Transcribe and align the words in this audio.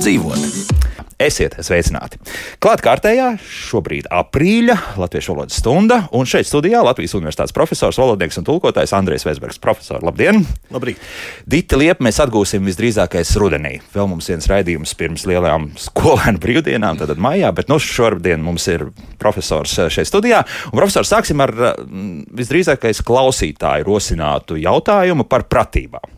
dzīvot. 0.00 0.78
Esiet 1.20 1.52
sveicināti! 1.60 2.16
Klāt 2.64 2.80
kārtējā 2.80 3.34
šobrīd 3.44 4.06
aprīļa 4.08 4.76
latviešu 4.96 5.34
valodas 5.34 5.58
stunda, 5.60 5.98
un 6.16 6.24
šeit 6.24 6.48
studijā 6.48 6.80
Latvijas 6.80 7.12
Universitātes 7.18 7.52
profesors, 7.52 7.98
valodnieks 8.00 8.40
un 8.40 8.46
tulkotājs 8.46 8.94
Andrēs 8.96 9.26
Vesbergs. 9.28 9.60
Profesor, 9.60 10.00
labdien! 10.06 10.40
Labrīt! 10.72 11.02
Dita 11.44 11.76
liepa 11.76 12.06
mēs 12.06 12.22
atgūsim 12.24 12.64
visdrīzākais 12.64 13.34
rudenī. 13.42 13.74
Vēl 13.92 14.08
mums 14.08 14.30
viens 14.32 14.48
raidījums 14.48 14.96
pirms 14.96 15.26
lielajām 15.28 15.68
skolēnu 15.84 16.40
brīvdienām, 16.46 17.02
tad 17.02 17.12
maijā, 17.20 17.52
bet 17.52 17.68
nu 17.68 17.76
šodien 17.84 18.40
mums 18.46 18.64
ir 18.72 18.86
profesors 19.20 19.76
šeit 19.92 20.08
studijā. 20.08 20.40
Un 20.72 20.80
profesors 20.80 21.12
sāksim 21.12 21.44
ar 21.44 21.52
mm, 21.52 22.30
visdrīzākais 22.40 23.04
klausītāju 23.04 23.90
rosinātu 23.92 24.56
jautājumu 24.64 25.28
par 25.28 25.44
pratībām. 25.52 26.16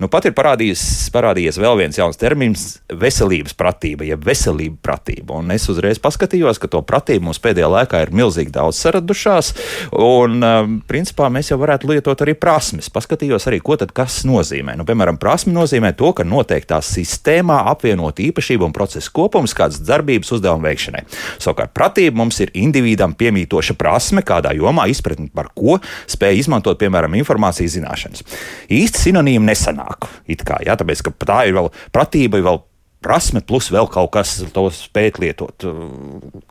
Nu, 0.00 0.08
pat 0.08 0.24
ir 0.24 0.32
parādījies 0.32 1.58
vēl 1.60 1.74
viens 1.76 1.98
jauns 1.98 2.16
termins- 2.16 2.62
veselības 3.02 3.52
pratība, 3.52 4.06
jeb 4.08 4.22
veselība 4.24 4.78
pratība. 4.80 5.36
Un 5.36 5.50
es 5.52 5.68
uzreiz 5.68 5.98
paskatījos, 6.00 6.58
ka 6.58 6.68
to 6.72 6.80
pratību 6.80 7.28
mums 7.28 7.38
pēdējā 7.38 7.68
laikā 7.68 8.00
ir 8.06 8.10
milzīgi 8.10 8.50
daudz 8.50 8.80
saradušās, 8.80 9.52
un 9.92 10.42
um, 10.42 10.82
principā 10.88 11.28
mēs 11.28 11.50
jau 11.50 11.58
varētu 11.60 11.90
lietot 11.92 12.16
arī 12.24 12.32
prasmes. 12.32 12.88
Paskatījos 12.88 13.44
arī, 13.46 13.60
ko 13.60 13.76
tad 13.76 13.92
kas 13.92 14.24
nozīmē. 14.24 14.74
Nu, 14.78 14.86
piemēram, 14.88 15.18
prasme 15.20 15.52
nozīmē 15.52 15.92
to, 15.94 16.14
ka 16.14 16.24
noteiktā 16.24 16.80
sistēmā 16.80 17.68
apvienot 17.68 18.16
īpašību 18.24 18.64
un 18.64 18.72
procesu 18.72 19.12
kopums 19.12 19.52
kādas 19.52 19.84
darbības 19.84 20.32
uzdevumu 20.32 20.64
veikšanai. 20.64 21.04
Savukārt, 21.36 21.74
pratība 21.76 22.16
mums 22.16 22.40
ir 22.40 22.48
individam 22.54 23.12
piemītoša 23.12 23.76
prasme, 23.76 24.22
kādā 24.22 24.56
jomā 24.56 24.88
izpratni 24.88 25.28
par 25.28 25.52
ko 25.52 25.76
spēj 26.08 26.40
izmantot, 26.40 26.80
piemēram, 26.80 27.20
informācijas 27.20 27.76
zināšanas. 27.76 28.24
Īsti 28.70 29.10
sinonīmi 29.10 29.52
nesanāk 29.52 29.89
vairāk. 29.90 30.10
Kā, 30.46 30.60
ja, 30.64 30.76
tāpēc, 30.78 31.02
ka 31.06 31.12
tā 31.26 31.44
ir 31.48 31.56
vēl 31.56 31.70
pratība, 31.92 32.40
vēl 32.42 32.62
prasme, 33.00 33.40
plus 33.40 33.70
vēl 33.72 33.88
kaut 33.90 34.12
kas, 34.12 34.38
to 34.52 34.66
spēt 34.74 35.18
lietot. 35.18 35.64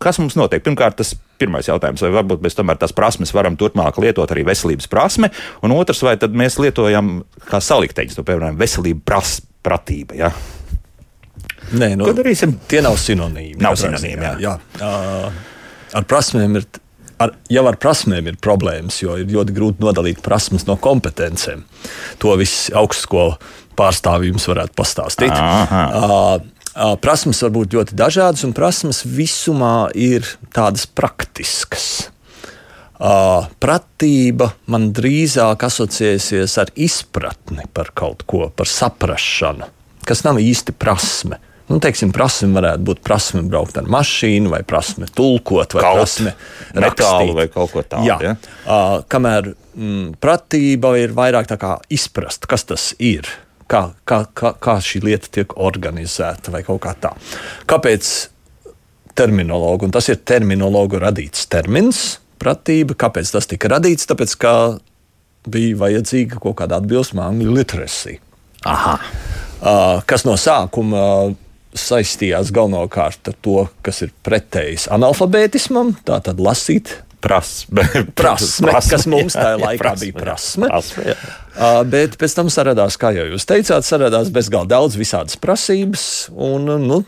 Kas 0.02 0.20
mums 0.20 0.36
notiek? 0.36 0.64
Pirmkārt, 0.66 0.98
tas 0.98 1.14
pirmais 1.40 1.67
jautājums, 1.70 2.02
vai 2.02 2.12
varbūt 2.17 2.42
mēs 2.44 2.58
tomēr 2.58 2.80
tās 2.82 2.94
prasmes 2.95 3.34
varam 3.34 3.58
turpmāk 3.60 4.00
lietot 4.02 4.32
arī 4.34 4.48
veselības 4.48 4.90
prasme, 4.90 5.30
un 5.64 5.76
otrs, 5.76 6.02
vai 6.04 6.17
tad 6.20 6.34
mēs 6.34 6.58
lietojam 6.60 7.20
kā 7.50 7.62
salikteņus, 7.62 8.17
to 8.17 8.26
piemēram, 8.26 8.58
veselība 8.60 9.06
pras, 9.14 9.38
pratība. 9.64 10.17
Ja? 10.17 10.34
Nē, 11.70 11.94
nu, 12.00 12.08
Ko 12.10 12.17
darīsim? 12.17 12.58
Tie 12.70 12.82
nav 12.82 12.98
sinonīmi. 12.98 13.62
Nav 13.62 13.78
sinonīmi, 13.78 14.26
jā. 14.26 14.36
jā. 14.42 14.58
jā. 14.82 15.32
Ar 16.00 16.06
prasmēm 16.10 16.58
ir 16.58 16.66
ar, 17.20 17.34
jau 17.52 17.66
ar 17.70 17.78
prasmēm 17.81 18.30
ir 18.31 18.38
problēmas, 18.42 19.02
jo 19.03 19.17
ir 19.20 19.30
ļoti 19.31 19.56
grūti 19.56 19.84
nodalīt 19.84 20.22
prasmes 20.25 20.66
no 20.70 20.78
kompetencēm. 20.80 21.66
To 22.23 22.36
viss 22.39 22.70
augstskolu 22.76 23.38
pārstāvji 23.80 24.34
jums 24.34 24.48
varētu 24.50 24.76
pastāstīt. 24.78 25.34
Uh, 25.34 26.95
prasmes 27.03 27.42
var 27.44 27.52
būt 27.56 27.76
ļoti 27.76 27.98
dažādas, 28.00 28.45
un 28.48 28.56
prasmes 28.56 29.03
visumā 29.08 29.89
ir 29.98 30.28
tādas 30.56 30.86
praktiskas. 30.88 32.09
Pratība 33.00 34.50
man 34.67 34.89
drīzāk 34.95 35.64
asociēsies 35.70 36.58
ar 36.59 36.72
izpratni 36.76 37.64
par 37.72 37.94
kaut 37.95 38.26
ko, 38.28 38.50
par 38.52 38.67
saprāšanu, 38.67 39.70
kas 40.04 40.26
nav 40.28 40.42
īsti 40.44 40.76
prasme. 40.76 41.39
Nu, 41.70 41.78
teiksim, 41.78 42.09
prasme 42.14 42.50
varētu 42.58 42.86
būt 42.88 43.02
prasme 43.06 43.44
braukt 43.45 43.77
ar 43.77 43.89
mašīnu, 43.93 44.49
vai 44.49 44.64
prasme 44.66 45.05
tulkot, 45.14 45.76
vai 45.77 45.83
kaut 45.86 45.99
prasme 45.99 46.33
rakstīt, 46.73 47.33
vai 47.38 47.45
kaut 47.54 47.76
ko 47.76 47.83
tādu. 47.86 48.08
Jā, 48.10 48.17
ja? 48.26 48.33
uh, 48.66 48.95
kamēr 49.10 49.52
mm, 49.54 50.16
pratība 50.21 50.95
ir 50.98 51.14
vairāk 51.17 51.54
izprast, 51.93 52.49
kas 52.49 52.66
tas 52.70 52.89
ir. 52.98 53.30
Kā, 53.70 53.92
kā, 54.02 54.23
kā, 54.33 54.55
kā 54.58 54.80
šī 54.82 55.04
lieta 55.05 55.30
tiek 55.30 55.52
organizēta, 55.61 56.49
vai 56.49 56.64
kaut 56.66 56.82
kā 56.82 56.95
tā. 56.98 57.11
Kāpēc 57.70 58.08
terminologu, 59.14 59.86
un 59.86 59.93
tas 59.93 60.08
ir 60.10 60.17
terminologu 60.26 60.98
radīts 60.98 61.45
termins, 61.54 62.17
pratība, 62.42 62.98
kāpēc 62.98 63.30
tas 63.36 63.45
tika 63.52 63.70
radīts? 63.76 64.10
Tāpēc, 64.10 64.33
ka 64.42 64.54
bija 65.54 65.77
vajadzīga 65.83 66.42
kaut 66.42 66.58
kāda 66.64 66.80
atbilstība 66.82 67.27
angļu 67.30 67.54
literācijai. 67.60 68.17
Uh, 68.66 70.02
kas 70.10 70.26
no 70.26 70.33
sākuma 70.39 71.04
uh, 71.30 71.38
saistījās 71.77 72.53
galvenokārt 72.55 73.30
ar 73.31 73.37
to, 73.45 73.67
kas 73.85 74.02
ir 74.05 74.13
pretējs 74.25 74.87
analfabētismam, 74.93 75.95
tātad 76.07 76.41
lasīt. 76.41 76.99
Prasme, 77.19 77.83
prasme, 78.19 78.71
kas 78.71 79.03
mums 79.11 79.35
tajā 79.35 79.57
laikā 79.59 79.81
prasme, 79.81 80.05
bija 80.05 80.15
prasme. 80.21 80.69
prasme 80.71 81.03
jā. 81.09 81.15
uh, 81.19 81.81
bet 81.83 82.15
pēc 82.21 82.35
tam 82.37 82.52
saradās, 82.53 82.95
kā 82.95 83.11
jau 83.11 83.25
jūs 83.33 83.43
teicāt, 83.49 83.83
saradās 83.83 84.31
bezgalīgi 84.31 84.71
daudz 84.71 84.95
visādas 84.95 85.35
prasības 85.35 86.05
un 86.31 86.71
nu, 86.85 87.02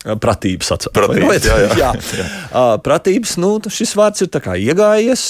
pratības 0.00 0.72
atcaucas. 0.78 1.44
Jā, 1.44 1.60
jā. 1.60 1.76
jā. 1.82 1.92
jā. 1.92 2.26
Uh, 2.48 2.74
pratības, 2.80 3.36
nu, 3.42 3.58
šis 3.68 3.92
vārds 4.00 4.24
ir 4.24 4.32
iegājies. 4.32 5.26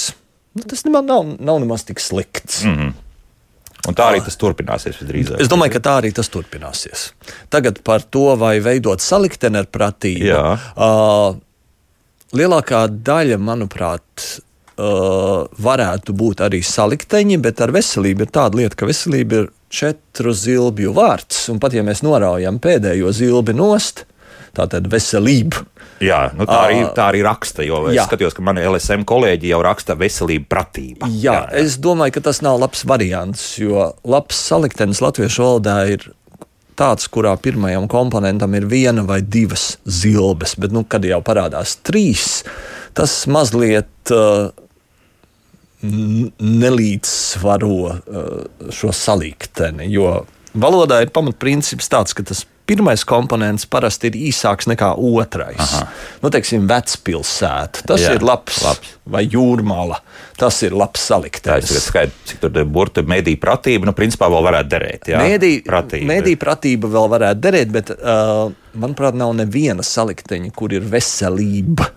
Nu, 0.55 0.67
tas 0.67 0.87
nemaz 0.87 1.07
nav, 1.07 1.35
nav 1.39 1.61
nemaz 1.63 1.85
tik 1.87 2.01
slikts. 2.03 2.63
Mm 2.65 2.77
-hmm. 2.77 2.93
Un 3.91 3.99
tā 3.99 4.09
arī 4.13 4.23
tas 4.25 4.39
turpināsies 4.41 4.99
visdrīzāk. 5.01 5.41
Es 5.43 5.51
domāju, 5.51 5.75
ka 5.77 5.85
tā 5.87 5.97
arī 6.01 6.13
tas 6.17 6.31
turpināsies. 6.33 7.11
Tagad 7.53 7.83
par 7.87 8.05
to, 8.07 8.29
vai 8.41 8.57
veidot 8.65 9.03
salikteni 9.05 9.61
ar 9.61 9.69
pratību. 9.71 10.29
Jā. 10.31 10.45
Uh, 10.75 11.39
lielākā 12.37 12.85
daļa, 12.91 13.41
manuprāt, 13.43 14.27
uh, 14.81 15.47
varētu 15.69 16.15
būt 16.17 16.45
arī 16.47 16.63
salikteņi, 16.67 17.41
bet 17.43 17.63
ar 17.65 17.75
veselību 17.75 18.27
ir 18.27 18.35
tāda 18.35 18.63
lieta, 18.63 18.79
ka 18.79 18.89
veselība 18.91 19.43
ir 19.43 19.51
četru 19.71 20.35
zilbju 20.35 20.95
vārds. 20.97 21.47
Un 21.53 21.61
pat 21.63 21.75
ja 21.77 21.85
mēs 21.87 22.05
noraujam 22.07 22.59
pēdējo 22.63 23.13
zilbi 23.15 23.55
nost, 23.57 24.05
tā 24.57 24.67
tad 24.71 24.89
veselība 24.91 25.65
Jā, 26.01 26.31
nu 26.33 26.47
tā, 26.49 26.59
arī, 26.65 26.79
tā 26.97 27.11
arī 27.13 27.21
raksta. 27.25 27.65
Jo 27.67 27.83
es 27.91 27.99
jā. 27.99 28.07
skatījos, 28.09 28.33
ka 28.37 28.45
mani 28.45 28.65
LSM 28.65 29.05
kolēģi 29.09 29.51
jau 29.53 29.61
raksta 29.65 29.97
veselība, 30.01 30.49
pratība. 30.55 31.11
Jā, 31.13 31.19
jā, 31.21 31.35
jā, 31.37 31.61
es 31.61 31.77
domāju, 31.83 32.17
ka 32.17 32.25
tas 32.31 32.41
nav 32.45 32.57
labs 32.63 32.87
variants, 32.89 33.45
jo 33.61 33.91
labs 34.09 34.41
saliktenis 34.49 35.03
latviešu 35.05 35.45
valodā 35.45 35.77
ir 35.93 36.09
tāds, 36.81 37.05
kurā 37.13 37.35
pirmajam 37.37 37.85
komponentam 37.93 38.57
ir 38.57 38.65
viena 38.71 39.05
vai 39.05 39.21
divas 39.21 39.75
zilbes, 39.85 40.57
bet, 40.57 40.73
nu, 40.73 40.87
kad 40.89 41.05
jau 41.05 41.21
parādās 41.25 41.77
trīs, 41.85 42.47
tas 42.97 43.19
mazliet 43.29 44.15
uh, 44.17 44.49
nelīdzsvaro 45.85 47.77
uh, 47.85 47.93
šo 48.73 48.95
salikteni. 48.97 49.91
Jo 49.93 50.23
valodā 50.57 51.03
ir 51.05 51.13
pamatprincips 51.13 51.93
tāds, 51.93 52.17
ka 52.17 52.25
tas 52.25 52.47
pirmais 52.71 53.03
komponents 53.09 53.67
parasti 53.71 54.11
ir 54.11 54.19
īsāks 54.31 54.69
nekā 54.71 54.93
otrais. 54.95 55.59
Aha. 55.61 55.83
Nu, 56.23 56.31
teiksim, 56.33 56.69
vecpilsēta. 56.71 57.85
Tas 57.91 58.05
Jā, 58.05 58.15
ir 58.17 58.27
labs, 58.27 58.63
labs. 58.65 58.97
Vai 59.11 59.25
jūrmāla. 59.27 59.99
Tas 60.39 60.61
ir 60.67 60.77
labs 60.79 61.03
saliktais. 61.11 61.71
Ir 61.75 61.83
skaidrs, 61.83 62.19
cik 62.31 62.43
tur 62.45 62.61
burta 62.71 63.03
mediju 63.07 63.41
pratība, 63.43 63.89
nu, 63.91 63.95
principā 63.97 64.31
vēl 64.31 64.47
varētu 64.47 64.73
derēt. 64.77 65.11
Mediju 65.19 65.65
pratība. 65.67 66.11
Mediju 66.15 66.41
pratība 66.41 66.91
vēl 66.95 67.11
varētu 67.17 67.45
derēt, 67.49 67.73
bet, 67.75 67.95
uh, 67.99 68.53
manuprāt, 68.79 69.19
nav 69.19 69.35
neviena 69.39 69.85
salikteņa, 69.87 70.55
kur 70.55 70.77
ir 70.77 70.87
veselība. 70.87 71.91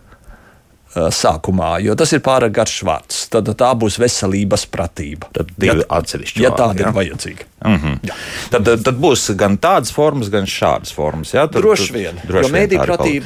Eh, 0.94 1.08
sākumā, 1.10 1.80
jo 1.82 1.96
tas 1.98 2.12
ir 2.14 2.20
pārāk 2.22 2.52
garš 2.54 2.76
vārds. 2.86 3.22
Tad 3.34 3.48
tā 3.58 3.70
būs 3.82 3.96
veselības 3.98 4.68
pratība. 4.70 5.26
Tad 5.34 5.50
divi 5.58 5.82
ja, 5.82 5.88
atsevišķi. 5.98 6.44
Ja 6.44 6.52
tāda 6.54 6.84
ja? 6.84 6.92
ir 6.92 6.94
vajadzīga. 6.94 7.48
Mm 7.64 7.80
-hmm. 7.80 7.96
Ja. 8.10 8.18
Tad, 8.54 8.70
tad 8.86 9.00
būs 9.02 9.24
gan 9.40 9.58
tādas 9.58 9.90
formas, 9.96 10.30
gan 10.30 10.46
šādas 10.46 10.94
formas. 10.94 11.34
Ja? 11.34 11.48
Tad, 11.48 11.62
droši 11.62 11.94
vien. 11.94 12.22
Droši 12.28 12.46
jo 12.46 12.54
mēdī 12.54 12.78
pratība 12.78 13.26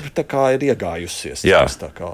ir 0.53 0.63
iegājusies. 0.69 1.43
Jā. 1.43 1.65
Tā 1.67 1.91
kā 1.91 2.13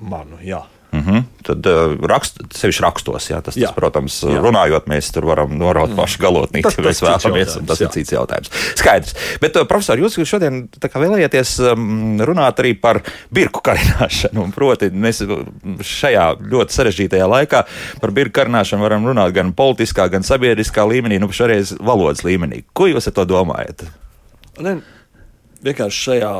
manu, 0.00 0.38
jā. 0.42 0.62
Mm 0.94 1.00
-hmm. 1.02 1.22
Tad 1.42 1.66
uh, 1.66 1.96
rakst, 2.06 2.38
sevišķi 2.54 2.82
rakstos, 2.82 3.24
jā, 3.30 3.40
tas, 3.42 3.56
jā. 3.56 3.66
tas, 3.66 3.74
protams, 3.74 4.20
jā. 4.22 4.38
runājot, 4.40 4.86
mēs 4.86 5.10
tur 5.12 5.26
varam 5.26 5.56
noraut 5.58 5.90
mm. 5.90 5.96
pašu 5.96 6.20
galotnīti, 6.22 6.70
ja 6.78 6.84
mēs 6.84 7.02
vēlamies, 7.02 7.56
tas 7.66 7.80
jā. 7.80 7.88
ir 7.88 7.90
cits 7.90 8.12
jautājums. 8.12 8.50
Skaidrs. 8.78 9.14
Bet, 9.40 9.56
uh, 9.56 9.66
profesor, 9.66 9.98
jūs 9.98 10.16
šodien 10.22 10.68
vēlējāties 10.94 11.56
um, 11.72 12.20
runāt 12.22 12.62
arī 12.62 12.72
par 12.80 13.02
birku 13.34 13.60
karināšanu, 13.64 14.46
proti, 14.54 14.90
mēs 14.90 15.24
šajā 15.82 16.28
ļoti 16.40 16.78
sarežģītajā 16.78 17.26
laikā 17.26 17.64
par 18.00 18.14
birku 18.14 18.38
karināšanu 18.40 18.86
varam 18.86 19.06
runāt 19.06 19.34
gan 19.34 19.52
politiskā, 19.52 20.08
gan 20.08 20.22
sabiedriskā 20.22 20.86
līmenī, 20.86 21.18
nu 21.18 21.32
šoreiz 21.32 21.74
valodas 21.80 22.22
līmenī. 22.24 22.62
Ko 22.72 22.86
jūs 22.86 23.10
ar 23.10 23.18
to 23.18 23.24
domājat? 23.34 23.84
Ne, 24.62 24.78
vienkārši 25.66 26.02
šajā 26.08 26.34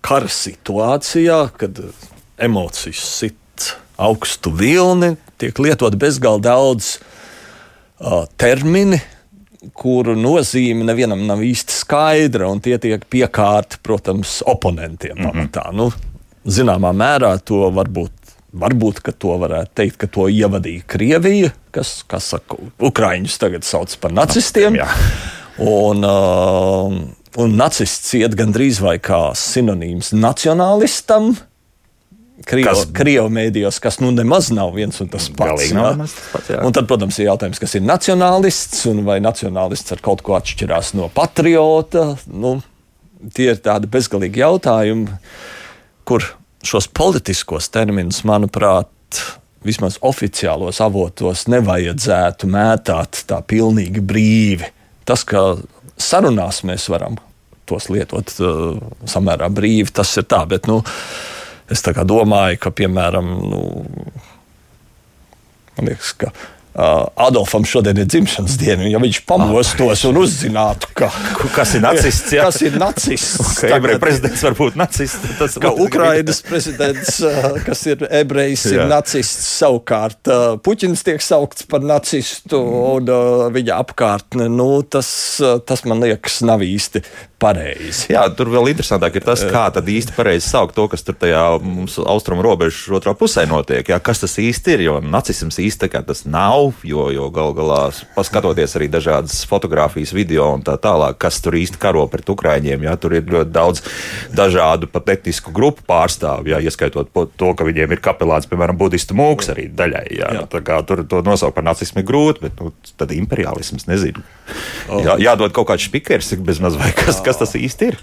kara 0.00 0.28
situācijā, 0.28 1.38
kad 1.60 1.80
emocijas 2.38 3.04
sit 3.20 3.38
augstu 4.00 4.52
vilni, 4.54 5.14
tiek 5.38 5.58
lietot 5.58 5.96
bezgalīgi 6.00 6.44
daudz 6.46 6.94
uh, 8.00 8.24
termini, 8.40 9.00
kuru 9.74 10.16
nozīme 10.18 10.84
nevienam 10.84 11.22
nav 11.28 11.42
īsti 11.44 11.72
skaidra, 11.72 12.50
un 12.52 12.60
tie 12.64 12.76
tiek 12.78 13.04
piekārti, 13.10 13.80
protams, 13.82 14.42
oponentiem. 14.46 15.16
Mm 15.16 15.24
-hmm. 15.24 15.32
pamatā. 15.32 15.72
nu, 15.72 15.92
zināmā 16.44 16.92
mērā 16.92 17.38
to 17.44 17.70
varbūt. 17.70 18.12
Varbūt 18.54 19.00
to 19.18 19.34
varētu 19.38 19.70
teikt, 19.74 19.96
ka 19.96 20.06
to 20.06 20.28
ievadīja 20.28 20.82
Krievija, 20.86 21.50
kas, 21.70 22.04
kas 22.06 22.24
saka, 22.24 22.54
Ukrāņus 22.78 23.38
tagad 23.38 23.64
sauc 23.64 23.96
par 24.00 24.12
nacistiem. 24.12 24.74
Jā. 24.74 24.86
Un, 25.58 26.04
uh, 26.04 26.92
Un 27.34 27.56
nacists 27.58 28.12
iet 28.14 28.36
gandrīz 28.38 28.78
vai 28.78 29.00
kā 29.02 29.32
sinonīms 29.34 30.12
nacionālistam. 30.14 31.32
Krievu, 31.34 31.53
kas, 32.42 32.84
Krievu 32.94 33.30
mēdījos, 33.32 33.78
kas 33.82 34.00
nu 34.02 34.10
nemaz 34.14 34.50
nav 34.54 34.74
viens 34.74 34.98
un 35.02 35.10
tas 35.12 35.28
pats. 35.30 35.70
Tas 35.70 36.14
pats 36.32 36.52
un 36.58 36.74
tad, 36.74 36.88
protams, 36.90 37.18
ir 37.20 37.30
jautājums, 37.30 37.60
kas 37.62 37.76
ir 37.78 37.84
nacionālists 37.86 38.84
un 38.90 39.04
vai 39.06 39.20
nacionālists 39.22 39.94
ar 39.94 40.02
kaut 40.04 40.24
ko 40.26 40.36
atšķirās 40.38 40.94
no 40.98 41.10
patriota. 41.14 42.14
Nu, 42.26 42.56
tie 43.34 43.52
ir 43.54 43.62
tādi 43.64 43.90
bezgalīgi 43.90 44.42
jautājumi, 44.42 45.18
kur 46.08 46.26
šos 46.64 46.88
politiskos 46.96 47.70
terminus, 47.72 48.22
manuprāt, 48.26 48.90
vismaz 49.64 49.96
oficiālos 50.04 50.80
avotos 50.84 51.46
nevajadzētu 51.52 52.48
mētāt 52.50 53.22
tā 53.28 53.40
pilnīgi 53.48 54.02
brīvi. 54.04 54.68
Tas, 55.08 55.24
ka 55.28 55.54
sarunās 56.00 56.62
mēs 56.66 56.88
varam 56.92 57.16
tos 57.68 57.88
lietot 57.92 58.32
uh, 58.44 58.76
samērā 59.08 59.48
brīvi, 59.52 59.92
tas 59.94 60.10
ir 60.20 60.26
tā, 60.28 60.42
bet, 60.48 60.68
nu, 60.68 60.82
Es 61.72 61.80
domāju, 62.04 62.58
ka, 62.60 62.72
piemēram, 62.76 63.30
nu, 63.48 63.60
man 65.76 65.88
liekas, 65.88 66.12
ka 66.20 66.32
Adolfam 66.74 67.62
šodien 67.64 67.98
ir 68.02 68.08
dzimšanas 68.10 68.56
diena. 68.58 68.86
Ja 68.90 68.98
viņš 68.98 69.20
pamostos 69.28 70.00
un 70.08 70.16
uzzinātu, 70.18 70.88
ka, 70.98 71.10
kas 71.54 71.76
ir 71.78 71.84
nacists, 71.84 72.32
jā. 72.34 72.48
kas 72.48 72.58
ir 72.66 72.78
nacists, 72.82 73.52
ka 73.60 73.70
ebreju 73.76 74.00
prezidents 74.02 74.42
var 74.42 74.56
būt 74.58 74.78
nacists. 74.80 75.36
Tas 75.38 75.54
ka 75.62 75.70
Ukrainas 75.70 76.42
prezidents, 76.42 77.20
uh, 77.22 77.60
kas 77.66 77.84
ir 77.86 78.02
ebrejs, 78.10 78.66
ir 78.72 78.88
nacists. 78.90 79.52
Savukārt 79.60 80.32
uh, 80.32 80.56
Puķins 80.64 81.06
tiek 81.06 81.22
saukts 81.22 81.68
par 81.70 81.84
nacistu 81.86 82.58
un 82.58 83.06
viņa 83.54 83.78
apkārtne. 83.84 84.50
Nu, 84.50 84.82
tas, 84.82 85.08
tas 85.68 85.86
man 85.86 86.02
liekas 86.02 86.40
nav 86.42 86.64
īsti 86.66 87.04
pareizi. 87.44 88.08
Jā, 88.12 88.24
tur 88.34 88.50
vēl 88.52 88.72
interesantāk 88.72 89.18
ir 89.18 89.26
tas, 89.26 89.42
kā 89.46 89.66
tad 89.74 89.88
īsti 89.90 90.14
pareizi 90.16 90.48
saukt 90.48 90.76
to, 90.76 90.86
kas 90.90 91.04
tur 91.06 91.16
tajā 91.20 91.44
mums 91.62 91.98
austrumu 92.00 92.44
robežas 92.44 92.86
otrā 92.98 93.14
pusē 93.18 93.46
notiek. 93.50 93.86
Jā, 93.94 94.00
kas 94.02 94.24
tas 94.24 94.36
īsti 94.40 94.76
ir, 94.76 94.84
jo 94.88 94.98
nacisms 95.04 95.60
īsti 95.62 95.92
tas 95.94 96.24
nav, 96.26 96.63
jo, 96.86 97.08
jo 97.14 97.28
gal 97.34 97.52
galā 97.56 97.80
paskatoties 98.14 98.76
arī 98.78 98.88
dažādas 98.92 99.42
fotografijas, 99.48 100.14
video 100.16 100.46
un 100.54 100.64
tā 100.64 100.76
tālāk, 100.80 101.18
kas 101.20 101.40
tur 101.44 101.56
īsti 101.58 101.80
karo 101.82 102.04
pret 102.10 102.28
Ukraiņiem, 102.30 102.86
jā, 102.86 102.94
tur 103.00 103.16
ir 103.18 103.26
ļoti 103.28 103.52
daudz 103.54 103.82
dažādu 104.34 104.88
pat 104.92 105.12
etnisku 105.16 105.52
grupu 105.54 105.84
pārstāvju, 105.88 106.54
jā, 106.54 106.60
ieskaitot 106.64 107.10
to, 107.12 107.50
ka 107.56 107.66
viņiem 107.66 107.96
ir 107.96 108.02
kapelāns, 108.04 108.48
piemēram, 108.50 108.78
budistu 108.80 109.16
mūks 109.18 109.52
arī 109.54 109.66
daļai. 109.74 110.04
Jā, 110.14 110.30
jā. 110.38 110.44
Tā 110.50 110.62
kā 110.64 110.80
tur 110.86 111.04
to 111.08 111.22
nosaukt 111.26 111.56
par 111.56 111.66
nacismu 111.66 112.02
ir 112.02 112.08
grūti, 112.08 112.44
bet 112.46 112.60
nu, 112.62 112.72
tad 113.00 113.14
imperialisms 113.14 113.88
nezinu. 113.90 114.24
Oh. 114.88 115.02
Jā, 115.04 115.18
jādod 115.30 115.54
kaut 115.56 115.70
kāds 115.72 115.88
spīkers, 115.88 116.34
bez 116.44 116.62
maz 116.62 116.78
vai 116.80 116.92
kas, 116.96 117.22
kas 117.24 117.40
tas 117.40 117.56
īsti 117.58 117.92
ir. 117.92 118.00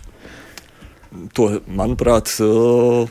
To, 1.36 1.48
manuprāt, 1.68 2.32
uh, 2.44 3.10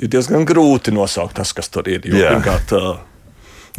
ir 0.00 0.10
diezgan 0.12 0.44
grūti 0.48 0.92
nosaukt 0.92 1.38
tas, 1.38 1.54
kas 1.56 1.72
tur 1.72 1.88
ir. 1.88 2.04
Jo, 2.04 2.34
pirmkārt, 2.34 2.74
uh, 2.76 2.98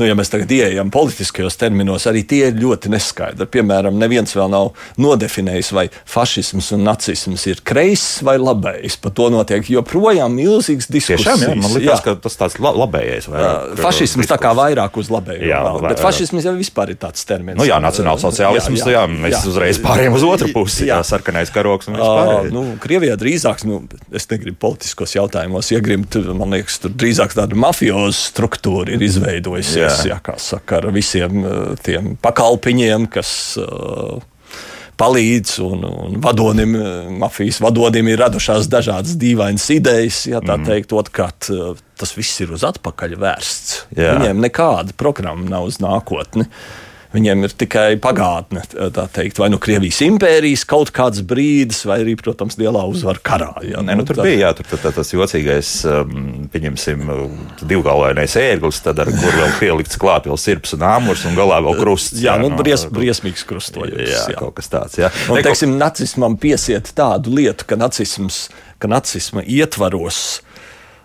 nu, 0.01 0.07
ja 0.09 0.15
mēs 0.17 0.31
tagad 0.33 0.49
ieejam 0.51 0.89
politiskajos 0.93 1.57
terminos, 1.61 2.07
arī 2.09 2.23
tie 2.27 2.47
ir 2.49 2.57
ļoti 2.57 2.89
neskaidri. 2.91 3.45
Piemēram, 3.53 3.97
neviens 4.01 4.33
vēl 4.33 4.49
nav 4.49 4.71
nodefinējis, 5.01 5.71
vai 5.77 5.85
fašisms 6.09 6.71
un 6.75 6.85
nacisms 6.87 7.45
ir 7.51 7.61
kreiss 7.67 8.21
vai 8.25 8.37
labējs. 8.41 8.97
Par 9.03 9.13
to 9.17 9.29
notiek 9.33 9.67
joprojām 9.69 10.33
milzīgas 10.37 10.89
diskusijas. 10.89 11.21
Tiešām, 11.21 11.43
jā, 11.45 11.57
man 11.61 11.75
liekas, 11.77 12.01
ka 12.05 12.15
tas 12.23 12.37
tāds 12.39 12.57
labējais. 12.61 13.29
Vairāk, 13.29 13.77
fašisms 13.81 14.31
tā 14.31 14.39
kā 14.41 14.55
vairāk 14.57 14.97
uz 15.01 15.11
labējo. 15.13 15.45
Jā, 15.51 15.61
vēl, 15.67 15.79
bet 15.85 16.01
fašisms 16.01 16.49
jau 16.49 16.55
vispār 16.57 16.95
ir 16.95 16.99
tāds 17.01 17.27
termins. 17.29 17.59
Nu, 17.61 17.67
jā, 17.69 17.77
nacionālsociālisms, 17.83 18.81
jā, 18.81 18.95
jā, 18.95 19.05
jā, 19.05 19.21
mēs 19.27 19.37
jā, 19.37 19.43
uzreiz 19.53 19.81
pārējām 19.83 20.17
uz 20.17 20.25
otru 20.27 20.49
pusi. 20.55 20.87
Jā, 20.87 20.97
jā 20.97 21.09
sarkanais 21.13 21.53
karoks 21.53 21.91
un 21.91 21.99
vispār. 21.99 22.49
Nu, 22.53 22.65
Krievijā 22.81 23.17
drīzāk, 23.21 23.65
nu, 23.69 23.83
es 24.15 24.25
negribu 24.31 24.57
politiskos 24.65 25.13
jautājumos 25.17 25.71
iegrimt, 25.75 26.17
man 26.37 26.57
liekas, 26.57 26.79
tur 26.81 26.95
drīzāk 26.95 27.35
tāda 27.37 27.57
mafioza 27.59 28.17
struktūra 28.31 28.95
ir 28.95 29.05
izveidojusies 29.05 29.83
jā. 29.83 29.90
Jā, 30.07 30.19
kā 30.23 30.35
saka, 30.41 30.81
ar 30.81 30.91
visiem 30.95 31.45
eh, 31.45 31.61
tiem 31.83 32.13
pakalpiņiem, 32.21 33.07
kas 33.11 33.31
uh, 33.61 34.19
palīdz, 35.01 35.55
un, 35.65 35.87
un 35.87 36.19
vadonim, 36.21 36.75
mafijas 37.21 37.57
vadonim 37.63 38.11
ir 38.11 38.21
radušās 38.21 38.69
dažādas 38.69 39.15
dīvainas 39.21 39.65
idejas, 39.73 40.19
ja 40.29 40.43
tā 40.43 40.59
mm. 40.59 40.67
teikt. 40.69 40.93
Otrkārt, 40.93 41.49
tas 41.97 42.13
viss 42.13 42.43
ir 42.43 42.53
uz 42.53 42.65
atpakaļ 42.67 43.17
vērsts. 43.23 43.79
Jā. 43.97 44.13
Viņiem 44.19 44.43
nekāda 44.45 44.93
programma 44.99 45.47
nav 45.55 45.71
uz 45.71 45.81
nākotni. 45.81 46.45
Uh, 46.45 46.90
Viņiem 47.11 47.43
ir 47.43 47.53
tikai 47.59 47.87
pagātne, 47.99 48.61
tā 48.95 49.03
teikt, 49.11 49.39
vai 49.41 49.49
nu 49.51 49.57
Krievijas 49.59 49.97
impērijas 50.05 50.61
kaut 50.69 50.93
kāds 50.95 51.19
brīdis, 51.27 51.81
vai 51.89 51.97
arī, 52.05 52.13
protams, 52.15 52.55
lielā 52.59 52.85
uzvara 52.87 53.19
karā. 53.19 53.49
Jā, 53.67 53.81
Nē, 53.83 53.97
nu, 53.99 54.05
tur 54.07 54.21
tā... 54.21 54.23
bija 54.29 54.45
jā, 54.45 54.51
tur, 54.55 54.69
tā, 54.71 54.79
tā, 54.79 54.93
tas 54.95 55.11
jocīgais, 55.11 55.71
um, 55.91 56.45
pieņemsim, 56.53 57.11
divgalvainais 57.67 58.37
ērglis, 58.39 58.79
tad 58.85 59.03
ar 59.03 59.11
kur 59.11 59.35
vēl 59.41 59.51
pielikts 59.59 59.99
klāt 59.99 60.31
vēl 60.31 60.39
sirps 60.39 60.77
un 60.77 60.87
āmurs 60.87 61.25
un 61.27 61.35
galā 61.35 61.59
vēl 61.67 61.81
krusts. 61.81 62.15
Jā, 62.15 62.37
jā 62.37 62.45
nu, 62.45 62.53
no, 62.53 62.61
bries, 62.63 62.87
briesmīgs 62.95 63.43
krustojums. 63.49 64.07
Jā, 64.07 64.23
jā, 64.31 64.39
kaut 64.39 64.55
kas 64.61 64.71
tāds. 64.71 65.01
Jā. 65.03 65.11
Un, 65.27 65.43
teiksim, 65.43 65.75
nacismam 65.81 66.39
piesiet 66.39 66.93
tādu 66.95 67.35
lietu, 67.35 67.67
ka, 67.67 67.75
nacisms, 67.79 68.45
ka 68.79 68.87
nacisma 68.87 69.43
ietvaros 69.43 70.39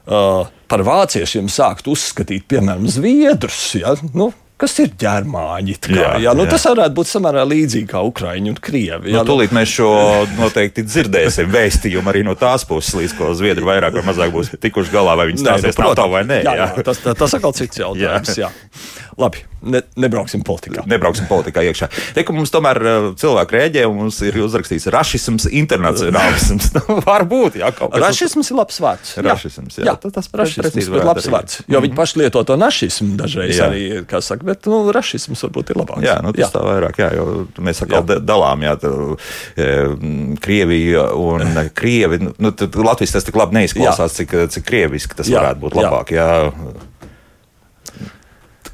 uh, 0.07 0.47
par 0.71 0.87
vāciešiem 0.87 1.51
sākt 1.51 1.91
uzskatīt, 1.91 2.47
piemēram, 2.51 2.87
zviedrus. 2.95 3.73
Ja? 3.83 3.99
Nu, 4.15 4.31
kas 4.61 4.77
ir 4.83 4.93
ģermāņi. 5.01 5.77
Kā, 5.87 5.95
jā, 5.97 6.11
jā, 6.27 6.35
nu, 6.37 6.47
jā. 6.47 6.55
Tas 6.55 6.67
varētu 6.71 6.97
būt 6.97 7.11
samērā 7.11 7.45
līdzīgi 7.49 7.89
kā 7.91 8.03
Ukrāņi 8.09 8.53
un 8.55 8.61
Krievi. 8.69 9.13
Jā, 9.13 9.23
nu, 9.23 9.29
tūlīt 9.29 9.55
mēs 9.57 9.75
šo 9.77 9.91
noteikti 10.39 10.87
dzirdēsim 10.87 11.51
vēstījumu 11.53 12.13
arī 12.13 12.25
no 12.27 12.37
tās 12.39 12.65
puses, 12.69 12.95
līdz 12.99 13.17
ko 13.19 13.33
Zviedri 13.37 13.67
vairāk 13.69 13.99
vai 13.99 14.07
mazāk 14.09 14.33
būs 14.35 14.55
tikuši 14.63 14.95
galā, 14.95 15.17
vai 15.21 15.29
viņi 15.31 15.45
stāsies 15.45 15.77
no, 15.77 15.91
nu, 15.91 15.93
NATO 15.93 16.09
vai 16.13 16.25
nē. 16.29 16.43
Jā, 16.47 16.57
jā. 16.57 16.71
jā, 16.73 16.87
tas, 16.89 17.03
tas 17.07 17.37
atkal 17.37 17.57
cits 17.57 17.85
jautājums. 17.85 18.37
jā. 18.41 18.49
Jā. 18.49 19.07
Labi, 19.17 19.41
ne, 19.65 19.81
nebrauksim 19.97 20.43
politikā. 20.45 20.83
Nebrauksim 20.85 21.25
politikā 21.31 21.63
iekšā. 21.65 21.87
Te, 22.13 22.21
mums 22.37 22.51
tomēr 22.53 22.81
uh, 22.83 23.07
cilvēki 23.17 23.57
rēģē, 23.57 23.85
un 23.89 24.03
mums 24.03 24.19
ir 24.27 24.37
uzrakstīts 24.45 24.85
rašisms, 24.93 25.49
internacionālisms. 25.63 26.69
Nu, 26.77 26.99
varbūt, 27.03 27.57
jā, 27.63 27.71
kaut 27.75 27.95
kas. 27.95 28.03
Rašisms 28.03 28.51
ir 28.53 28.59
labs 28.59 28.77
vārds. 28.83 29.15
Rašisms, 29.25 29.79
jā. 29.81 29.87
jā. 29.89 29.95
Tas, 30.03 30.13
tas 30.13 30.29
rašisms 30.39 30.77
ir 30.77 31.07
labs 31.07 31.27
vārds. 31.33 31.57
Jo 31.63 31.65
mm 31.65 31.73
-hmm. 31.73 31.87
viņi 31.87 31.97
paši 31.97 32.19
lieto 32.21 32.43
to 32.45 32.57
našismu 32.61 33.17
dažreiz 33.17 33.57
jā. 33.57 33.71
arī, 33.71 33.83
kā 34.07 34.21
saka, 34.21 34.46
bet, 34.47 34.69
nu, 34.71 34.81
rašisms 34.95 35.45
varbūt 35.47 35.73
ir 35.73 35.81
labāks. 35.83 36.07
Jā, 36.07 36.17
nu, 36.25 36.33
tas 36.37 36.47
jā. 36.47 36.51
tā 36.55 36.65
vairāk, 36.65 37.01
jā, 37.03 37.11
jo 37.19 37.27
mēs 37.67 37.85
atkal 37.85 38.03
jā. 38.03 38.19
dalām, 38.25 38.67
jā, 38.67 38.75
tā, 38.83 38.93
e, 39.57 39.71
Krieviju 40.47 41.07
un. 41.23 41.47
Krievi. 41.79 42.21
Nu, 42.43 42.53
Latvijas 42.87 43.17
tas 43.17 43.27
tik 43.27 43.37
labi 43.39 43.61
neizklausās, 43.61 44.15
cik, 44.17 44.37
cik 44.53 44.67
krieviski 44.67 45.19
tas 45.19 45.29
jā. 45.31 45.41
varētu 45.41 45.67
būt 45.67 45.81
labāk. 45.81 46.15
Jā. 46.17 46.29
Jā 46.47 46.95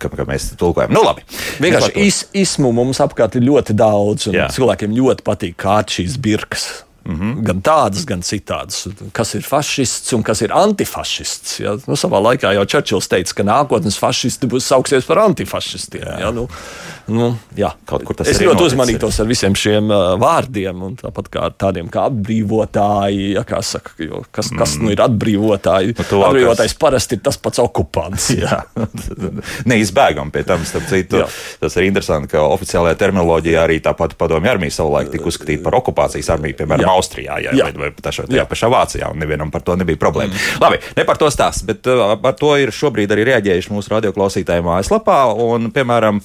ka, 0.02 0.10
ka 0.22 0.26
mēs 0.28 0.50
tulkojam. 0.60 0.92
Nu, 0.94 1.04
labi. 1.06 1.24
Vienkārši 1.62 1.92
is, 2.02 2.22
ismu 2.44 2.72
mums 2.76 3.00
apkārt 3.02 3.38
ir 3.38 3.46
ļoti 3.46 3.76
daudz, 3.78 4.28
un 4.30 4.38
Jā. 4.40 4.48
cilvēkiem 4.54 4.94
ļoti 4.96 5.26
patīk 5.26 5.58
kārt 5.62 5.94
šīs 5.96 6.18
birkas. 6.22 6.66
Mm 7.04 7.20
-hmm. 7.20 7.42
Gan 7.42 7.62
tādas, 7.62 8.04
gan 8.06 8.20
citādas. 8.22 8.86
Kas 9.12 9.34
ir 9.34 9.42
fašists 9.42 10.12
un 10.12 10.22
kas 10.22 10.40
ir 10.42 10.52
antifašists? 10.52 11.60
Ja? 11.60 11.76
Nu, 11.86 11.96
savā 11.98 12.20
laikā 12.22 12.52
jau 12.54 12.64
Čerčils 12.64 13.08
teica, 13.08 13.34
ka 13.34 13.42
nākotnes 13.42 13.98
fašisti 13.98 14.46
būs 14.46 14.66
sauksies 14.70 15.04
par 15.04 15.18
antifašistiem. 15.18 16.02
Jā. 16.02 16.18
Ja? 16.20 16.30
Nu, 16.30 16.48
nu, 17.08 17.38
jā. 17.56 17.72
Es 18.24 18.40
ļoti 18.40 18.62
uzmanītos 18.62 19.20
ar 19.20 19.26
visiem 19.26 19.54
šiem 19.54 19.90
uh, 19.90 20.14
vārdiem, 20.20 20.82
un 20.82 20.96
tāpat 20.96 21.28
kā 21.28 21.40
ar 21.48 21.56
tādiem 21.58 21.88
kā 21.90 22.06
atbrīvotāji, 22.10 23.32
ja, 23.34 23.42
kā 23.44 23.62
saka, 23.62 23.90
jo, 23.98 24.22
kas, 24.30 24.52
mm. 24.52 24.58
kas 24.58 24.76
nu 24.78 24.90
ir 24.90 25.02
atbrīvotāji. 25.02 25.96
Nu, 25.98 26.04
tuvākās... 26.04 26.28
Atbrīvotājs 26.28 26.76
parasti 26.78 27.18
ir 27.18 27.22
tas 27.26 27.36
pats 27.36 27.58
okupants. 27.58 28.30
Neizbēgam 29.70 30.30
pie 30.30 30.44
tam, 30.46 30.64
starp 30.64 30.86
citu. 30.90 31.22
Jā. 31.22 31.28
Tas 31.60 31.76
ir 31.76 31.88
interesanti, 31.88 32.30
ka 32.32 32.44
oficiālajā 32.46 32.94
terminoloģijā 33.02 33.66
arī 33.66 33.80
tāpat 33.82 34.14
padomju 34.20 34.50
armija 34.50 34.78
savulaik 34.78 35.10
tika 35.12 35.28
uzskatīta 35.30 35.64
par 35.66 35.78
okupācijas 35.80 36.30
armiju, 36.36 36.56
piemēram, 36.62 36.86
jā. 36.86 36.91
Austrijā 36.92 37.38
jā, 37.42 37.54
jā. 37.56 37.68
vai, 37.68 37.88
vai 37.88 38.04
tašā, 38.04 38.26
tajā 38.30 38.44
pašā 38.50 38.70
Vācijā, 38.72 39.10
un 39.12 39.20
nevienam 39.22 39.52
par 39.52 39.64
to 39.66 39.76
nebija 39.80 40.00
problēma. 40.00 40.32
Mm. 40.32 40.62
Labi, 40.62 40.80
ne 40.98 41.06
par 41.08 41.20
to 41.20 41.30
stāst, 41.32 41.66
bet 41.68 41.88
uh, 41.90 42.14
par 42.22 42.36
to 42.38 42.54
ir 42.60 42.72
šobrīd 42.74 43.12
arī 43.14 43.26
reaģējuši 43.32 43.72
mūsu 43.74 43.94
radioklausītāji 43.94 44.64
mājaslapā, 44.66 45.18
un, 45.44 45.70
piemēram, 45.74 46.20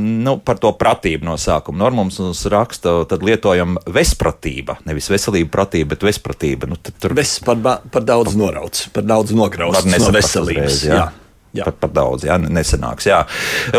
nu, 0.00 0.36
par 0.44 0.60
to 0.62 0.72
pratību 0.78 1.28
no 1.28 1.38
sākuma. 1.40 1.82
Normums 1.84 2.20
mums 2.22 2.44
raksta, 2.50 2.96
tad 3.10 3.24
lietojam 3.26 3.78
vespratība, 3.90 4.78
nevis 4.88 5.10
veselība 5.12 5.52
pratība, 5.58 5.94
bet 5.94 6.06
vespratība. 6.06 6.70
Nu, 6.70 6.78
tur... 6.78 7.16
Ves 7.16 7.36
par, 7.44 7.60
par 7.92 8.06
daudz 8.06 8.38
norauts, 8.38 8.88
par 8.94 9.06
daudz 9.06 9.34
nograuts 9.36 9.84
no 9.86 10.14
veselības. 10.14 10.64
Reiz, 10.64 10.88
jā. 10.88 11.02
Jā. 11.02 11.12
Jā. 11.54 11.68
Pat, 11.68 11.76
pat 11.84 11.92
daudz, 11.94 12.24
jā, 12.26 12.34
nesenāks. 12.42 13.06
Jā. 13.06 13.20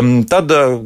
Um, 0.00 0.22
tad 0.28 0.48
uh, 0.54 0.78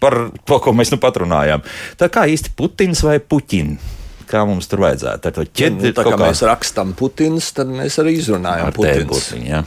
par 0.00 0.16
to, 0.40 0.56
ko 0.64 0.72
mēs 0.72 0.88
nu 0.94 0.96
pat 1.02 1.20
runājām. 1.20 1.60
Tā 2.00 2.08
kā 2.12 2.24
īsti 2.32 2.54
Putins 2.56 3.04
vai 3.04 3.18
Puķins? 3.20 3.97
Kā 4.30 4.44
mums 4.48 4.70
tur 4.70 4.84
vajadzētu. 4.86 5.32
Ar 5.32 5.50
ķet, 5.50 5.76
nu, 5.76 5.92
tā 5.96 6.04
kā, 6.06 6.14
kā 6.14 6.20
mēs 6.22 6.44
rakstām 6.46 6.94
Putins, 6.98 7.50
tad 7.56 7.70
mēs 7.72 7.98
arī 8.02 8.16
izrunājam 8.20 8.72
Putins. 8.76 9.32
Ja? 9.44 9.64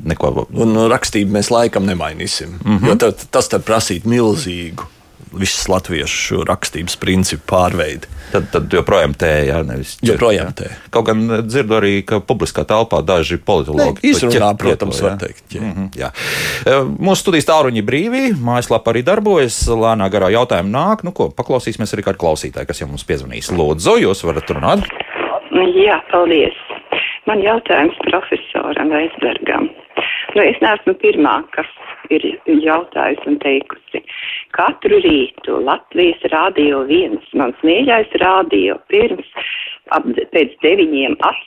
Neko... 0.00 0.46
Un 0.56 0.78
rakstību 0.90 1.36
mēs 1.36 1.50
laikam 1.52 1.84
nemainīsim. 1.88 2.56
Mm 2.62 2.78
-hmm. 2.78 2.88
Jo 2.88 2.96
tad, 2.96 3.26
tas 3.30 3.48
tad 3.52 3.66
prasītu 3.68 4.08
milzīgu 4.08 4.88
visas 5.32 5.68
latviešu 5.70 6.44
rakstības 6.48 6.96
principu 7.00 7.44
pārveidi. 7.52 8.08
Tad, 8.30 8.46
tad 8.52 8.74
joprojām 8.74 9.14
tē, 9.18 9.30
jā, 9.48 9.60
nevis 9.66 9.96
čet, 9.98 10.12
joprojām 10.12 10.52
tē. 10.56 10.70
Kaut 10.94 11.08
gan 11.08 11.24
dzirdu 11.48 11.76
arī, 11.80 11.92
ka 12.06 12.20
publiskā 12.22 12.64
telpā 12.68 13.00
daži 13.06 13.40
politologi 13.42 13.98
ne, 13.98 14.12
izrunā, 14.12 14.52
protams, 14.58 15.02
var 15.02 15.18
teikt. 15.20 15.44
Jā. 15.50 15.62
Mm 15.62 15.72
-hmm, 15.72 15.88
jā. 15.98 16.10
Mūsu 16.98 17.26
studijas 17.26 17.50
tāluņi 17.50 17.82
brīvi, 17.82 18.24
mājaslapa 18.38 18.94
arī 18.94 19.02
darbojas, 19.06 19.58
lēnā 19.68 20.10
garā 20.10 20.30
jautājumi 20.30 20.70
nāk. 20.70 21.04
Nu, 21.04 21.12
ko, 21.12 21.30
paklausīsimies 21.30 21.94
arī 21.94 22.06
kādu 22.06 22.22
klausītāju, 22.22 22.66
kas 22.66 22.80
jau 22.80 22.88
mums 22.88 23.04
piezvanīs. 23.04 23.50
Lūdzu, 23.50 23.98
jūs 24.06 24.24
varat 24.24 24.50
runāt? 24.50 24.86
Jā, 25.80 26.00
paldies. 26.10 26.56
Man 27.26 27.42
jautājums 27.42 27.96
profesoram 28.06 28.90
Veisbergam. 28.94 29.68
Nu, 30.34 30.42
es 30.42 30.58
neesmu 30.62 30.94
pirmā, 31.02 31.42
kas 31.54 31.68
ir 32.14 32.26
jautājusi 32.64 33.28
un 33.30 33.38
teikusi. 33.42 34.02
Katru 34.56 35.00
rītu 35.04 35.60
Latvijas 35.64 36.22
rādio 36.32 36.82
viens, 36.90 37.26
mans 37.38 37.58
mīļais 37.66 38.12
rādio, 38.22 38.78
pirms 38.92 39.28
ap, 39.96 40.06
pēc 40.34 40.56
deviņiem 40.64 41.16
at, 41.26 41.46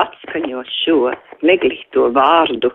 atskaņo 0.00 0.64
šo 0.72 1.12
neglīto 1.44 2.08
vārdu. 2.16 2.72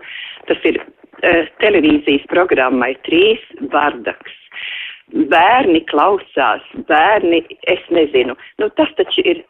Tas 0.49 0.65
ir 0.69 0.81
uh, 0.81 1.45
televīzijas 1.63 2.27
programmai 2.33 2.93
trīs 3.07 3.43
vardaks. 3.73 4.35
Bērni 5.31 5.85
klausās, 5.87 6.65
bērni, 6.89 7.39
es 7.71 7.85
nezinu, 7.95 8.35
nu 8.59 8.67
tas 8.75 8.91
taču 8.99 9.23
ir 9.23 9.45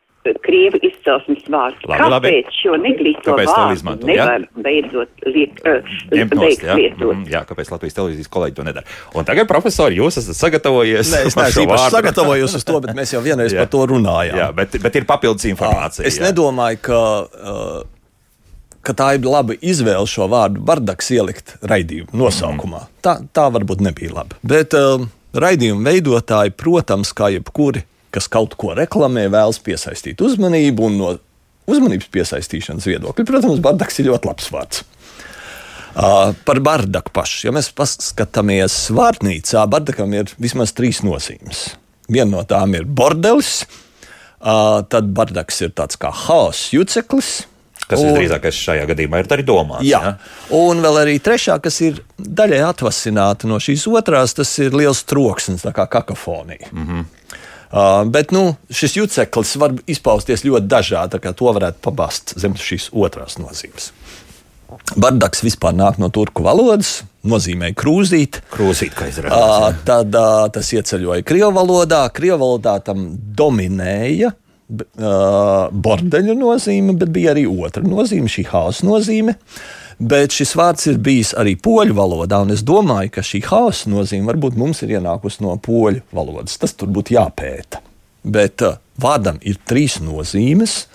krievu 0.46 0.80
izcelsmes 0.86 1.46
vārds. 1.52 1.82
Labi, 1.88 2.00
Kāpēc 2.02 2.12
labi. 2.14 2.56
šo 2.60 2.76
neglīto 2.82 3.26
kāpēc 3.32 3.52
vārdu 3.52 3.78
izmanto, 3.78 4.10
nevar 4.10 4.44
ja? 4.44 4.64
beidzot 4.68 5.28
liet, 5.28 5.60
uh, 5.64 5.92
nost, 6.34 6.64
ja? 6.64 6.78
lietot? 6.78 7.14
Mm, 7.14 7.26
jā, 7.32 7.44
kāpēc 7.50 7.72
Latvijas 7.74 7.98
televīzijas 7.98 8.32
kolēģi 8.34 8.58
to 8.60 8.68
nedara? 8.68 8.96
Un 9.18 9.28
tagad, 9.28 9.50
profesori, 9.50 10.00
jūs 10.02 10.22
esat 10.22 10.40
sagatavojies. 10.40 11.12
Nē, 11.14 11.26
es 11.32 11.38
neesmu 11.40 11.66
īpaši 11.66 11.92
sagatavojies 11.98 12.58
uz 12.60 12.68
to, 12.68 12.80
bet 12.86 12.96
mēs 12.98 13.14
jau 13.16 13.22
vienreiz 13.26 13.56
par 13.58 13.70
to 13.74 13.84
runājām. 13.94 14.40
Jā, 14.44 14.50
bet, 14.56 14.80
bet 14.84 15.02
ir 15.02 15.08
papildus 15.10 15.48
informācija. 15.52 16.08
Es 16.08 16.20
jā. 16.22 16.30
nedomāju, 16.30 16.82
ka. 16.90 17.04
Uh, 17.38 17.78
ka 18.88 18.94
tā 18.96 19.10
ir 19.18 19.26
laba 19.28 19.58
izvēle 19.60 20.08
šo 20.08 20.30
vārdu 20.32 20.62
bardaks 20.64 21.10
ielikt 21.12 21.58
raidījuma 21.68 22.16
nosaukumā. 22.16 22.86
Mm. 22.86 23.00
Tā, 23.04 23.18
tā 23.36 23.48
varbūt 23.52 23.84
nebija 23.84 24.14
laba. 24.16 24.38
Bet 24.48 24.72
uh, 24.78 25.04
raidījuma 25.36 25.90
veidotāji, 25.92 26.56
protams, 26.56 27.12
kā 27.18 27.28
jebkuri 27.36 27.84
kas 28.12 28.30
kaut 28.32 28.56
ko 28.60 28.74
reklamē, 28.78 29.28
vēlas 29.34 29.60
piesaistīt 29.64 30.22
uzmanību, 30.24 30.90
un 30.90 31.02
no 31.02 31.16
uzmanības 31.68 32.12
piesaistīšanas 32.14 32.88
viedokļa, 32.88 33.26
protams, 33.28 33.64
bardaks 33.64 34.00
ir 34.02 34.12
ļoti 34.12 34.30
labs 34.30 34.54
vārds. 34.54 34.86
Uh, 35.98 36.36
par 36.46 36.60
bardaku 36.62 37.10
pašu. 37.10 37.48
Ja 37.48 37.52
mēs 37.56 37.72
paskatāmies 37.74 38.76
vārnīcā, 38.94 39.64
bardakam 39.72 40.12
ir 40.14 40.30
vismaz 40.38 40.76
trīs 40.78 41.02
nozīmes. 41.02 41.72
Viena 42.06 42.36
no 42.36 42.44
tām 42.46 42.76
ir 42.78 42.86
bordelis, 42.86 43.64
uh, 44.38 44.86
tad 44.86 45.10
bardaks 45.18 45.64
ir 45.66 45.74
tāds 45.74 45.98
kā 45.98 46.12
haoss 46.14 46.70
juceklis. 46.76 47.48
Kas 47.88 48.04
un, 48.04 48.12
visdrīzākais 48.12 48.62
šajā 48.62 48.86
gadījumā 48.92 49.24
ir 49.24 49.32
arī 49.32 49.48
domāts. 49.48 49.88
Jā, 49.88 50.02
ja? 50.04 50.14
un 50.54 50.84
vēl 50.84 51.02
arī 51.02 51.18
trešā, 51.24 51.56
kas 51.64 51.80
ir 51.82 52.02
daļai 52.20 52.60
atvasināta 52.68 53.50
no 53.50 53.58
šīs 53.64 53.88
otrās, 53.90 54.36
tas 54.38 54.52
ir 54.62 54.76
liels 54.78 55.02
troksnis, 55.08 55.66
kā 55.66 55.88
kakofonija. 55.98 56.68
Mm 56.74 56.88
-hmm. 56.88 57.06
Uh, 57.68 58.06
bet 58.08 58.32
nu, 58.32 58.54
šis 58.72 58.96
juceklis 58.96 59.56
var 59.60 59.76
izpausties 59.90 60.46
ļoti 60.48 60.70
dažādi. 60.72 61.20
To 61.20 61.52
varētu 61.58 61.84
pabast 61.84 62.36
zem 62.40 62.56
šīs 62.56 62.90
otrās 62.96 63.38
nozīmes. 63.42 63.92
Bardaks 65.00 65.44
vispār 65.46 65.76
nāk 65.76 66.00
no 66.00 66.10
turku 66.12 66.44
valodas, 66.44 67.02
nozīmē 67.28 67.72
krūzīt. 67.78 68.42
Krūzīt, 68.52 68.96
kā 68.96 69.08
izrādās. 69.12 69.72
Uh, 69.72 69.80
tad 69.88 70.16
uh, 70.16 70.48
tas 70.54 70.74
ieceļoja 70.76 71.28
krievu 71.28 71.54
valodā. 71.56 72.06
Krievu 72.16 72.42
valodā 72.44 72.80
tam 72.88 73.10
dominēja 73.38 74.34
bordeļu 74.68 76.34
nozīme, 76.36 76.98
bet 77.00 77.12
bija 77.16 77.32
arī 77.32 77.46
otra 77.48 77.80
nozīme, 77.88 78.28
šī 78.28 78.44
hausa 78.50 78.84
nozīme. 78.84 79.38
Uh, 79.38 79.87
bet 79.98 80.36
šis 80.36 80.54
vārds 80.58 80.88
ir 80.92 81.00
bijis 81.02 81.34
arī 81.38 81.56
poļu 81.60 81.96
valodā, 81.98 82.42
un 82.46 82.54
es 82.54 82.64
domāju, 82.66 83.12
ka 83.16 83.24
šī 83.26 83.42
haosa 83.48 83.90
nozīme 83.92 84.30
varbūt 84.30 84.58
mums 84.60 84.84
ir 84.86 84.98
ienākusi 84.98 85.44
no 85.46 85.56
poļu 85.62 86.04
valodas. 86.16 86.58
Tas 86.62 86.76
tur 86.78 86.92
būtu 86.94 87.16
jāpēta. 87.18 87.82
Bet 88.28 88.64
uh, 88.66 88.78
vārdam 89.02 89.40
ir 89.42 89.60
trīs 89.66 89.98
nozīmes, 90.04 90.86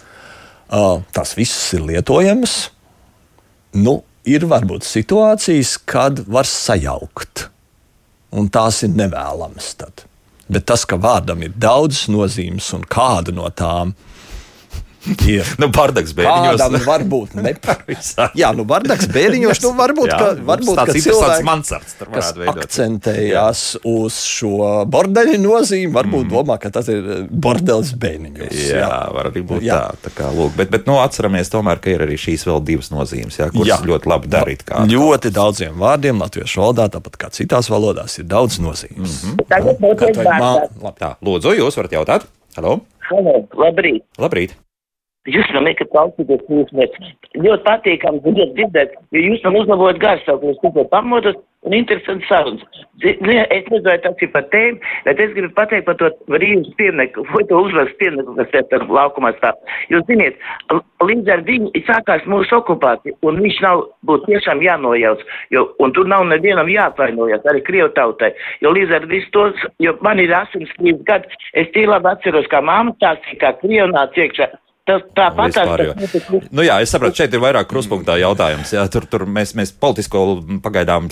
uh, 0.71 1.03
tās 1.15 1.35
visas 1.39 1.73
ir 1.79 1.87
lietojamas. 1.89 2.57
Nu, 3.79 4.03
ir 4.29 4.47
varbūt 4.47 4.87
situācijas, 4.87 5.79
kad 5.89 6.23
var 6.29 6.47
sajaukt, 6.47 7.49
un 8.37 8.51
tās 8.53 8.83
ir 8.87 8.95
nevēlamas. 8.95 9.75
Tad. 9.81 10.07
Bet 10.53 10.69
tas, 10.69 10.85
ka 10.85 10.99
vārdam 11.01 11.43
ir 11.43 11.55
daudz 11.57 12.07
nozīmes 12.13 12.69
un 12.77 12.85
kāda 12.85 13.35
no 13.35 13.49
tām 13.57 13.97
ir 13.97 14.12
Ir. 15.33 15.47
nu, 15.59 15.67
Bardaks 15.73 16.13
bēriņos. 16.15 16.61
Kādam 16.61 16.85
varbūt 16.87 17.35
ne. 17.39 17.53
jā, 18.41 18.51
nu, 18.55 18.65
Bardaks 18.69 19.09
bēriņos, 19.11 19.61
nu, 19.65 19.73
varbūt, 19.79 20.11
jā, 20.13 20.19
ka, 20.19 20.29
varbūt 20.47 20.79
tāds 20.79 20.93
ka 20.93 21.03
cilvēks, 21.07 21.43
mansards, 21.47 21.97
kas 22.13 22.31
akcentējās 22.53 23.63
jā. 23.75 23.83
uz 23.91 24.21
šo 24.29 24.71
bordeļu 24.93 25.41
nozīmi, 25.43 25.91
varbūt 25.95 26.27
mm. 26.29 26.33
domā, 26.33 26.59
ka 26.63 26.71
tas 26.75 26.91
ir 26.93 27.03
eh, 27.03 27.25
bordelis 27.27 27.93
bēriņos. 27.99 28.55
Jā, 28.55 28.85
jā, 28.85 29.01
var 29.17 29.31
arī 29.33 29.45
būt 29.51 29.67
jā. 29.67 29.81
tā. 29.91 30.07
tā 30.07 30.15
kā, 30.21 30.31
lūk, 30.37 30.55
bet, 30.59 30.71
bet, 30.75 30.87
nu, 30.91 30.99
atceramies 31.03 31.51
tomēr, 31.53 31.83
ka 31.83 31.95
ir 31.97 32.07
arī 32.07 32.19
šīs 32.21 32.47
vēl 32.49 32.63
divas 32.71 32.93
nozīmes, 32.95 33.41
jā, 33.43 33.51
kuras 33.55 33.75
jā. 33.75 33.81
ļoti 33.91 34.13
labi 34.13 34.33
darīt. 34.33 34.67
Kā, 34.69 34.85
ļoti 34.89 35.35
daudziem 35.35 35.79
vārdiem 35.83 36.23
latviešu 36.23 36.63
valodā, 36.63 36.87
tāpat 36.95 37.19
kā 37.25 37.33
citās 37.35 37.71
valodās, 37.73 38.21
ir 38.23 38.31
daudz 38.31 38.61
nozīmes. 38.63 39.23
Mm 39.23 39.35
-hmm. 39.35 39.47
Tagad 39.51 39.83
būtu. 39.83 40.95
Tā, 41.03 41.15
lūdzu, 41.23 41.57
jūs 41.59 41.79
varat 41.81 41.99
jautāt? 41.99 42.29
Halo! 42.57 42.81
Halo, 43.09 43.41
labrīt! 43.59 44.05
Labrīt! 44.21 44.55
Jūs 45.31 45.47
man 45.55 45.69
liekat, 45.69 45.87
klausīties, 45.93 46.41
jūs 46.51 46.71
mēs 46.75 46.95
ļoti 47.39 47.63
patīkam 47.63 48.17
dzirdēt, 48.25 48.97
jo 49.15 49.21
jūs 49.23 49.45
man 49.47 49.61
uzlabojat 49.61 50.01
garstāvokli, 50.03 50.51
jūs 50.51 50.63
tikko 50.65 50.83
pamodat 50.91 51.39
un 51.63 51.77
interesants 51.77 52.27
sarunas. 52.27 52.63
Es 53.07 53.21
nezinu, 53.23 53.85
tas 54.03 54.25
ir 54.25 54.31
par 54.35 54.49
tēmu, 54.51 54.81
bet 55.07 55.21
es 55.23 55.31
gribu 55.37 55.53
pateikt 55.55 55.87
par 55.87 55.95
to 56.01 56.11
Rīgas 56.27 56.73
pieminiektu, 56.81 57.23
vai 57.31 57.45
to 57.47 57.61
uzvaras 57.69 57.93
pieminiektu, 58.01 58.35
kas 58.41 58.57
ir 58.59 58.67
tam 58.73 58.91
laukumā 58.91 59.31
stāv. 59.37 59.61
Jūs 59.95 60.03
ziniet, 60.11 60.43
līdz 61.07 61.31
ar 61.37 61.45
viņu 61.47 61.71
sākās 61.87 62.27
mūsu 62.27 62.59
okupācija, 62.59 63.15
un 63.23 63.39
viņš 63.45 63.61
nav 63.63 63.85
būtu 64.11 64.27
tiešām 64.33 64.65
jānojauc, 64.67 65.23
jo, 65.55 65.69
un 65.79 65.95
tur 65.95 66.11
nav 66.11 66.27
nevienam 66.33 66.71
jāatvainojas, 66.73 67.47
arī 67.47 67.63
Krievu 67.69 67.93
tautai, 67.95 68.33
jo 68.59 68.75
līdz 68.75 68.99
ar 68.99 69.07
visu 69.15 69.31
tos, 69.31 69.63
jo 69.79 69.95
man 70.03 70.19
ir 70.19 70.35
83 70.35 70.99
gadi, 71.07 71.31
es 71.55 71.71
labi 71.79 72.11
atceros, 72.11 72.51
kā 72.51 72.59
māma 72.59 72.97
stāstīja, 72.99 73.39
kā 73.47 73.55
Krievu 73.63 73.93
nāca 73.95 74.27
iekšā. 74.83 75.01
Tas 75.03 75.03
tāpat 75.15 75.53
tas 75.55 76.51
nu, 76.51 76.63
jā, 76.63 76.81
es 76.83 76.91
saprotu, 76.91 77.17
šeit 77.17 77.35
ir 77.35 77.41
vairāk 77.43 77.69
kruspunktā 77.71 78.17
jautājums. 78.19 78.73
Jā, 78.73 78.87
tur, 78.91 79.07
tur 79.07 79.27
mēs, 79.27 79.55
mēs 79.55 79.73
politisko 79.73 80.43
pagaidām 80.63 81.09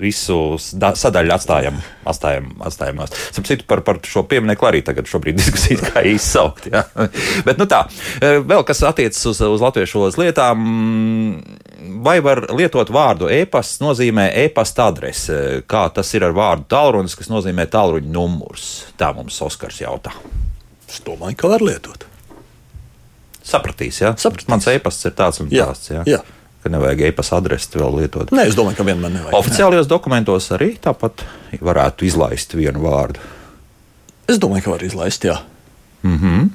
visu 0.00 0.58
sadaļu 0.58 1.32
atstājam, 1.32 1.78
atstājam, 2.04 2.50
atstājam. 2.60 3.02
Sapratu 3.30 3.66
par, 3.66 3.82
par 3.82 4.00
šo 4.02 4.24
pieminieku 4.26 4.66
arī 4.66 4.82
tagad 4.82 5.06
šobrīd 5.06 5.38
diskusijas 5.40 5.84
kā 5.92 6.02
izsaukt. 6.02 6.68
Jā. 6.72 6.84
Bet 7.46 7.58
nu 7.58 7.68
tā, 7.70 7.84
e, 8.20 8.40
vēl 8.42 8.66
kas 8.66 8.82
attiecas 8.82 9.22
uz, 9.30 9.40
uz 9.40 9.62
latviešu 9.62 10.00
valodas 10.00 10.18
lietām, 10.20 10.66
vai 12.02 12.18
var 12.24 12.48
lietot 12.50 12.90
vārdu 12.90 13.30
e-pasts 13.30 13.82
nozīmē 13.82 14.30
e-pasta 14.44 14.90
adrese, 14.90 15.62
kā 15.70 15.86
tas 15.94 16.10
ir 16.16 16.26
ar 16.26 16.34
vārdu 16.36 16.70
tālrunis, 16.74 17.18
kas 17.18 17.30
nozīmē 17.30 17.68
tālruņa 17.70 18.10
numurs? 18.12 18.70
Tā 18.98 19.14
mums 19.14 19.38
Oskars 19.42 19.82
jautā. 19.82 20.14
Es 20.88 21.00
domāju, 21.06 21.38
ka 21.38 21.48
var 21.54 21.62
lietot 21.64 22.11
sapratīs. 23.46 24.00
Ja? 24.02 24.14
Sapratīs. 24.18 24.48
Mans 24.52 24.68
e-pasts 24.72 25.08
ir 25.08 25.14
tāds 25.18 25.42
un 25.42 25.50
tāds. 25.52 25.90
Ja? 25.90 26.02
Jā. 26.08 26.22
Ka 26.62 26.70
nevajag 26.70 27.08
e-pasta 27.08 27.40
adresi 27.42 27.74
vēl 27.74 27.96
lietot. 28.02 28.30
Nē, 28.34 28.46
es 28.50 28.58
domāju, 28.58 28.78
ka 28.78 28.86
vienmēr 28.86 29.10
nevajag. 29.16 29.38
Oficiālajos 29.38 29.88
dokumentos 29.90 30.50
arī 30.54 30.76
tāpat 30.82 31.24
varētu 31.60 32.06
izlaist 32.06 32.54
vienu 32.54 32.84
vārdu. 32.84 33.22
Es 34.30 34.38
domāju, 34.42 34.68
ka 34.68 34.76
var 34.76 34.84
izlaist, 34.86 35.24
jā. 35.26 35.40
Mm 36.02 36.18
-hmm. 36.18 36.48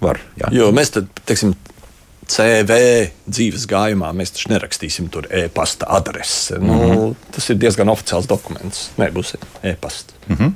Var, 0.00 0.20
jā. 0.38 0.48
Jo 0.52 0.70
mēs 0.72 0.94
tad, 0.94 1.08
teiksim, 1.26 1.54
CV 2.30 2.76
dzīves 3.26 3.66
gājumā 3.70 4.12
mēs 4.14 4.34
taču 4.34 4.52
nerakstīsim 4.52 5.08
tur 5.10 5.26
e-pasta 5.30 5.86
adresi. 5.88 6.54
Mm 6.54 6.70
-hmm. 6.70 6.94
nu, 6.94 7.16
tas 7.30 7.50
ir 7.50 7.56
diezgan 7.56 7.88
oficiāls 7.88 8.26
dokuments. 8.26 8.90
Nē, 8.98 9.10
būs 9.12 9.34
e-pasta. 9.62 10.12
Mm 10.28 10.36
-hmm. 10.36 10.52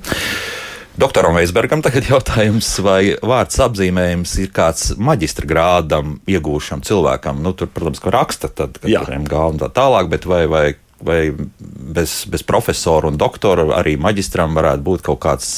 Doktoram 0.95 1.35
Veisbergam 1.35 1.83
tagad 1.83 2.07
jautājums, 2.13 2.69
vai 2.85 3.17
vārds 3.19 3.59
apzīmējums 3.65 4.37
ir 4.45 4.53
kāds 4.55 4.93
maģistra 4.95 5.49
grādam 5.51 6.19
iegūšam 6.31 6.85
cilvēkam? 6.87 7.43
Nu, 7.43 7.55
tur, 7.59 7.71
protams, 7.75 8.03
ka 8.03 8.15
raksta, 8.15 8.51
tad, 8.51 8.79
kad 8.79 8.91
ir 8.93 9.17
MG 9.19 9.41
un 9.55 9.59
tā 9.63 9.71
tālāk, 9.75 10.11
bet 10.13 10.29
vai, 10.31 10.45
vai, 10.51 10.67
vai 11.03 11.19
bez, 11.35 12.23
bez 12.31 12.47
profesora 12.47 13.11
un 13.11 13.19
doktora 13.19 13.67
arī 13.81 13.97
maģistram 13.99 14.55
varētu 14.55 14.87
būt 14.87 15.05
kaut 15.11 15.23
kāds 15.27 15.49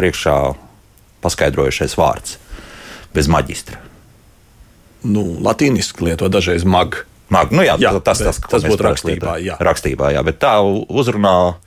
priekšā 0.00 0.36
paskaidrojušais 1.22 1.94
vārds 2.00 2.40
bez 3.14 3.30
maģistra? 3.30 3.78
Nu, 5.06 5.22
latīniski 5.40 6.10
lieto 6.10 6.28
dažreiz 6.28 6.66
mag. 6.66 7.04
Mag, 7.30 7.52
nu 7.54 7.62
jā, 7.62 7.76
jā 7.78 7.94
tas, 8.02 8.18
tas, 8.18 8.40
tas, 8.42 8.58
tas 8.58 8.64
būtu 8.66 8.84
rakstībā. 8.88 9.38
Jā. 9.38 9.54
rakstībā 9.62 10.10
jā, 10.16 10.22
bet 10.26 10.40
tā 10.42 10.56
uzrunā 10.66 11.60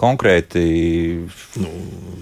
konkrēti. 0.00 0.64
Nu, 1.62 1.70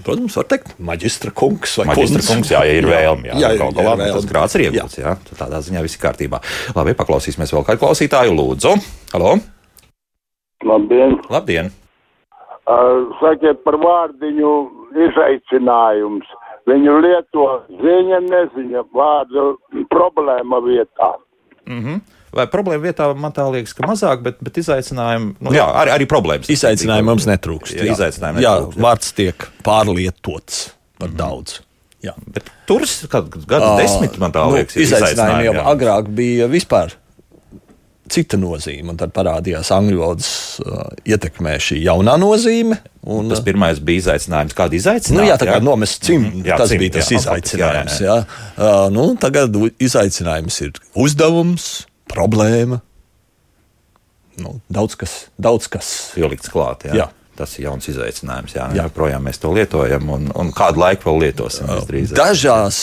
protams, 0.05 0.35
var 0.37 0.47
teikt, 0.51 0.75
maģistra 0.83 1.33
kungs 1.35 1.77
vai 1.79 1.87
maģistra 1.91 2.23
kungs. 2.27 2.51
Jā, 2.53 2.63
ja 2.67 2.77
ir 2.79 2.87
vēlme, 2.89 3.31
jā, 3.31 3.39
jā, 3.39 3.53
jā, 3.53 3.59
jā, 3.59 3.69
galā, 3.77 3.95
tas 4.03 4.29
grāts 4.29 4.57
ir 4.57 4.67
iegūts. 4.67 4.99
Jā. 5.01 5.15
Jā, 5.15 5.37
tādā 5.39 5.61
ziņā 5.65 5.83
viss 5.85 5.97
ir 5.97 6.03
kārtībā. 6.03 6.41
Labi, 6.77 6.95
paklausīsimies 6.99 7.53
vēl 7.55 7.65
kādu 7.67 7.83
klausītāju. 7.83 8.35
Lūdzu, 8.37 8.75
halo! 9.15 9.37
Labdien! 10.63 11.17
Labdien! 11.33 11.73
Uh, 12.63 13.11
sakiet 13.19 13.59
par 13.65 13.75
vārdiņu 13.81 14.53
izaicinājums. 15.09 16.29
Viņu 16.69 16.93
lieto 17.03 17.47
ziņa, 17.81 18.21
neziņa 18.23 18.85
vārdu 18.95 19.57
problēma 19.91 20.61
vietā. 20.63 21.09
Mm 21.67 21.81
-hmm. 21.81 22.12
Vai 22.33 22.47
problēma 22.49 22.81
vietā 22.87 23.09
man 23.15 23.33
tā 23.35 23.45
liekas, 23.53 23.75
ka 23.77 23.85
mazāk, 23.85 24.23
bet, 24.25 24.39
bet 24.41 24.57
izaicinājumi, 24.63 25.35
nu, 25.43 25.53
jā, 25.53 25.67
arī, 25.83 25.91
arī 25.99 26.07
problēmas. 26.09 26.49
Izaicinājumi 26.49 27.05
mums 27.11 27.27
netrūkst. 27.29 27.75
Jā, 27.77 27.91
izaicinājumi 27.93 28.41
jā, 28.41 28.55
netrūkst. 28.57 28.81
vārds 28.87 29.13
tiek 29.19 29.45
pārlietots 29.67 30.63
par 30.99 31.11
mm 31.13 31.19
daudz. 31.19 31.59
Jā. 32.03 32.11
Bet 32.35 32.49
tur 32.67 32.83
gadu 33.07 33.45
Ā, 33.47 33.77
desmit 33.79 34.17
man 34.19 34.33
tā 34.35 34.41
nu, 34.49 34.57
liekas, 34.57 34.75
ir 34.75 34.89
izaicinājumi 34.89 35.45
jau 35.47 35.53
jā. 35.55 35.63
agrāk 35.71 36.09
bija 36.11 36.49
vispār 36.51 36.91
cita 38.13 38.35
nozīme, 38.37 38.91
un 38.91 38.97
tad 38.99 39.13
parādījās 39.15 39.69
angļu 39.73 40.01
valodas 40.01 40.31
uh, 40.61 40.89
ietekmē 41.07 41.53
šī 41.63 41.79
jaunā 41.85 42.17
nozīme. 42.19 42.75
Un, 43.07 43.29
Tas 43.31 43.39
pirmais 43.45 43.79
bija 43.83 44.03
izaicinājums, 44.03 44.53
kāda 44.57 44.75
Nu, 44.75 44.79
izaicinājuma. 44.81 45.29
jā, 45.31 45.37
tā 45.39 45.47
kā 45.47 45.61
nomest 45.63 46.03
cimdu. 46.03 46.29
Mhm, 46.41 46.45
jā, 46.51 46.57
tas 46.59 46.69
cimdu, 46.73 46.83
bija 46.83 46.93
tas 46.97 47.09
jā, 47.13 47.21
izaicinājums. 47.21 47.95
jā, 48.03 48.09
Jā, 48.09 48.17
jā. 48.19 48.67
Uh, 48.67 48.91
nu, 48.93 49.07
tagad 49.23 49.55
izaicinājums 49.79 50.59
ir 50.67 50.75
uzdevums, 50.99 51.69
problēma. 52.13 52.79
Nu, 54.41 54.57
daudz 54.73 54.95
kas, 54.97 55.17
daudz 55.37 55.67
kas. 55.69 55.89
Pielikts 56.15 56.49
klāt. 56.53 56.87
Jā. 56.89 57.03
Jā. 57.03 57.09
Tas 57.33 57.55
ir 57.57 57.65
jauns 57.65 57.87
izaicinājums. 57.89 58.53
Jā, 58.53 58.67
Jā. 58.75 58.83
jā. 58.83 58.89
projām 58.93 59.23
mēs 59.25 59.39
to 59.41 59.49
lietojam, 59.55 60.05
un, 60.13 60.27
un 60.37 60.51
kādu 60.53 60.83
laiku 60.83 61.09
vēl 61.09 61.23
lietosim. 61.25 61.65
Dažās, 62.13 62.77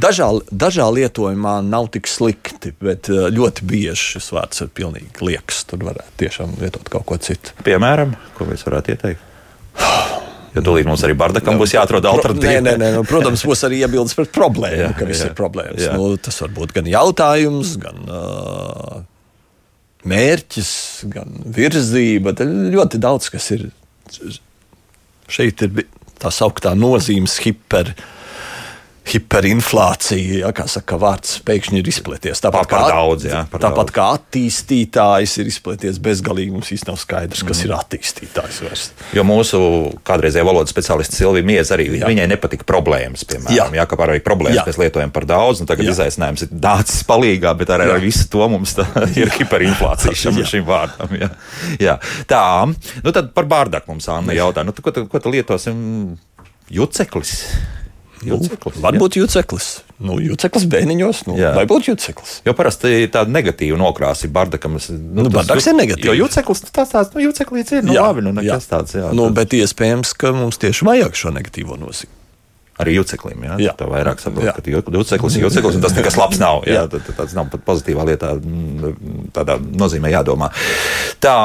dažā, 0.00 0.30
dažā 0.48 0.86
lietojumā 0.96 1.58
nav 1.66 1.90
tik 1.92 2.08
slikti, 2.08 2.72
bet 2.80 3.12
ļoti 3.12 3.68
bieži 3.68 4.14
šis 4.14 4.30
vārds 4.32 4.64
ir 4.64 4.72
pilnīgi 4.72 5.20
liekas. 5.28 5.64
Tur 5.68 5.84
varētu 5.90 6.16
tiešām 6.24 6.56
lietot 6.64 6.88
kaut 6.92 7.04
ko 7.12 7.20
citu. 7.20 7.52
Piemēram, 7.68 8.16
ko 8.38 8.48
mēs 8.48 8.64
varētu 8.68 8.96
ieteikt? 8.96 9.30
Jo 10.52 10.60
tūlīt 10.66 10.84
mums 10.88 11.00
arī 11.06 11.14
Bardakam 11.16 11.56
būs 11.60 11.72
jāatrod 11.72 12.04
Nē, 12.04 12.10
alternatīva. 12.12 12.60
nē, 12.66 12.74
nē, 12.82 12.88
nu, 12.98 13.02
protams, 13.08 13.40
būs 13.48 13.62
arī 13.64 13.78
iebildes 13.86 14.12
pret 14.18 14.28
problēmu, 14.34 14.82
Jā, 14.82 14.90
ka 14.98 15.06
viss 15.08 15.22
jā, 15.24 15.30
ir 15.30 15.36
problēmas. 15.38 15.80
jā. 15.80 15.94
Nu, 15.96 16.10
tas 16.20 16.36
var 16.44 16.52
būt 16.58 16.74
gan 16.76 16.90
jautājums, 16.92 17.70
gan 17.80 18.02
uh, 18.04 18.98
mērķis, 20.12 20.72
gan 21.12 21.32
virzība. 21.56 22.34
Ļoti 22.74 23.00
daudz 23.00 23.30
kas 23.32 23.48
ir. 23.56 23.68
Šeit 25.32 25.62
ir 25.64 25.86
tā 26.20 26.30
sauktā 26.34 26.74
nozīmes 26.76 27.38
hiper. 27.46 27.94
Hiperinflācija, 29.02 30.36
ja, 30.44 30.50
kā 30.54 30.64
saka, 30.70 30.96
vārds 31.00 31.40
pēkšņi 31.46 31.80
ir 31.82 31.88
izplaties. 31.90 32.38
Tāpat, 32.44 32.68
kā, 32.70 32.82
daudz, 32.92 33.26
jā, 33.26 33.40
tāpat 33.50 33.90
daudz. 33.90 33.94
kā 33.96 34.04
attīstītājs 34.16 35.34
ir 35.42 35.50
izplaties 35.50 35.98
bezgalīgi, 36.02 36.52
mums 36.54 36.70
īstenībā 36.70 36.94
nav 36.94 37.00
skaidrs, 37.02 37.42
kas 37.48 37.62
ir 37.66 37.74
attīstītājs. 37.74 38.60
Vairs. 38.62 38.84
Jo 39.16 39.24
mūsu 39.26 39.58
kādreizējā 40.06 40.46
valodas 40.46 40.74
speciālists 40.74 41.18
Silvija 41.18 41.46
Mieza 41.48 41.74
arī 41.76 41.88
Jā. 41.98 42.06
viņai 42.12 42.28
nepatika 42.30 42.66
problēmas. 42.68 43.26
Piemēram, 43.26 43.56
jā, 43.56 43.66
Jā. 43.80 43.88
kā 43.90 43.98
parādīja 43.98 44.26
problēmas, 44.26 44.60
Jā. 44.60 44.66
mēs 44.70 44.80
lietojam 44.84 45.12
par 45.14 45.26
daudz, 45.28 45.64
un 45.64 45.70
tagad 45.70 45.88
Jā. 45.88 45.96
izaicinājums 45.96 46.46
ir 46.46 46.54
nācis 46.54 47.02
palīgā, 47.08 47.56
bet 47.58 47.74
ar, 47.74 47.86
ar 47.96 48.02
visu 48.02 48.28
to 48.32 48.46
mums 48.54 48.76
tā, 48.78 48.86
ir 49.22 49.34
hiperinflācija 49.34 50.14
šim, 50.24 50.42
šim 50.46 50.66
vārdam. 50.68 51.18
Jā. 51.18 51.30
Jā. 51.82 51.98
Tā, 52.30 52.42
nu 53.02 53.14
tad 53.14 53.34
par 53.34 53.50
bārdaku 53.50 53.92
mums 53.92 54.08
Anna 54.12 54.36
jautā, 54.36 54.62
nu, 54.66 54.74
ko, 54.78 54.94
tad, 54.94 55.10
ko 55.10 55.18
tad 55.18 55.32
lietosim? 55.34 55.78
Juceklis. 56.72 57.36
Juceklis, 58.22 58.76
jā. 58.76 58.82
Varbūt 58.84 59.18
jūceklis. 59.18 59.66
Nu, 60.02 60.16
jūceklis 60.22 60.64
bēniņos, 60.70 61.20
nu, 61.28 61.36
Jā. 61.38 61.52
vai 61.54 61.64
būtu 61.70 61.92
jūceklis? 61.92 62.32
Jo 62.46 62.54
parasti 62.58 63.06
tāda 63.12 63.30
negatīva 63.30 63.78
nokrāsa, 63.78 64.26
ir 64.26 64.32
bardakam. 64.34 64.78
Nu, 64.78 65.26
Nu, 65.26 65.30
bardaks 65.30 65.68
ir 65.70 65.76
negatīvs. 65.78 66.08
Jo 66.10 66.16
juceklis 66.24 66.64
tas 66.68 66.90
tāds, 66.94 67.12
nu, 67.14 67.22
juceklīts 67.28 67.76
ir, 67.76 67.84
nu, 67.86 67.94
jā, 67.94 68.06
labi, 68.08 68.24
nu, 68.26 68.34
nekas 68.34 68.66
tāds, 68.70 68.96
jā. 68.98 69.12
nu, 69.14 69.28
bet 69.34 69.54
iespējams, 69.58 70.14
ka 70.18 70.34
mums 70.34 70.58
tieši 70.62 70.88
vajag 70.88 71.18
šo 71.18 71.34
negatīvo 71.34 71.78
nozīmi. 71.78 72.21
Arī 72.82 72.96
juceklim. 72.98 73.42
Jā, 73.46 73.56
Jā. 73.68 73.74
tā 73.78 73.86
vairāk 73.90 74.20
saprot, 74.22 74.44
Jā. 74.44 74.54
ka 74.56 74.62
ju- 74.70 74.82
juceklis 74.98 75.36
ir 75.38 75.46
juceklis, 75.46 75.78
un 75.78 75.84
tas 75.84 75.94
nekas 75.96 76.16
labs 76.20 76.38
nav. 76.42 76.62
Jā, 76.68 76.84
Jā. 76.86 77.02
tāds 77.16 77.34
nav 77.38 77.48
pat 77.52 77.64
pozitīvā 77.66 78.06
lietā, 78.10 78.34
mm, 78.38 79.30
tādā 79.32 79.58
nozīmē 79.58 80.12
jādomā. 80.12 80.50
Tā, 81.22 81.36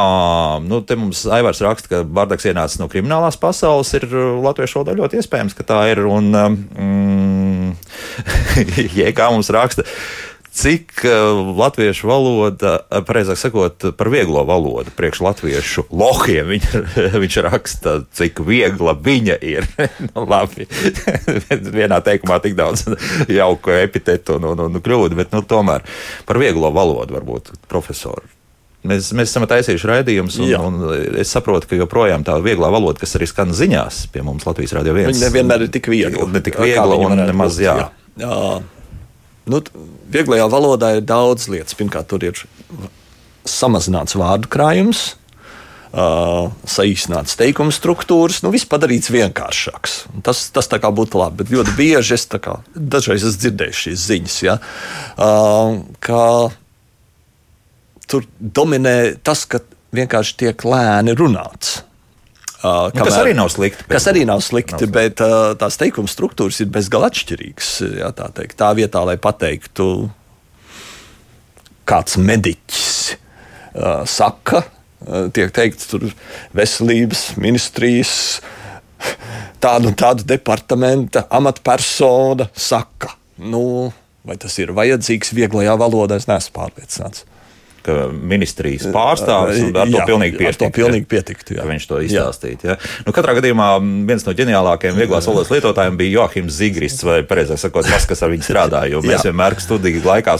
nu, 0.65 0.81
te 0.81 0.95
mums 0.99 1.25
Aivars 1.25 1.61
raksta, 1.61 1.87
ka 1.91 2.03
Bārdaks 2.03 2.47
ienācis 2.49 2.79
no 2.81 2.87
kriminālās 2.91 3.37
pasaules, 3.39 3.93
ir 3.93 4.07
uh, 4.09 4.37
latviešu 4.43 4.81
valodā 4.81 4.97
ļoti 4.97 5.21
iespējams, 5.21 5.55
ka 5.57 5.63
tā 5.63 5.81
ir. 5.91 6.03
Un, 6.07 6.33
um, 6.35 7.77
Jēkā 8.97 9.29
mums 9.31 9.49
raksta. 9.53 9.85
Cik 10.57 11.03
uh, 11.05 11.37
latviešu 11.53 12.07
valoda, 12.09 12.71
uh, 12.81 13.01
precīzāk 13.05 13.37
sakot, 13.37 13.83
par 13.97 14.09
vieglo 14.09 14.41
valodu, 14.47 14.89
priekš 14.97 15.19
latviešu 15.21 15.83
lohiem, 15.93 16.49
viņa, 16.55 16.81
viņš 17.21 17.35
raksta, 17.45 17.99
cik 18.17 18.41
viegla 18.47 18.95
viņa 18.97 19.35
ir. 19.45 19.67
nu, 20.15 20.23
labi, 20.25 20.65
vienā 21.77 21.99
teikumā 22.01 22.39
tik 22.41 22.57
daudz 22.57 22.87
jauku 23.29 23.75
epitetu 23.77 24.39
un, 24.39 24.47
un, 24.55 24.63
un 24.65 24.81
kļūdu, 24.81 25.19
bet 25.19 25.35
nu, 25.35 25.43
tomēr 25.45 25.85
par 26.25 26.41
vieglo 26.41 26.73
valodu 26.73 27.19
varbūt 27.19 27.53
profesori. 27.69 28.25
Mēs, 28.87 29.11
mēs 29.17 29.29
esam 29.29 29.45
taisījuši 29.49 29.89
raidījumus, 29.89 30.39
un, 30.41 30.47
Jā. 30.49 30.61
un 30.63 31.17
es 31.21 31.29
saprotu, 31.33 31.69
ka 31.69 31.77
joprojām 31.77 32.23
tā 32.25 32.37
vieglā 32.41 32.69
valoda, 32.73 33.01
kas 33.01 33.13
arī 33.19 33.27
skan 33.29 33.53
ziņās 33.57 34.07
pie 34.13 34.23
mums 34.25 34.47
Latvijas 34.47 34.73
Rādio 34.77 34.95
1, 34.95 35.11
Viņa 35.11 35.23
nevienmēr 35.27 35.65
ir 35.67 35.71
tik 35.73 35.89
viegla. 35.91 36.25
Ne 36.33 36.41
tik 36.45 36.57
viegla 36.61 36.97
un 37.03 37.17
nemaz, 37.19 37.59
jā. 37.61 37.75
jā. 38.17 38.25
jā. 38.25 38.41
Nu, 39.47 39.61
vieglajā 40.11 40.47
valodā 40.51 40.97
ir 40.97 41.05
daudz 41.07 41.47
lietas. 41.51 41.77
Pirmkārt, 41.77 42.09
tur 42.11 42.25
ir 42.27 42.43
samazināts 43.47 44.17
vārdu 44.19 44.51
krājums. 44.51 45.13
Uh, 45.87 46.51
saīsināts 46.67 47.37
teikuma 47.39 47.71
struktūras, 47.71 48.41
nu, 48.43 48.51
viss 48.53 48.67
padarīts 48.69 49.07
vienkāršāks. 49.09 49.93
Tas, 50.21 50.41
tas 50.53 50.67
tā 50.69 50.81
kā 50.83 50.91
būtu 50.93 51.17
labi, 51.17 51.39
bet 51.39 51.53
ļoti 51.55 51.73
bieži 51.77 52.13
es 52.17 52.27
kā, 52.27 52.57
dažreiz 52.75 53.23
esmu 53.23 53.39
dzirdējis 53.45 53.79
šīs 53.85 54.03
ziņas, 54.11 54.35
ja, 54.43 54.57
uh, 55.15 55.79
ka 56.03 56.19
tur 58.11 58.27
dominē 58.37 59.15
tas, 59.23 59.47
ka 59.47 59.63
vienkārši 59.95 60.37
tiek 60.43 60.67
lēni 60.67 61.15
runāts. 61.17 61.79
Uh, 62.57 62.87
Nu, 62.95 63.03
kas 63.05 63.19
arī 63.19 63.35
nav 63.37 63.51
slikti. 63.53 63.85
Kas 63.91 64.07
arī 64.09 64.23
nav 64.25 64.41
slikti, 64.41 64.87
Nav 64.87 64.93
bet 64.95 65.21
uh, 65.21 65.51
tās 65.59 65.77
teikuma 65.77 66.09
struktūras 66.09 66.57
ir 66.63 66.71
bezgalīgi 66.73 67.11
atšķirīgas. 67.11 67.69
Jā, 67.99 68.09
tā, 68.17 68.31
teikt. 68.33 68.57
tā 68.57 68.71
vietā, 68.77 69.03
lai 69.05 69.13
pateiktu, 69.21 69.85
kāds 71.87 72.17
mediķis 72.17 72.89
uh, 73.13 74.01
saka, 74.09 74.63
uh, 75.05 75.29
tiek 75.37 75.53
teikts, 75.53 75.85
tur 75.91 76.07
veselības 76.57 77.27
ministrijas 77.37 78.15
tādu 79.61 79.91
un 79.91 79.97
tādu 79.97 80.25
departamenta 80.25 81.27
amatpersona 81.29 82.49
saka. 82.57 83.13
Nu, 83.37 83.91
vai 84.25 84.37
tas 84.41 84.57
ir 84.57 84.73
vajadzīgs 84.73 85.35
vieglajā 85.37 85.77
valodā, 85.77 86.17
es 86.17 86.25
neesmu 86.29 86.57
pārliecināts. 86.57 87.27
Ka 87.87 87.95
ministrijas 88.11 88.87
pārstāvis 88.93 89.63
un 89.65 89.71
ar 89.79 89.87
to 89.89 89.97
Jā, 90.01 90.05
pilnīgi 90.09 90.37
pietiktu. 90.41 90.67
to 90.67 90.75
pilnīgi 90.77 91.07
pietiktu, 91.09 91.57
jā. 91.57 91.65
Viņš 91.67 91.87
to 91.89 92.01
izstāstīja. 92.05 92.57
Ja? 92.67 92.75
Nu, 93.07 93.13
katrā 93.15 93.33
gadījumā 93.39 93.69
viens 94.09 94.25
no 94.27 94.35
ģeniālākajiem 94.37 94.99
vieglās 94.99 95.27
valodas 95.29 95.51
lietotājiem 95.55 95.97
bija 95.99 96.15
Joachims 96.19 96.57
Zigrists, 96.59 97.05
vai 97.07 97.21
precīzāk 97.27 97.63
sakot, 97.63 97.87
tas, 97.87 98.05
kas 98.09 98.23
ar 98.27 98.33
viņu 98.33 98.45
strādāja. 98.47 98.91
Jo 98.93 99.01
mēs 99.05 99.21
Jā. 99.23 99.31
vienmēr 99.31 99.57
studiju 99.63 100.03
laikā 100.05 100.35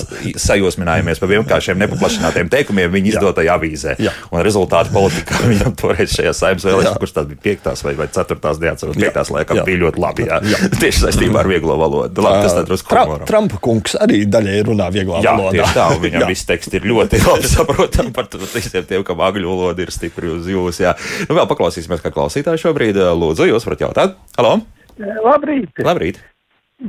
sajosminājāmies 0.47 1.21
par 1.21 1.31
vienkāršiem 1.31 1.79
nepaplašinātiem 1.81 2.49
teikumiem 2.51 2.91
viņa 2.93 3.11
izdotajā 3.15 3.55
avīzē. 3.57 3.95
Jā. 4.03 4.13
Un 4.31 4.43
rezultāti 4.45 4.93
politikā 4.95 5.41
viņam 5.51 5.75
toreiz 5.79 6.13
šajā 6.17 6.33
saimnes 6.37 6.65
vēlēšanās, 6.67 6.99
kurš 7.01 7.15
tās 7.17 7.29
bija 7.31 7.41
piektās 7.47 7.83
vai, 7.85 7.95
vai 7.99 8.07
ceturtās, 8.13 8.59
neatceros, 8.63 8.97
piektās 8.99 9.31
laikam, 9.33 9.61
Jā. 9.61 9.65
bija 9.67 9.81
ļoti 9.85 10.03
labi. 10.03 10.27
Jā. 10.29 10.39
Jā. 10.51 10.61
Tieši 10.81 11.05
saistībā 11.05 11.41
ar 11.43 11.49
vieglo 11.51 11.77
valodu. 11.79 12.25
Labi, 12.25 12.43
tas 12.47 12.67
drusku 12.67 12.91
Tra. 12.91 13.03
Trumpa 13.27 13.59
kungs 13.63 13.97
arī 14.01 14.23
daļai 14.29 14.59
runā 14.67 14.87
vieglā 14.93 15.21
Jā, 15.25 15.33
valodā. 15.37 15.67
tā, 15.75 15.87
viņam 16.01 16.27
viss 16.31 16.47
teksts 16.47 16.73
ir 16.77 16.87
ļoti 16.87 17.19
labi 17.23 17.36
saprotams 17.55 18.13
par 18.15 18.27
to- 18.31 18.41
visiem 18.53 18.85
tiem, 18.87 19.03
kam 19.07 19.21
angļu 19.25 19.49
valoda 19.51 19.83
ir 19.85 19.91
stipri 19.93 20.29
uz 20.33 20.47
jūs. 20.51 20.81
Jā. 20.83 20.95
Nu, 21.27 21.35
vēl 21.37 21.47
paklausīsimies, 21.49 22.01
kā 22.03 22.11
klausītāji 22.13 22.63
šobrīd. 22.65 22.99
Lūdzu, 23.17 23.47
jūs 23.51 23.65
varat 23.67 23.85
jautāt. 23.87 24.17
Halo! 24.37 24.57
Labrīt! 24.97 25.77
Labrīt! 25.85 26.21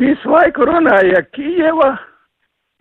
Visu 0.01 0.29
laiku 0.29 0.67
runāja 0.69 1.23
Kijeva, 1.33 1.95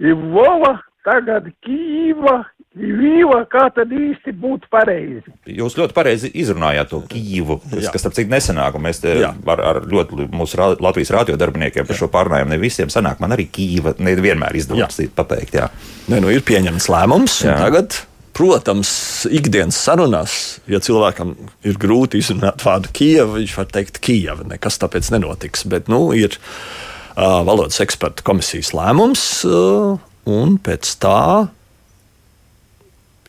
Lvova, 0.03 0.73
tagad 1.07 1.47
Kijeva, 1.63 2.41
Lviva, 2.77 3.39
kā 3.49 3.67
tad 3.73 3.91
īsti 3.93 4.33
būtu 4.37 4.69
pareizi? 4.73 5.33
Jūs 5.49 5.77
ļoti 5.79 5.95
pareizi 5.97 6.31
izrunājāt 6.37 6.91
to 6.91 7.01
Kīvu, 7.09 7.59
kas, 7.71 7.87
kas 7.93 8.03
starp 8.03 8.17
citu 8.17 8.31
nesenāk, 8.33 8.77
un 8.77 8.85
mēs 8.85 9.01
ar, 9.07 9.63
ar 9.71 9.79
ļoti 9.89 10.27
mūsu 10.33 10.59
rā- 10.59 10.75
Latvijas 10.83 11.13
rādio 11.15 11.37
darbiniekiem 11.39 11.87
par 11.89 11.97
šo 11.97 12.11
pārnājumu 12.13 12.53
ne 12.53 12.59
visiem 12.61 12.91
sanāk. 12.93 13.21
Man 13.23 13.33
arī 13.35 13.47
Kīva 13.49 13.95
nevienmēr 13.97 14.59
izdodas 14.59 15.01
pateikt. 15.17 15.57
Jā. 15.57 15.71
Nē, 16.11 16.21
nu 16.23 16.29
ir 16.33 16.45
pieņemts 16.45 16.91
lēmums, 16.93 17.41
tagad 17.47 17.97
Protams, 18.37 18.89
ikdienas 19.33 19.79
sarunās, 19.81 20.33
ja 20.69 20.77
cilvēkam 20.83 21.31
ir 21.65 21.77
grūti 21.81 22.19
izrunāt 22.21 22.61
vārdu 22.61 22.91
Kijava, 22.93 23.39
viņš 23.39 23.55
var 23.57 23.69
teikt 23.73 23.97
Kijava. 24.05 24.45
Nekas 24.45 24.77
tāpēc 24.77 25.09
nenotiks. 25.15 25.63
Bet 25.65 25.89
nu, 25.89 26.11
ir 26.13 26.37
uh, 26.37 27.39
valodas 27.47 27.81
eksperta 27.81 28.21
komisijas 28.27 28.75
lēmums, 28.77 29.23
uh, 29.49 29.97
un 30.29 30.59
pēc 30.61 30.91
tā 31.01 31.47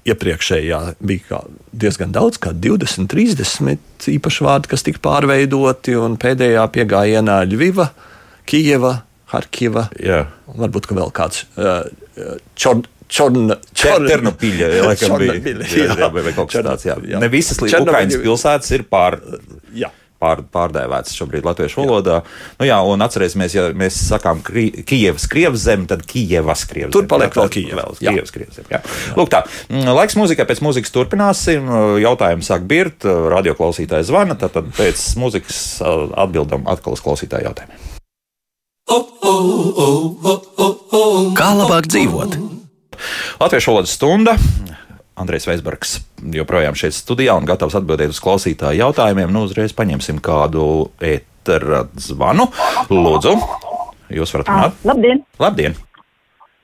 iepriekšējā 0.09 0.81
bija 1.05 1.43
diezgan 1.73 2.13
daudz, 2.15 2.41
kā 2.43 2.53
20, 2.53 3.09
30 3.13 4.09
īpaši 4.15 4.47
vārdi, 4.47 4.71
kas 4.73 4.87
tika 4.87 5.03
pārveidoti, 5.05 5.97
un 6.01 6.19
pēdējā 6.21 6.65
piegājienā 6.75 7.41
Ļuviva, 7.49 7.91
Kijeva, 8.49 8.95
Harkiva. 9.33 9.89
Jā. 10.01 10.25
Varbūt 10.59 10.91
vēl 10.93 11.13
kāds 11.17 11.45
uh, 11.57 11.83
čor, 12.59 12.85
Čorna, 13.09 13.55
čorna, 13.73 14.09
Černopīļa, 14.11 14.67
laikam 14.85 15.15
bija. 15.17 15.37
Jā, 15.65 15.95
jā, 15.97 16.09
tāds, 16.61 16.85
jā. 16.85 16.99
jā. 17.09 17.23
Ne 17.23 17.31
visas 17.33 17.57
Ukraiņas 17.57 18.21
pilsētas 18.21 18.75
ir 18.77 18.85
pār. 18.91 19.17
Jā 19.73 19.89
pār, 20.23 20.43
pārdēvēts 20.55 21.17
šobrīd 21.19 21.47
latviešu 21.47 21.83
valodā. 21.83 22.21
Nu, 22.59 22.67
jā, 22.69 22.79
un 22.85 23.05
atcerēsimies, 23.05 23.57
ja 23.57 23.67
mēs 23.79 23.99
sakām 24.11 24.43
Kijavas 24.43 25.29
krievs 25.31 25.65
zem, 25.65 25.87
tad 25.91 26.05
Kijavas 26.09 26.65
krievs. 26.69 26.93
Tur 26.95 27.09
paliek 27.11 27.35
vēl 27.39 27.53
Kijavas. 27.55 28.01
Kijavas 28.03 28.35
krievs 28.35 28.59
zem. 28.61 28.69
Jā. 28.73 28.83
Lūk 29.19 29.33
tā, 29.33 29.45
mm, 29.71 29.91
laiks 29.99 30.19
mūzikai, 30.19 30.49
pēc 30.49 30.63
mūzikas 30.65 30.95
turpināsim. 30.95 31.71
Jautājumi 32.03 32.47
sāk 32.47 32.67
birt, 32.69 33.07
radioklausītājs 33.07 34.11
zvana, 34.11 34.39
tad, 34.39 34.57
tad 34.57 34.73
pēc 34.77 35.05
mūzikas 35.21 35.63
atbildam 36.19 36.67
atkal 36.71 36.99
uz 36.99 37.05
klausītāju 37.05 37.51
jautājumiem. 37.51 37.87
Kā 41.39 41.51
labāk 41.55 41.91
dzīvot? 41.93 42.39
Latviešu 43.39 43.71
valodas 43.71 43.93
stunda 43.95 44.35
Andrejs 45.19 45.49
Veisbergs 45.49 45.97
joprojām 46.35 46.77
šeit 46.79 46.95
studijā 46.97 47.35
un 47.39 47.47
gatavs 47.49 47.77
atbildēt 47.79 48.15
uz 48.15 48.21
klausītāju 48.23 48.83
jautājumiem. 48.85 49.33
Nu, 49.35 49.45
uzreiz 49.49 49.75
paņemsim 49.77 50.21
kādu 50.25 50.63
ētera 51.03 51.85
zvanu. 51.99 52.49
Lūdzu, 52.93 53.35
jūs 54.15 54.35
varat 54.37 54.53
runāt? 54.53 54.81
Labdien! 54.89 55.25
Labdien! 55.43 55.77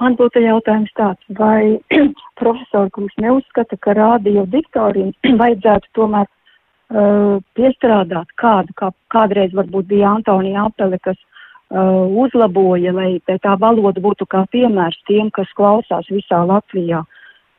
Man 0.02 0.16
būtu 0.18 0.42
jautājums 0.42 0.90
tāds, 0.98 1.22
vai 1.38 1.78
profesori 2.40 2.90
kungs 2.94 3.14
neuzskata, 3.22 3.78
ka 3.80 3.94
rādio 3.96 4.46
diktoriem 4.50 5.12
vajadzētu 5.42 5.92
tomēr 5.98 6.26
uh, 6.28 7.38
piestrādāt 7.58 8.34
kādu, 8.40 8.74
kā 8.78 8.90
kādreiz 9.14 9.54
varbūt 9.56 9.90
bija 9.90 10.14
Antonija 10.18 10.66
Apele, 10.68 10.98
kas 11.02 11.18
uh, 11.18 12.06
uzlaboja, 12.26 12.94
lai 12.94 13.10
tā 13.30 13.58
valoda 13.58 14.02
būtu 14.02 14.26
kā 14.30 14.44
piemērs 14.54 14.98
tiem, 15.10 15.30
kas 15.34 15.50
klausās 15.58 16.10
visā 16.10 16.42
Latvijā. 16.46 17.02
Uh, 17.02 17.13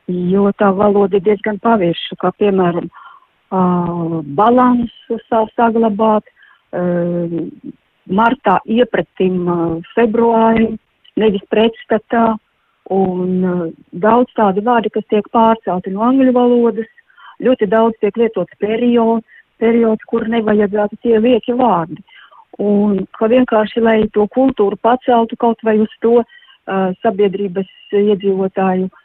jo 0.08 0.50
tā 0.58 0.70
valoda 0.74 1.18
ir 1.18 1.24
diezgan 1.26 1.58
pavirša, 1.62 2.16
kā 2.20 2.30
piemēram 2.38 2.88
uh, 2.88 4.22
balansu 4.38 5.18
saglabāt, 5.28 6.26
uh, 6.72 7.38
martā 8.06 8.58
iepratim 8.66 9.46
uh, 9.48 9.62
februārim, 9.94 10.76
nevis 11.16 11.42
pretstatā, 11.50 12.36
un 12.90 13.30
uh, 13.44 13.64
daudz 13.92 14.30
tādu 14.38 14.62
vārdu, 14.62 14.92
kas 14.94 15.06
tiek 15.10 15.26
pārcelti 15.34 15.90
no 15.90 16.04
angļu 16.06 16.34
valodas, 16.36 16.90
ļoti 17.42 17.66
daudz 17.66 17.98
tiek 18.00 18.16
lietots 18.16 18.62
periods, 18.62 19.26
periods, 19.58 20.04
kur 20.06 20.28
nevajadzētu 20.28 21.00
tie 21.02 21.18
lieki 21.18 21.56
vārdi. 21.58 21.98
Un 22.62 23.02
ka 23.18 23.26
vienkārši, 23.28 23.82
lai 23.82 23.98
to 24.14 24.24
kultūru 24.32 24.78
paceltu 24.80 25.36
kaut 25.36 25.60
vai 25.64 25.76
uz 25.82 25.92
to 26.00 26.22
uh, 26.22 26.94
sabiedrības 27.02 27.68
iedzīvotāju 27.92 28.86
uh, 28.86 29.02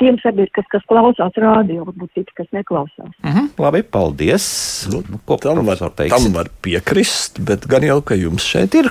tiem 0.00 0.18
sabiedrības, 0.22 0.68
kas 0.72 0.84
klausās 0.90 1.40
rādio, 1.40 1.84
varbūt 1.88 2.12
citi, 2.16 2.34
kas 2.38 2.48
neklausās. 2.56 3.12
Mm 3.22 3.32
-hmm, 3.32 3.48
labi, 3.58 3.82
paldies. 3.82 4.46
Nu, 4.92 5.02
ko 5.24 5.36
tam 5.40 5.66
var, 5.66 5.82
tam 5.96 6.30
var 6.32 6.50
piekrist, 6.62 7.40
bet 7.40 7.66
gan 7.66 7.84
jau, 7.84 8.00
ka 8.02 8.14
jums 8.18 8.44
šeit 8.44 8.74
ir 8.74 8.90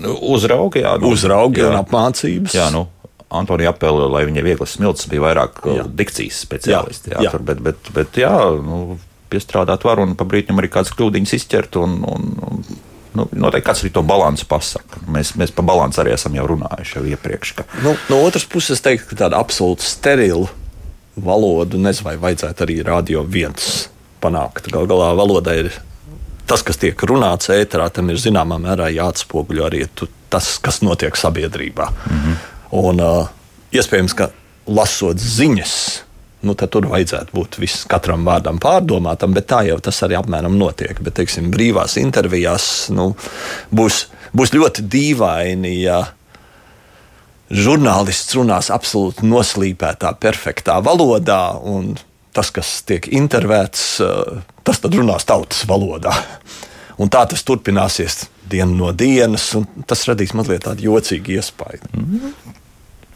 nu, 0.00 0.16
uzraugi, 0.34 0.82
jā, 0.84 0.96
nu, 1.00 1.12
uzraugi 1.12 1.62
jā. 1.62 1.70
un 1.70 1.80
apmācības. 1.82 2.56
Jā, 2.56 2.70
nu. 2.72 2.86
Antonija 3.32 3.72
apela, 3.72 4.10
lai 4.12 4.26
viņa 4.28 4.42
vieglas 4.44 4.74
smilts 4.76 5.08
bija 5.08 5.22
vairāk 5.24 5.62
jā. 5.64 5.86
dikcijas 5.88 6.42
speciālisti. 6.44 7.14
Jā, 7.14 7.22
jā. 7.24 7.32
Tur, 7.32 7.44
bet, 7.48 7.62
bet, 7.64 7.88
bet 7.96 8.18
jā, 8.20 8.34
nu, 8.60 8.98
piestrādāt 9.32 9.86
var 9.88 10.02
un 10.02 10.12
pa 10.18 10.26
brīdim 10.28 10.60
arī 10.60 10.68
kādas 10.72 10.92
kļūdiņas 10.92 11.36
izķert 11.38 11.78
un, 11.80 12.02
un, 12.04 12.26
un 12.44 12.64
nu, 13.18 13.26
noteikti 13.32 13.68
kāds 13.68 13.84
arī 13.84 13.92
to 13.94 14.02
balansu 14.06 14.46
pasaka. 14.48 15.02
Mēs, 15.12 15.34
mēs 15.38 15.52
par 15.54 15.66
balansu 15.68 16.02
arī 16.02 16.14
esam 16.16 16.34
jau 16.36 16.46
runājuši 16.50 16.98
jau 16.98 17.04
iepriekš. 17.12 17.54
Ka... 17.58 17.66
Nu, 17.84 17.94
no 18.10 18.20
otras 18.26 18.44
puses, 18.48 18.78
es 18.78 18.84
teiktu, 18.84 19.12
ka 19.12 19.24
tāda 19.24 19.40
absolūti 19.42 19.86
sterila 19.86 20.50
valoda, 21.16 21.78
nezinu, 21.78 22.08
vai 22.08 22.16
vajadzētu 22.20 22.66
arī 22.66 22.78
radio 22.86 23.24
viens 23.28 23.88
panākt. 24.22 24.70
Galu 24.72 24.88
galā 24.90 25.10
valoda 25.18 25.56
ir 25.58 25.72
tas, 26.48 26.64
kas 26.66 26.80
tiek 26.80 26.98
runāts 27.08 27.50
ēterā, 27.52 27.88
tam 27.92 28.10
ir 28.12 28.20
zināmā 28.20 28.58
mērā 28.62 28.88
jāatspoguļo 28.92 29.66
arī 29.68 29.84
tu, 29.94 30.08
tas, 30.32 30.56
kas 30.62 30.80
notiek 30.82 31.16
sabiedrībā. 31.16 31.88
Mm 31.90 32.22
-hmm. 32.22 32.36
Un 32.82 33.00
uh, 33.00 33.28
iespējams, 33.72 34.14
ka 34.16 34.30
lasot 34.66 35.18
ziņas 35.18 35.74
nu, 36.46 36.54
tur 36.54 36.88
vajadzētu 36.90 37.36
būt 37.36 37.58
vis, 37.62 37.82
katram 37.90 38.24
vārdam 38.26 38.58
pārdomātam, 38.62 39.34
bet 39.36 39.48
tā 39.52 39.62
jau 39.68 39.78
tas 39.82 40.02
arī 40.06 40.18
apmēram 40.18 40.56
notiek. 40.58 40.98
Bet, 41.02 41.16
teiksim, 41.18 41.50
brīvās 41.54 41.98
intervijās 42.00 42.64
nu, 42.94 43.12
būs, 43.74 44.06
būs 44.36 44.54
ļoti 44.56 44.86
dīvaini, 44.92 45.74
ja 45.82 46.02
žurnālists 47.52 48.34
runās 48.38 48.70
absolūti 48.72 49.26
noslīpētā, 49.28 50.14
perfektā 50.20 50.78
valodā, 50.84 51.44
un 51.58 51.94
tas, 52.32 52.50
kas 52.54 52.80
tiek 52.88 53.08
intervēts, 53.12 53.86
eh, 54.00 54.42
tas 54.64 54.82
runās 54.84 55.28
tautas 55.28 55.66
valodā. 55.68 56.14
Un 57.00 57.08
tā 57.10 57.22
tas 57.26 57.40
turpināsies 57.42 58.26
dienu 58.52 58.76
no 58.76 58.90
dienas, 58.92 59.46
un 59.56 59.64
tas 59.88 60.04
radīs 60.06 60.34
mazliet 60.36 60.66
tādu 60.66 60.84
jocīgu 60.84 61.32
iespaidu. 61.38 61.88
Mm 61.96 62.04
-hmm. 62.04 62.60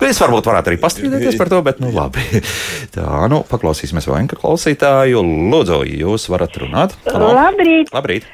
Es 0.05 0.19
varbūt 0.21 0.49
varētu 0.51 0.73
arī 0.73 0.79
pastrīdēties 0.81 1.39
par 1.41 1.49
to, 1.49 1.63
bet 1.65 1.79
nu 1.81 1.89
labi. 1.95 2.21
Tā, 2.95 3.07
nu, 3.33 3.41
paklausīsimies 3.49 4.09
vēl 4.09 4.19
vienkārši 4.21 4.43
klausītāju. 4.43 5.23
Lūdzu, 5.53 5.81
jūs 6.03 6.29
varat 6.33 6.59
runāt. 6.61 6.97
Halo. 7.09 7.33
Labrīt! 7.37 7.93
Labrīt. 7.97 8.29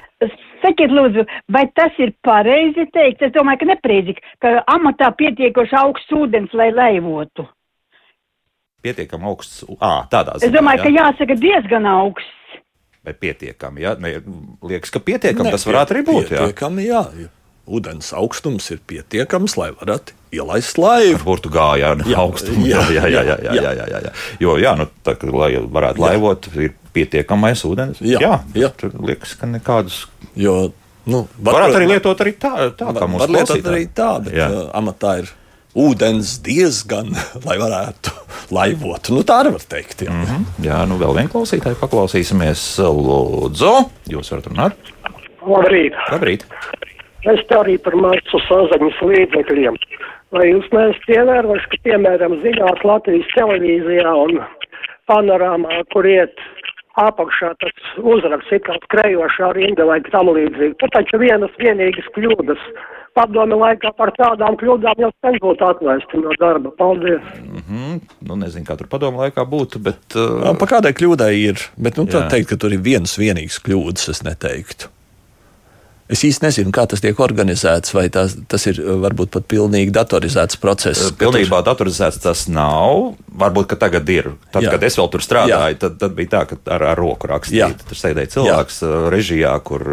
Sakiet, 0.62 0.92
lūdzu, 0.94 1.25
vai 1.51 1.64
tas 1.75 1.94
ir 2.03 2.12
pareizi 2.22 2.85
teikt? 2.94 3.25
Es 3.27 3.33
domāju, 3.35 3.62
ka 3.62 3.70
nepareizi, 3.72 4.14
ka 4.42 4.61
amatā 4.70 5.09
pietiekoši 5.18 5.75
augsts 5.81 6.14
ūdens, 6.14 6.55
lai 6.55 6.68
laivotu. 6.75 7.48
Pietiekami 8.83 9.27
augsts, 9.31 9.64
ā, 9.79 10.05
tādā 10.11 10.37
ziņā. 10.38 10.46
Es 10.46 10.55
domāju, 10.55 10.83
jā. 10.83 10.87
ka 10.87 10.94
jāsaka 11.01 11.38
diezgan 11.38 11.87
augsts. 11.90 12.59
Vai 13.03 13.14
pietiekami, 13.18 13.83
jā? 13.83 13.96
Ne, 13.98 14.14
liekas, 14.62 14.94
ka 14.94 15.03
pietiekami 15.03 15.51
ne, 15.51 15.55
tas 15.57 15.66
varētu 15.66 15.96
arī 15.96 16.05
būt, 16.07 16.31
jā. 16.31 16.44
Pietiekami, 16.46 16.87
jā 16.87 17.03
ūdens 17.66 18.12
augstums 18.16 18.70
ir 18.75 18.81
pietiekams, 18.87 19.57
lai 19.61 19.70
varētu 19.79 20.16
ielaist 20.35 20.79
laivu. 20.81 21.18
Burbuļsaktas 21.22 21.55
gājā 21.55 21.90
ar 21.94 22.05
augstumu. 22.25 22.66
Jā, 22.66 22.85
jā, 22.90 23.05
jā, 23.07 23.25
jā, 23.29 23.37
jā, 23.46 23.57
jā, 23.59 23.72
jā, 23.79 24.01
jā. 24.09 24.12
Jo, 24.42 24.57
jā, 24.61 24.75
nu, 24.81 24.88
tā, 25.07 25.16
lai 25.31 25.53
varētu 25.61 26.03
jā. 26.03 26.07
laivot, 26.07 26.48
ir 26.59 26.75
pietiekamais 26.96 27.64
ūdens. 27.68 28.01
Jā, 28.05 28.20
jā, 28.22 28.33
jā. 28.59 28.72
tur 28.79 28.96
liekas, 29.01 29.37
ka 29.38 29.48
nekādas. 29.51 30.07
Jo, 30.38 30.72
nu, 31.07 31.27
var, 31.38 31.61
varētu 31.61 31.79
arī 31.81 31.92
lietot 31.94 32.25
arī 32.25 32.35
tā, 32.40 32.55
tā 32.79 32.90
var, 32.90 32.98
kā 33.05 33.11
mums 33.12 33.27
ir. 33.29 33.37
Varētu 33.38 33.72
arī 33.75 33.87
tā, 33.94 34.11
bet 34.27 34.37
jā. 34.40 34.48
Uh, 34.51 34.66
amatā 34.81 35.16
ir 35.22 35.33
ūdens 35.79 36.37
diezgan, 36.44 37.14
lai 37.46 37.59
varētu 37.61 38.16
laivot. 38.53 39.12
Nu, 39.14 39.25
tā 39.29 39.42
arī 39.44 39.55
var 39.55 39.66
teikt. 39.77 40.07
Jā, 40.09 40.12
mm 40.12 40.25
-hmm. 40.29 40.64
jā 40.66 40.83
nu 40.88 40.98
vēl 41.01 41.16
vienu 41.20 41.33
klausītāju 41.37 41.81
paklausīsimies. 41.81 42.66
Lūdzu, 42.83 43.75
jūs 44.16 44.33
varat 44.35 44.51
runāt? 44.53 44.92
Labrīt! 45.42 45.96
Labrīt. 46.11 46.44
Es 47.22 47.42
te 47.46 47.54
arī 47.54 47.76
par 47.78 47.94
masu 47.94 48.40
saziņas 48.48 49.02
līdzekļiem. 49.06 49.76
Vai 50.32 50.48
jūs 50.48 50.66
neesat 50.72 51.11
ievērojuši, 51.12 51.68
ka, 51.70 51.78
piemēram, 51.87 52.38
ziņās 52.42 52.82
Latvijas 52.88 53.28
televīzijā 53.37 54.14
un 54.24 54.40
panorāmā, 55.11 55.82
kur 55.92 56.08
iet 56.08 56.40
apakšā 57.00 57.52
tas 57.61 57.92
uzraksts 58.00 58.52
ir 58.52 58.62
kā 58.66 58.76
skrejošā 58.87 59.52
rinda 59.56 59.87
vai 59.88 60.00
tam 60.08 60.32
līdzīgi. 60.32 60.76
Tur 60.80 60.92
taču 60.92 61.20
vienas 61.22 61.52
vienīgas 61.61 62.08
kļūdas. 62.16 62.64
Padomi 63.12 63.58
laikā 63.61 63.92
par 63.96 64.08
tādām 64.16 64.56
kļūdām 64.61 65.02
jau 65.04 65.11
sen 65.20 65.37
būtu 65.44 65.66
atvesti 65.68 66.20
no 66.20 66.32
darba. 66.40 66.72
Paldies! 66.78 67.20
Mm 67.44 67.62
-hmm. 67.68 68.00
Nu, 68.28 68.37
nezinu, 68.40 68.64
kā 68.64 68.76
tur 68.76 68.88
padomu 68.88 69.20
laikā 69.20 69.44
būtu, 69.44 69.78
bet. 69.78 70.00
Uh... 70.16 70.56
Pa 70.56 70.66
kādai 70.66 70.96
kļūdai 70.96 71.32
ir, 71.37 71.61
bet 71.76 72.00
nu, 72.00 72.08
tā 72.08 72.24
teikt, 72.32 72.48
ka 72.48 72.56
tur 72.56 72.72
ir 72.72 72.80
vienas 72.80 73.18
vienīgas 73.18 73.61
kļūdas, 73.61 74.08
es 74.08 74.24
neteiktu. 74.24 74.88
Es 76.12 76.20
īsti 76.27 76.44
nezinu, 76.44 76.72
kā 76.75 76.85
tas 76.90 77.01
tiek 77.01 77.16
organizēts, 77.25 77.94
vai 77.96 78.05
tas, 78.12 78.35
tas 78.51 78.66
ir 78.68 78.81
varbūt 79.01 79.31
pat 79.33 79.46
pilnīgi 79.48 79.94
datorizēts 79.94 80.59
process. 80.61 81.09
Pilnībā 81.16 81.62
datorizēts 81.64 82.20
tas 82.20 82.44
nav. 82.53 83.14
Varbūt, 83.33 83.70
ka 83.70 83.79
tagad 83.81 84.11
ir. 84.12 84.27
Tad, 84.53 84.66
Jā. 84.66 84.75
kad 84.75 84.83
es 84.85 84.98
vēl 85.01 85.09
tur 85.09 85.22
strādāju, 85.25 85.79
tad, 85.81 85.94
tad 86.03 86.12
bija 86.18 86.29
tā, 86.35 86.42
ka 86.51 86.59
ar, 86.75 86.85
ar 86.90 87.01
roku 87.01 87.31
rakstīja. 87.31 87.70
Tur 87.88 87.96
sēdēja 87.96 88.29
cilvēks 88.35 88.83
Jā. 88.85 88.90
režijā, 89.14 89.53
kur 89.64 89.87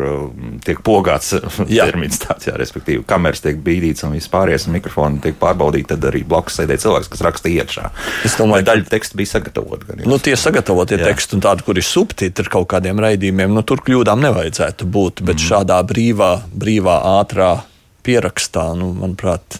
tiek 0.65 0.82
pogāts 0.84 1.38
termins 1.69 2.19
tāds, 2.19 2.49
jā, 2.49 2.58
respektīvi, 2.60 3.05
kameras 3.08 3.39
tiek 3.45 3.62
bīdītas 3.63 4.03
un 4.10 4.17
vispārējais 4.17 4.67
mikrofoni 4.75 5.23
tiek 5.23 5.39
pārbaudīti. 5.39 5.88
Tad 5.93 6.10
arī 6.12 6.25
blakus 6.27 6.60
sēdēja 6.60 6.84
cilvēks, 6.84 7.12
kas 7.15 7.23
rakstīja 7.29 7.63
iekšā. 7.63 7.86
Es 8.27 8.36
domāju, 8.36 8.65
ka 8.65 8.73
daļa 8.73 8.91
teksta 8.91 9.21
bija 9.21 9.34
sagatavota. 9.38 10.01
Nu, 10.03 10.19
tie 10.19 10.36
sagatavotie 10.36 10.99
teksti 10.99 11.39
un 11.39 11.47
tādi, 11.47 11.63
kur 11.63 11.79
ir 11.79 11.88
subtitri 11.88 12.51
kaut 12.51 12.67
kādiem 12.75 12.99
raidījumiem, 12.99 13.55
nu, 13.55 13.63
tur 13.63 13.79
kļūdām 13.88 14.19
nevajadzētu 14.27 14.89
būt. 14.91 15.23
Bet 15.23 15.39
mm. 15.39 15.47
šādā 15.47 15.79
brīdī 15.88 16.09
brīvā, 16.10 16.43
brīvā 16.58 16.95
ātrā 17.22 17.65
pierakstā, 18.04 18.74
nu, 18.78 18.93
manuprāt, 18.98 19.60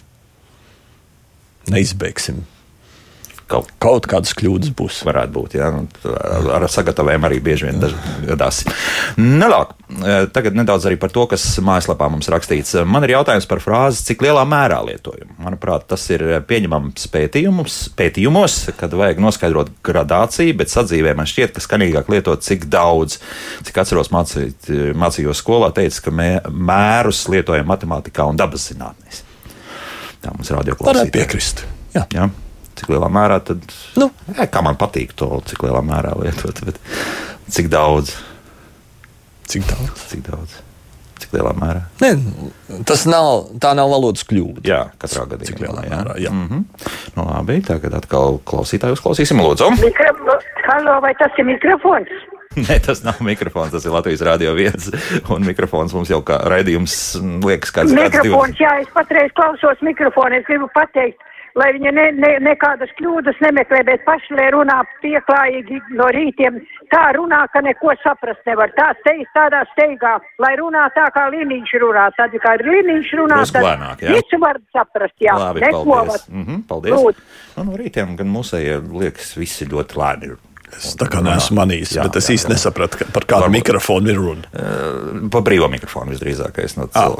neizbeigsim. 1.70 2.42
Kaut, 3.50 3.70
kaut 3.82 4.06
kādas 4.06 4.30
kļūdas 4.38 4.70
būs. 4.78 5.00
Varētu 5.08 5.32
būt, 5.34 5.54
jā. 5.58 5.68
Nu, 5.74 5.86
ar 6.54 6.66
sagatavojumu 6.70 7.26
arī 7.26 7.40
bieži 7.42 7.66
vien 7.66 7.80
gadās. 8.28 8.62
Nelāk. 9.18 9.72
Tagad 10.30 10.54
nedaudz 10.54 10.84
arī 10.86 10.94
par 11.02 11.10
to, 11.10 11.24
kas 11.32 11.42
mājaslapā 11.66 12.06
mums 12.12 12.30
rakstīts. 12.30 12.76
Man 12.86 13.02
ir 13.06 13.16
jautājums 13.16 13.48
par 13.50 13.58
frāzi, 13.64 14.04
cik 14.06 14.22
lielā 14.22 14.44
mērā 14.46 14.78
lietojam. 14.86 15.32
Manuprāt, 15.42 15.88
tas 15.90 16.04
ir 16.14 16.22
pieņemams 16.46 17.08
pētījumos, 17.98 18.58
kad 18.78 18.94
vajag 19.00 19.22
noskaidrot 19.24 19.72
gradāciju, 19.86 20.54
bet 20.60 20.70
sadzīvē 20.70 21.16
man 21.18 21.26
šķiet, 21.30 21.56
ka 21.56 21.64
skanīgāk 21.64 22.12
lietot 22.12 22.46
cik 22.46 22.68
daudz. 22.70 23.18
Cik 23.66 23.80
atceros, 23.82 24.12
mācīt, 24.14 24.70
mācījos 24.94 25.42
skolā, 25.42 25.72
teica, 25.74 26.04
ka 26.06 26.14
mē, 26.14 26.28
mērus 26.54 27.24
lietojam 27.32 27.66
matemātikā 27.72 28.28
un 28.30 28.38
dabas 28.38 28.68
zinātnēs. 28.70 29.24
Tā 30.20 30.36
mums 30.36 30.52
ir 30.52 30.60
radioklausītāji. 30.60 30.94
Varētu 30.94 31.16
piekrist. 31.18 31.64
Jā. 31.96 32.06
Jā 32.14 32.28
cik 32.80 32.90
lielā 32.94 33.10
mērā 33.12 33.38
tad, 33.44 33.62
nu, 34.00 34.08
jā, 34.32 34.48
kā 34.50 34.64
man 34.64 34.80
patīk 34.80 35.12
to, 35.18 35.28
cik 35.50 35.66
lielā 35.66 35.84
mērā 35.84 36.16
lietot, 36.20 36.64
bet 36.66 36.80
cik 37.52 37.70
daudz. 37.72 38.16
Cik 39.50 39.68
daudz? 39.68 40.08
Cik 40.08 40.24
daudz? 40.28 40.58
Cik 41.20 41.34
lielā 41.36 41.52
mērā? 41.58 41.84
Ne, 42.00 42.14
tas 42.88 43.04
nav, 43.10 43.50
tā 43.60 43.74
nav 43.76 43.90
valodas 43.92 44.24
kļūda. 44.30 44.64
Jā, 44.64 44.80
katrā 45.02 45.26
gadījumā. 45.34 45.50
Cik 45.50 45.64
lielā 45.66 45.84
mērā, 45.84 46.16
jā. 46.22 46.32
Mm 46.32 46.48
-hmm. 46.48 46.90
nu, 47.18 47.26
labi, 47.28 47.60
tagad 47.66 47.94
atkal 47.98 48.40
klausītāju 48.48 48.96
uzklausīsim, 48.96 49.42
lūdzu. 49.44 49.70
Mikro... 49.82 50.38
Halo, 50.70 51.00
vai 51.02 51.12
tas 51.18 51.34
ir 51.38 51.44
mikrofons? 51.44 52.12
Nē, 52.66 52.80
tas 52.82 53.04
nav 53.06 53.20
mikrofons, 53.22 53.70
tas 53.70 53.84
ir 53.86 53.92
Latvijas 53.94 54.22
Rādio 54.26 54.56
1. 54.58 54.90
Un 55.34 55.44
mikrofons 55.46 55.92
mums 55.94 56.10
jau 56.10 56.18
kā 56.26 56.40
raidījums 56.50 56.94
liekas, 57.46 57.70
kāds 57.74 57.94
ir. 57.94 58.00
Mikrofons, 58.00 58.58
jā, 58.58 58.72
es 58.82 58.90
patreiz 58.94 59.30
klausos 59.38 59.82
mikrofonu. 59.86 60.40
Es 60.40 60.48
gribu 60.48 60.66
pateikt, 60.74 61.22
lai 61.58 61.70
viņa 61.76 61.92
ne, 61.96 62.06
ne, 62.18 62.32
nekādas 62.44 62.92
kļūdas 62.98 63.40
nemeklē, 63.44 63.82
bet 63.88 64.04
paši, 64.06 64.34
lai 64.38 64.48
runā 64.54 64.80
pieklājīgi 65.02 65.80
no 65.98 66.08
rītiem, 66.14 66.60
tā 66.92 67.04
runā, 67.16 67.42
ka 67.52 67.62
neko 67.64 67.94
saprast 68.02 68.44
nevar. 68.48 68.72
Tā 68.76 68.90
steig, 69.00 69.24
tādā 69.36 69.62
steigā, 69.72 70.16
lai 70.42 70.52
runā 70.60 70.88
tā, 70.96 71.08
kā 71.14 71.28
Liniņš 71.34 71.74
runā. 71.84 72.10
Tad, 72.18 72.36
kā 72.42 72.56
Liniņš 72.60 73.14
runā, 73.22 73.40
tad 73.50 73.66
lēnāk, 73.66 74.04
jā? 74.06 74.18
visu 74.18 74.42
var 74.42 74.60
saprast, 74.74 75.16
jā. 75.22 75.38
Labi, 75.38 75.64
neko 75.64 75.84
paldies. 75.86 76.12
Var. 76.12 76.36
Mm 76.36 76.44
-hmm, 76.44 76.62
paldies. 76.68 76.94
Lūdzu. 76.94 77.26
Nu, 77.56 77.64
no 77.70 77.80
rītiem 77.80 78.16
gan 78.16 78.30
mūsējie 78.36 78.80
liekas 79.02 79.36
visi 79.38 79.68
ļoti 79.70 80.00
lēni 80.00 80.32
ir 80.32 80.38
Es 80.78 80.92
tā 80.98 81.06
kā 81.10 81.20
neesmu 81.24 81.56
manījis, 81.58 81.96
bet 81.98 82.18
es 82.20 82.28
īsti 82.34 82.52
nesapratu, 82.52 83.06
par 83.14 83.26
kādu 83.28 83.46
Varbūt, 83.46 83.56
mikrofonu 83.58 84.12
ir 84.12 84.18
runa. 84.20 84.50
Uh, 84.54 85.22
pa 85.32 85.42
brīvo 85.44 85.68
mikrofonu 85.72 86.14
visdrīzākais. 86.14 86.76
No 86.78 86.86
ah, 86.94 87.16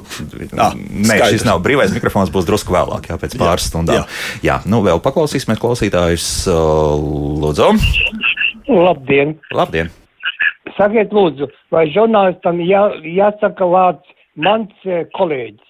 ah, 0.60 0.76
Nē, 0.76 1.16
šis 1.32 1.46
nav 1.48 1.62
brīvais 1.64 1.94
mikrofons, 1.94 2.32
būs 2.34 2.48
drusku 2.48 2.74
vēlāk, 2.76 3.10
jā, 3.10 3.18
pēc 3.20 3.36
pāris 3.40 3.66
jā, 3.66 3.72
stundām. 3.72 4.00
Jā. 4.00 4.04
jā, 4.46 4.58
nu 4.70 4.82
vēl 4.86 5.02
paklausīsimies 5.04 5.60
klausītājus. 5.62 6.28
Uh, 6.50 6.94
lūdzu! 7.42 7.72
Labdien! 8.70 9.34
Labdien! 9.56 9.90
Sakiet, 10.76 11.12
lūdzu, 11.12 11.50
vai 11.74 11.88
žurnālistam 11.92 12.62
jā, 12.64 12.86
jāsaka 13.04 13.66
vārds 13.68 14.14
mans 14.38 14.88
eh, 14.88 15.04
kolēģis? 15.16 15.66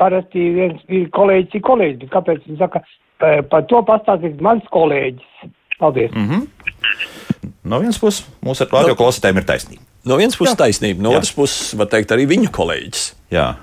Parasti 0.00 0.46
viens 0.54 0.80
ir 0.88 1.10
kolēģis, 1.12 1.58
ir 1.58 1.64
kolēģis, 1.66 2.10
kāpēc 2.14 2.46
viņš 2.46 2.62
saka, 2.62 2.80
par 3.20 3.66
to 3.68 3.82
pastāstīt 3.84 4.40
mans 4.44 4.64
kolēģis? 4.72 5.50
Paldies! 5.78 6.10
Mm 6.14 6.28
-hmm. 6.28 6.46
No 7.64 7.78
vienas 7.78 7.98
puses, 7.98 8.24
mūsu 8.44 8.66
radio 8.72 8.94
no, 8.94 8.96
klausītājiem 8.96 9.36
ir 9.36 9.44
taisnība. 9.44 9.82
No 10.04 10.16
vienas 10.16 10.36
puses, 10.36 10.54
Jā. 10.54 10.58
taisnība, 10.64 11.02
no 11.02 11.12
Jā. 11.12 11.20
otras 11.20 11.32
puses, 11.32 11.74
var 11.76 11.86
teikt, 11.86 12.14
arī 12.14 12.26
viņa 12.28 12.50
kolēģis. 12.54 13.12
Jā. 13.30 13.54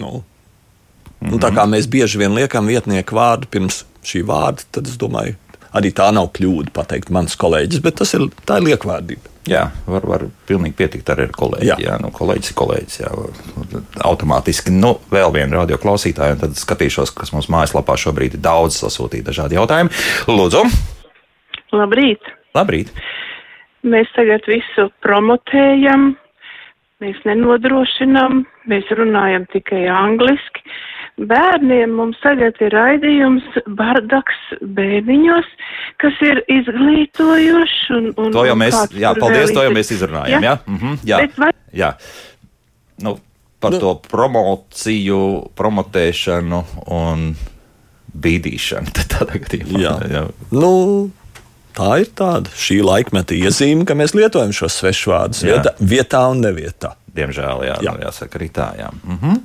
Nu, 0.00 0.06
mm 0.06 1.28
-hmm. 1.28 1.30
nu, 1.30 1.38
tā 1.38 1.50
kā 1.50 1.66
mēs 1.68 1.88
bieži 1.88 2.18
vien 2.18 2.34
liekam 2.34 2.66
vietnieku 2.66 3.14
vārdu 3.14 3.46
pirms 3.50 3.84
šī 4.04 4.24
vārda, 4.26 4.62
tad 4.72 4.86
es 4.86 4.96
domāju, 4.96 5.34
arī 5.72 5.92
tā 5.92 6.12
nav 6.12 6.30
kļūda 6.32 6.72
pateikt 6.72 7.10
mans 7.10 7.36
kolēģis, 7.36 7.82
bet 7.82 7.94
tas 7.94 8.14
ir, 8.14 8.20
tā 8.46 8.56
ir 8.56 8.62
liekvārdība. 8.62 9.34
Jā, 9.46 9.70
var, 9.86 10.06
var 10.06 10.24
pilnīgi 10.46 10.74
pietikt 10.74 11.10
arī 11.10 11.28
ar 11.28 11.30
kolēģi. 11.36 11.66
Jā, 11.66 11.76
jā 11.78 11.98
nu, 12.02 12.10
kolēģis 12.10 12.50
ir 12.50 12.54
kolēģis. 12.54 12.98
Jā, 13.00 13.12
automātiski. 14.02 14.70
Nu, 14.70 14.98
vēl 15.10 15.32
viena 15.32 15.56
radio 15.56 15.78
klausītāja, 15.78 16.32
un 16.32 16.38
tad 16.38 16.58
skatīšos, 16.58 17.14
kas 17.14 17.32
mums 17.32 17.46
mājaslapā 17.46 17.94
šobrīd 17.96 18.34
ir 18.34 18.40
daudz 18.42 18.82
sasūtīti 18.82 19.22
dažādi 19.22 19.54
jautājumi. 19.54 19.90
Lūdzu! 20.26 20.95
Labrīt! 21.76 22.30
Labrīt! 22.56 22.92
Mēs 23.86 24.10
tagad 24.16 24.46
visu 24.50 24.88
promotējam, 25.04 26.14
mēs 27.04 27.18
nenodrošinām, 27.28 28.44
mēs 28.70 28.92
runājam 28.98 29.46
tikai 29.52 29.84
angliski. 29.92 30.64
Bērniem 31.16 31.94
mums 31.96 32.18
tagad 32.20 32.58
ir 32.60 32.74
raidījums 32.76 33.46
Bardaks 33.78 34.40
bērniņos, 34.76 35.46
kas 36.02 36.18
ir 36.26 36.42
izglītojošs. 36.52 37.78
Un, 37.96 38.10
un, 38.20 38.34
to 38.34 38.44
jau 38.44 38.56
mēs, 38.60 38.76
jā, 38.92 39.14
paldies, 39.16 39.54
to 39.56 39.64
jau 39.64 39.72
mēs 39.72 39.94
izrunājam, 39.96 40.44
jā? 40.44 40.50
Jā, 40.50 40.58
mm 40.66 40.80
-hmm, 40.82 40.98
jā. 41.08 41.22
Vai... 41.40 41.52
jā. 41.72 41.94
Nu, 43.00 43.16
par 43.60 43.72
nu. 43.72 43.80
to 43.80 43.94
promociju, 44.10 45.20
promotēšanu 45.56 46.64
un 46.92 47.30
bīdīšanu. 48.12 48.92
Tādā 49.12 49.40
gadījumā. 49.40 49.80
Jā. 49.80 49.94
jā. 50.12 50.24
Nu, 50.52 50.72
Tā 51.76 51.90
ir 52.00 52.12
tāda 52.16 52.52
šī 52.56 52.78
laikmeta 52.86 53.36
iezīme, 53.36 53.84
ka 53.88 53.96
mēs 53.98 54.14
lietojam 54.16 54.54
šos 54.56 54.78
svešvārdus 54.80 55.42
vietā, 55.44 55.74
vietā 55.80 56.22
un 56.32 56.40
nevietā. 56.44 56.94
Diemžēl, 57.16 57.66
jā, 57.68 57.76
jā. 57.84 57.92
Nu, 57.92 58.04
jāsaka 58.04 58.40
arī 58.40 58.48
tā. 58.52 58.70
Jā. 58.78 58.88
Mm 59.04 59.18
-hmm. 59.20 59.44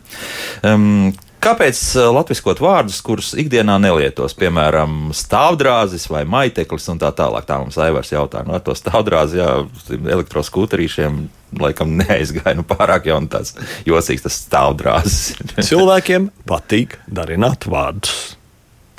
um, 0.74 1.14
Kāpēc 1.42 1.78
uh, 1.98 2.12
latviskot 2.14 2.60
vārdus, 2.62 3.00
kurus 3.02 3.32
ikdienā 3.34 3.80
nelietos, 3.82 4.36
piemēram, 4.38 5.10
stāvdrāzis 5.10 6.06
vai 6.12 6.22
maiteklis 6.30 6.86
un 6.94 7.00
tā 7.02 7.10
tālāk? 7.18 7.48
Tā 7.50 7.58
mums 7.58 7.80
Aivars 7.82 8.12
jautā, 8.12 8.44
nu 8.46 8.54
ar 8.54 8.62
to 8.62 8.76
stāvdrāzi, 8.78 9.40
jā, 9.42 9.56
elektroskūterīšiem 9.90 11.18
laikam 11.60 11.98
neaizgāja, 11.98 12.54
nu 12.60 12.62
pārāk 12.62 13.10
jau 13.10 13.18
tāds 13.26 13.56
jocīgs 13.90 14.22
tas 14.28 14.38
stāvdrāzis. 14.38 15.34
Cilvēkiem 15.72 16.30
patīk 16.46 17.00
darināt 17.10 17.66
vārdus 17.66 18.36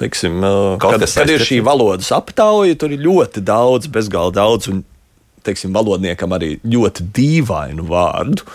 teiksim, 0.03 0.43
kad, 0.83 1.05
kad 1.07 1.31
ir 1.31 1.45
šī 1.47 1.63
valodas 1.65 2.11
aptauja, 2.15 2.77
tur 2.79 2.95
ir 2.95 3.05
ļoti 3.05 3.45
daudz, 3.47 3.91
bezgalīgi 3.93 4.39
daudz, 4.39 4.71
un 4.73 4.83
teiksim, 5.47 5.73
valodniekam 5.75 6.35
arī 6.37 6.57
ļoti 6.63 7.09
dīvainu 7.17 7.87
vārdu. 7.89 8.47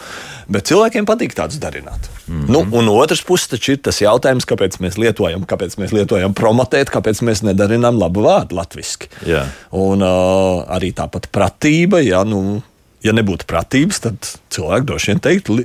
Bet 0.48 0.70
cilvēkiem 0.70 1.08
patīk 1.08 1.36
tādus 1.36 1.60
darināt. 1.60 2.08
Mm 2.28 2.46
-hmm. 2.46 2.52
nu, 2.52 2.62
un 2.80 2.88
otrs 2.90 3.22
puses 3.28 3.50
taču 3.52 3.74
ir 3.74 3.82
tas 3.84 4.00
jautājums, 4.02 4.48
kāpēc 4.48 4.80
mēs 4.80 4.96
lietojam, 4.98 5.44
kāpēc 5.44 5.76
mēs 5.80 5.92
lietojam 5.92 6.34
promotēt, 6.34 6.92
kāpēc 6.92 7.22
mēs 7.22 7.44
nedarinām 7.44 8.00
labu 8.00 8.24
vārdu 8.24 8.56
latviešu. 8.56 9.10
Yeah. 9.26 9.52
Un 9.72 10.02
uh, 10.02 10.64
arī 10.72 10.94
tāpat 10.96 11.28
pratība, 11.32 12.00
ja, 12.00 12.24
nu, 12.24 12.62
ja 13.04 13.12
nebūtu 13.12 13.48
pratības, 13.48 14.00
tad 14.00 14.32
cilvēki 14.50 14.86
droši 14.86 15.12
vien 15.12 15.20
teiktu, 15.20 15.60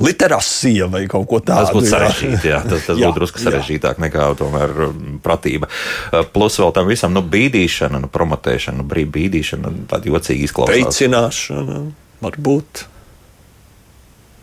literācija 0.00 0.88
vai 0.92 1.04
kaut 1.10 1.26
ko 1.30 1.40
tādu. 1.44 1.66
Tas 1.66 1.74
būtu 1.76 1.90
sarežģīti, 1.90 2.50
jā, 2.50 2.60
tas, 2.66 2.86
tas 2.88 3.00
būtu 3.00 3.16
drusku 3.18 3.42
sarežģītāk 3.42 4.00
nekā 4.06 4.28
tomēr 4.40 4.76
um, 4.88 5.18
pratība. 5.24 5.68
Uh, 6.10 6.24
plus 6.24 6.58
vēl 6.62 6.72
tam 6.76 6.88
visam, 6.90 7.12
nu, 7.16 7.22
bīdīšana, 7.22 8.00
nu, 8.04 8.10
promotēšana, 8.12 8.80
nu, 8.80 8.86
brīva 8.88 9.12
bīdīšana, 9.18 9.74
tāda 9.90 10.12
jocīga 10.12 10.48
izklausās. 10.48 10.78
Veicināšana, 10.78 11.82
varbūt. 12.24 12.86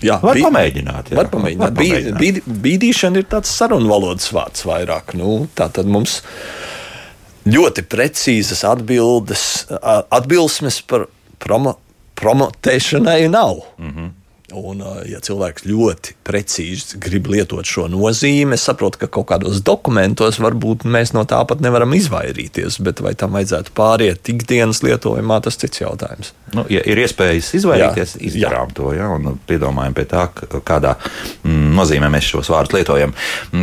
Jā, 0.06 0.20
var 0.22 0.38
bī, 0.38 0.46
pamēģināt. 0.46 1.12
Jā, 1.12 1.18
var 1.18 1.30
pamēģināt. 1.34 1.64
Var 1.64 1.74
pamēģināt. 1.74 2.18
Bī, 2.22 2.32
bī, 2.46 2.58
bīdīšana 2.68 3.24
ir 3.24 3.30
tāds 3.32 3.54
sarunvalodas 3.58 4.30
vārds 4.36 4.66
vairāk. 4.68 5.16
Nu, 5.18 5.48
tā 5.58 5.72
tad 5.74 5.90
mums 5.90 6.20
ļoti 7.48 7.86
precīzas 7.90 8.62
atbildes, 8.68 9.66
atbilsmes 9.74 10.82
par 10.86 11.08
promo, 11.42 11.78
promotēšanai 12.18 13.28
nav. 13.32 13.64
Mm 13.78 13.92
-hmm. 13.92 14.10
Un, 14.56 14.80
uh, 14.80 15.02
ja 15.04 15.20
cilvēks 15.20 15.66
ļoti 15.68 16.14
precīzi 16.24 16.96
grib 17.04 17.26
lietot 17.28 17.68
šo 17.68 17.90
nozīmi, 17.92 18.56
es 18.56 18.64
saprotu, 18.64 19.02
ka 19.02 19.10
kaut 19.12 19.28
kādos 19.34 19.60
dokumentos 19.60 20.40
varbūt 20.40 20.86
mēs 20.88 21.12
no 21.12 21.26
tā 21.28 21.42
pat 21.50 21.60
nevaram 21.60 21.92
izvairīties, 21.98 22.78
bet 22.88 23.02
vai 23.04 23.12
tam 23.20 23.36
vajadzētu 23.36 23.74
pāriet 23.76 24.32
ikdienas 24.32 24.80
lietojumā, 24.88 25.42
tas 25.44 25.60
cits 25.60 25.84
jautājums. 25.84 26.32
Nu, 26.56 26.64
ja 26.72 26.80
ir 26.88 27.02
iespējas 27.04 27.50
izvairīties, 27.60 28.14
jā, 28.16 28.22
izdarām 28.30 28.72
jā. 28.72 28.76
to 28.78 28.94
ja, 28.96 29.10
un 29.12 29.36
piedomājam 29.50 29.98
pie 29.98 30.06
tā, 30.08 30.24
kādā 30.64 30.94
mm, 31.44 31.76
nozīmē 31.76 32.08
mēs 32.16 32.30
šos 32.32 32.48
vārdus 32.54 32.78
lietojam. 32.78 33.12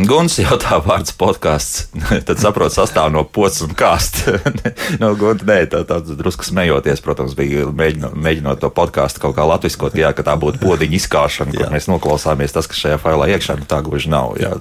Guns 0.05 0.37
jautā 0.43 0.77
vārds 0.85 1.17
podkāsts, 1.17 1.87
tad 2.29 2.37
saprot 2.43 2.77
sastāv 2.77 3.09
no 3.15 3.25
pocis 3.25 3.65
un 3.65 3.73
kāst. 3.73 4.21
no 5.01 5.15
Gunta, 5.17 5.49
nē, 5.49 5.57
tā, 5.73 5.81
tā 5.89 5.97
drusku 6.13 6.45
smejoties, 6.45 7.01
protams, 7.01 7.33
bija 7.33 7.65
mēģinot, 7.73 8.13
mēģinot 8.13 8.61
to 8.61 8.69
podkāstu 8.69 9.25
kaut 9.25 9.33
kā 9.39 9.49
latviskot, 9.49 9.97
jā, 9.97 10.13
ka 10.13 10.29
tā 10.29 10.37
būtu 10.37 10.61
podiņa 10.75 10.99
izkāšana, 10.99 11.55
kur 11.55 11.73
mēs 11.73 11.89
noklausāmies 11.91 12.55
tas, 12.55 12.69
kas 12.69 12.83
šajā 12.83 13.01
failā 13.01 13.31
iekšā, 13.35 13.57
nu 13.61 13.67
tā 13.69 13.81
gluži 13.85 14.11
nav. 14.13 14.35
Jā. 14.41 14.55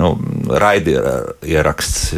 Nu, 0.00 0.16
raidi 0.48 0.96
ieraksts 1.46 2.12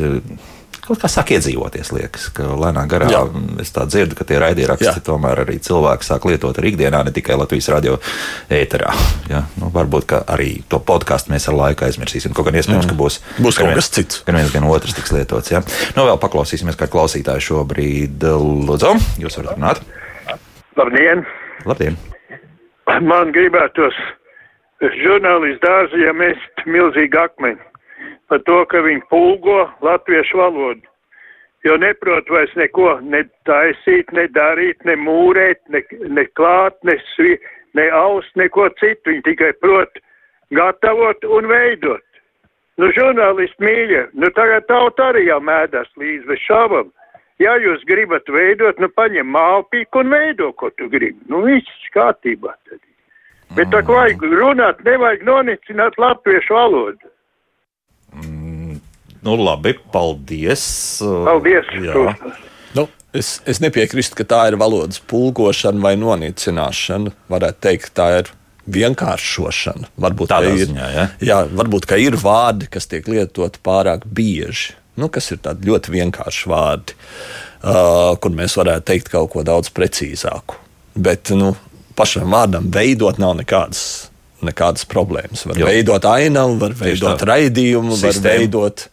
kaut 0.85 1.01
kā 1.01 1.09
sāk 1.11 1.33
iedzīvoties. 1.35 1.90
Liekas, 1.97 2.29
ka 2.35 2.47
lēnām 2.61 2.88
garā 2.90 3.09
Jā. 3.12 3.23
es 3.62 3.73
tā 3.75 3.87
dzirdu, 3.88 4.16
ka 4.18 4.27
tie 4.29 4.37
raidieraksti 4.42 5.01
tomēr 5.07 5.44
arī 5.44 5.57
cilvēki 5.64 6.07
sāk 6.07 6.27
lietot 6.29 6.61
arī 6.61 6.75
ikdienā, 6.75 7.01
ne 7.07 7.14
tikai 7.14 7.38
Latvijas 7.40 7.70
radio 7.73 7.97
ēterā. 8.53 8.92
Ja? 9.33 9.44
Nu, 9.61 9.70
varbūt 9.75 10.16
arī 10.20 10.51
to 10.68 10.81
podkāstu 10.85 11.33
mēs 11.33 11.49
ar 11.51 11.59
laiku 11.59 11.88
aizmirsīsim. 11.88 12.37
Kaut 12.37 12.51
gan 12.51 12.61
iespējams, 12.61 12.88
ka 12.90 12.99
būs, 12.99 13.20
būs 13.40 13.61
kaut 13.61 13.73
kas 13.79 13.92
cits. 13.97 14.23
Gan 14.29 14.40
viens, 14.40 14.53
gan 14.55 14.68
otrs 14.68 14.97
tiks 14.97 15.14
lietots. 15.16 15.55
Ja? 15.55 15.64
Nu, 15.97 16.05
vēl 16.09 16.20
paklausīsimies, 16.23 16.79
kā 16.81 16.90
klausītāji 16.92 17.49
šobrīd 17.49 18.29
lūdzu. 18.68 18.97
Jūs 19.25 19.40
varat 19.40 19.57
runāt. 19.57 19.87
Labdien! 20.77 21.25
Labdien! 21.64 22.03
Man 23.11 23.33
gribētos 23.33 23.97
žurnālistu 25.01 25.62
dārzā 25.64 26.12
mest 26.16 26.66
milzīgu 26.66 27.20
akmeni 27.20 27.61
par 28.29 28.40
to, 28.49 28.62
ka 28.68 28.81
viņi 28.85 29.05
pulgo 29.11 29.64
latviešu 29.85 30.40
valodu. 30.40 30.85
Jo 31.64 31.77
neprot 31.81 32.29
vairs 32.29 32.53
neko 32.61 32.99
ne 33.01 33.23
taisīt, 33.49 34.11
ne 34.12 34.27
darīt, 34.33 34.85
ne 34.85 34.97
mūrēt, 35.01 35.61
ne, 35.73 35.81
ne 36.12 36.25
klāt, 36.37 36.77
ne, 36.85 36.99
svi, 37.14 37.38
ne 37.77 37.87
aust, 37.97 38.33
neko 38.37 38.68
citu. 38.81 39.12
Viņi 39.12 39.25
tikai 39.29 39.53
prot 39.64 40.01
gatavot 40.53 41.25
un 41.25 41.49
veidot. 41.49 42.05
Nu, 42.81 42.90
žurnālisti 42.92 43.64
mīļie, 43.64 44.03
nu 44.18 44.29
tagad 44.37 44.66
tauta 44.68 45.12
arī 45.12 45.29
jau 45.29 45.40
mēdās 45.40 45.88
līdz 46.01 46.29
bez 46.29 46.42
šaubam. 46.44 46.90
Ja 47.42 47.57
jūs 47.59 47.83
gribat 47.88 48.29
veidot, 48.31 48.79
nu 48.79 48.87
paņem 48.94 49.33
mālpīku 49.35 50.05
un 50.05 50.12
veido, 50.14 50.53
ko 50.55 50.70
tu 50.79 50.87
gribi. 50.90 51.18
Nu, 51.31 51.42
viss 51.47 51.88
kārtībā 51.94 52.55
tad. 52.68 52.79
Bet 53.55 53.70
tā 53.75 53.83
kā 53.87 53.99
vajag 53.99 54.23
runāt, 54.35 54.81
nevajag 54.87 55.25
nonicināt 55.27 55.99
latviešu 56.01 56.55
valodu. 56.55 57.11
Mm, 58.14 58.79
nu, 59.27 59.37
labi, 59.38 59.75
paldies. 59.94 60.64
Paldies. 61.03 61.68
Nu, 62.75 62.87
es, 63.14 63.37
es 63.51 63.61
nepiekrītu, 63.62 64.14
ka 64.18 64.27
tā 64.31 64.40
ir 64.51 64.59
valodas 64.61 65.03
pulgošana 65.11 65.83
vai 65.83 65.94
nonīcināšana. 65.99 67.14
Varētu 67.35 67.62
teikt, 67.66 67.92
tā 67.99 68.09
ir 68.23 68.31
vienkāršošana. 68.75 69.90
Varbūt, 70.01 70.31
Tādā 70.33 70.55
ir, 70.55 70.64
ziņā, 70.70 70.88
ja? 70.94 71.05
jā, 71.23 71.42
varbūt 71.51 71.90
ir 72.01 72.16
vārdi, 72.20 72.70
kas 72.73 72.88
tiek 72.90 73.07
lietoti 73.11 73.62
pārāk 73.64 74.07
bieži. 74.07 74.79
Nu, 75.00 75.11
kas 75.11 75.33
ir 75.35 75.40
tādi 75.42 75.68
ļoti 75.70 75.94
vienkārši 75.94 76.50
vārdi, 76.50 76.96
uh, 76.96 78.14
kur 78.22 78.35
mēs 78.35 78.54
varētu 78.61 78.87
teikt 78.92 79.11
kaut 79.12 79.33
ko 79.33 79.42
daudz 79.46 79.72
precīzāku. 79.74 80.61
Bet 80.94 81.33
nu, 81.35 81.54
pašam 81.98 82.30
vārdam 82.35 82.70
veidot 82.74 83.18
nav 83.22 83.35
nekādas 83.40 83.85
nekādas 84.44 84.87
problēmas. 84.88 85.46
Var 85.48 85.59
jo. 85.59 85.68
veidot 85.68 86.04
ainavu, 86.09 86.59
var 86.61 86.74
veidot 86.76 87.22
raidījumu, 87.24 87.96
Sistēma. 87.96 88.12
var 88.12 88.40
veidot 88.42 88.87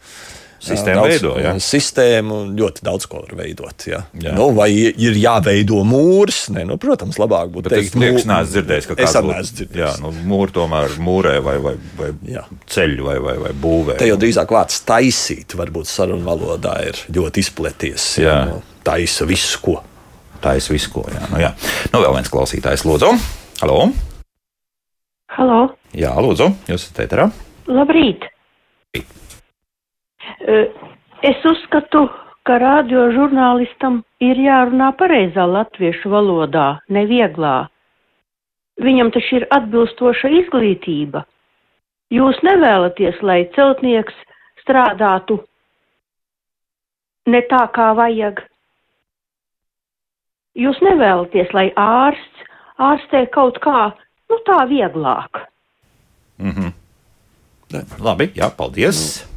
Sistēmu 0.62 1.00
daudz, 1.00 1.12
veido, 1.16 1.30
jā. 1.42 1.52
sistēmu, 1.58 2.36
ļoti 2.54 2.84
daudz 2.86 3.06
ko 3.10 3.22
var 3.24 3.32
veidot. 3.40 3.82
Jā. 3.90 3.98
Jā. 4.22 4.30
Nu, 4.36 4.44
vai 4.54 4.68
ir 4.70 5.16
jāveido 5.18 5.80
mūrs? 5.88 6.44
Nē, 6.54 6.62
nu, 6.68 6.76
protams, 6.78 7.18
labāk 7.18 7.50
būtu 7.50 7.66
Bet 7.66 7.74
teikt, 7.80 7.96
neesmu 7.98 8.36
dzirdējis, 8.46 8.86
ka 8.86 8.94
būtu- 8.94 9.32
neesmu 9.32 9.56
dzirdējis. 9.58 9.80
Jā, 9.82 9.90
nu, 10.04 10.12
mūri 10.30 10.54
tomēr 10.54 10.94
mūrē 11.02 11.34
vai, 11.42 11.56
vai, 11.64 11.74
vai 11.98 12.10
Jā. 12.30 12.44
ceļu 12.70 13.08
vai, 13.08 13.16
vai, 13.26 13.34
vai 13.42 13.50
būvē. 13.64 13.96
Te 13.98 14.06
jau 14.06 14.16
drīzāk 14.22 14.54
vārds 14.54 14.78
taisīt, 14.86 15.56
varbūt 15.58 15.90
sarunu 15.90 16.22
valodā 16.30 16.76
ir 16.86 17.02
ļoti 17.10 17.42
izplaties. 17.42 18.06
Jā. 18.22 18.38
Nu, 18.52 18.62
taisa 18.86 19.26
visu, 19.26 19.58
ko. 19.66 19.80
Taisa 20.42 20.72
visu, 20.74 20.90
ko. 20.94 21.02
Jā. 21.10 21.26
Nu, 21.34 21.42
jā. 21.42 21.50
nu, 21.92 21.98
vēl 22.06 22.14
viens 22.20 22.30
klausītājs, 22.30 22.86
lūdzu. 22.86 23.10
Halo! 23.62 23.90
Halo, 25.32 25.60
Jā, 25.96 26.10
lūdzu, 26.20 26.46
jūs 26.68 26.82
esat 26.86 27.02
ēterā. 27.06 27.26
labrīt! 27.68 28.26
Eh, 28.94 29.02
Es 31.22 31.44
uzskatu, 31.46 32.06
ka 32.46 32.58
radiožurnālistam 32.58 34.02
ir 34.22 34.40
jārunā 34.42 34.90
pareizā 34.98 35.46
latviešu 35.46 36.10
valodā, 36.10 36.80
nevieglā. 36.88 37.68
Viņam 38.82 39.12
taču 39.14 39.40
ir 39.40 39.46
atbilstoša 39.54 40.30
izglītība. 40.42 41.24
Jūs 42.12 42.40
nevēlaties, 42.44 43.20
lai 43.22 43.44
celtnieks 43.54 44.16
strādātu 44.62 45.38
ne 47.30 47.40
tā, 47.50 47.62
kā 47.72 47.92
vajag. 47.96 48.42
Jūs 50.58 50.80
nevēlaties, 50.84 51.52
lai 51.56 51.70
ārsts 51.78 52.48
ārstē 52.82 53.26
kaut 53.32 53.58
kā, 53.64 53.92
nu 54.30 54.38
tā 54.46 54.62
vieglāk. 54.68 55.46
Mm 56.38 56.50
-hmm. 56.50 56.72
Labi, 58.00 58.32
jā, 58.34 58.50
paldies. 58.56 59.31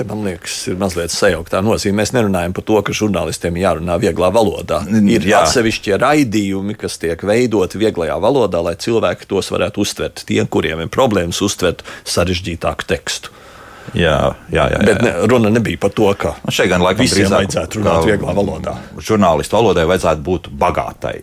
Te, 0.00 0.04
man 0.08 0.22
liekas, 0.24 0.54
ir 0.72 0.78
mazliet 0.80 1.12
sajauktā 1.12 1.58
nozīme. 1.60 1.98
Mēs 1.98 2.14
nerunājam 2.16 2.54
par 2.56 2.64
to, 2.64 2.78
ka 2.86 2.94
žurnālistiem 2.96 3.58
jārunā 3.60 3.98
vieglā 4.00 4.30
valodā. 4.32 4.78
Ir 4.96 5.26
jā. 5.28 5.42
atsevišķi 5.44 5.98
raidījumi, 6.00 6.72
kas 6.80 6.96
tiek 7.02 7.20
veidoti 7.28 7.76
vieglajā 7.82 8.16
valodā, 8.24 8.62
lai 8.64 8.72
cilvēki 8.80 9.28
tos 9.28 9.52
varētu 9.52 9.84
uztvert. 9.84 10.22
Tie, 10.24 10.38
kuriem 10.48 10.80
ir 10.80 10.88
problēmas 10.88 11.42
uztvert 11.44 11.84
sarežģītāku 12.08 12.88
tekstu. 12.88 13.34
Jā, 13.92 14.16
jā, 14.48 14.70
jā. 14.72 14.78
jā. 14.78 14.80
Bet 14.88 15.04
ne, 15.04 15.12
runa 15.28 15.52
nebija 15.52 15.82
par 15.84 15.92
to, 15.92 16.08
ka 16.16 16.32
Nu, 16.46 16.54
šeit 16.54 16.72
gan 16.72 16.80
laikam 16.86 17.04
visiem 17.04 17.26
drīzāk, 17.26 17.36
vajadzētu 17.42 17.82
runāt 17.82 18.08
vieglā 18.08 18.36
valodā. 18.40 18.78
Žurnālistu 19.04 19.58
valodai 19.58 19.84
vajadzētu 19.90 20.24
būt 20.30 20.48
bagātai. 20.64 21.18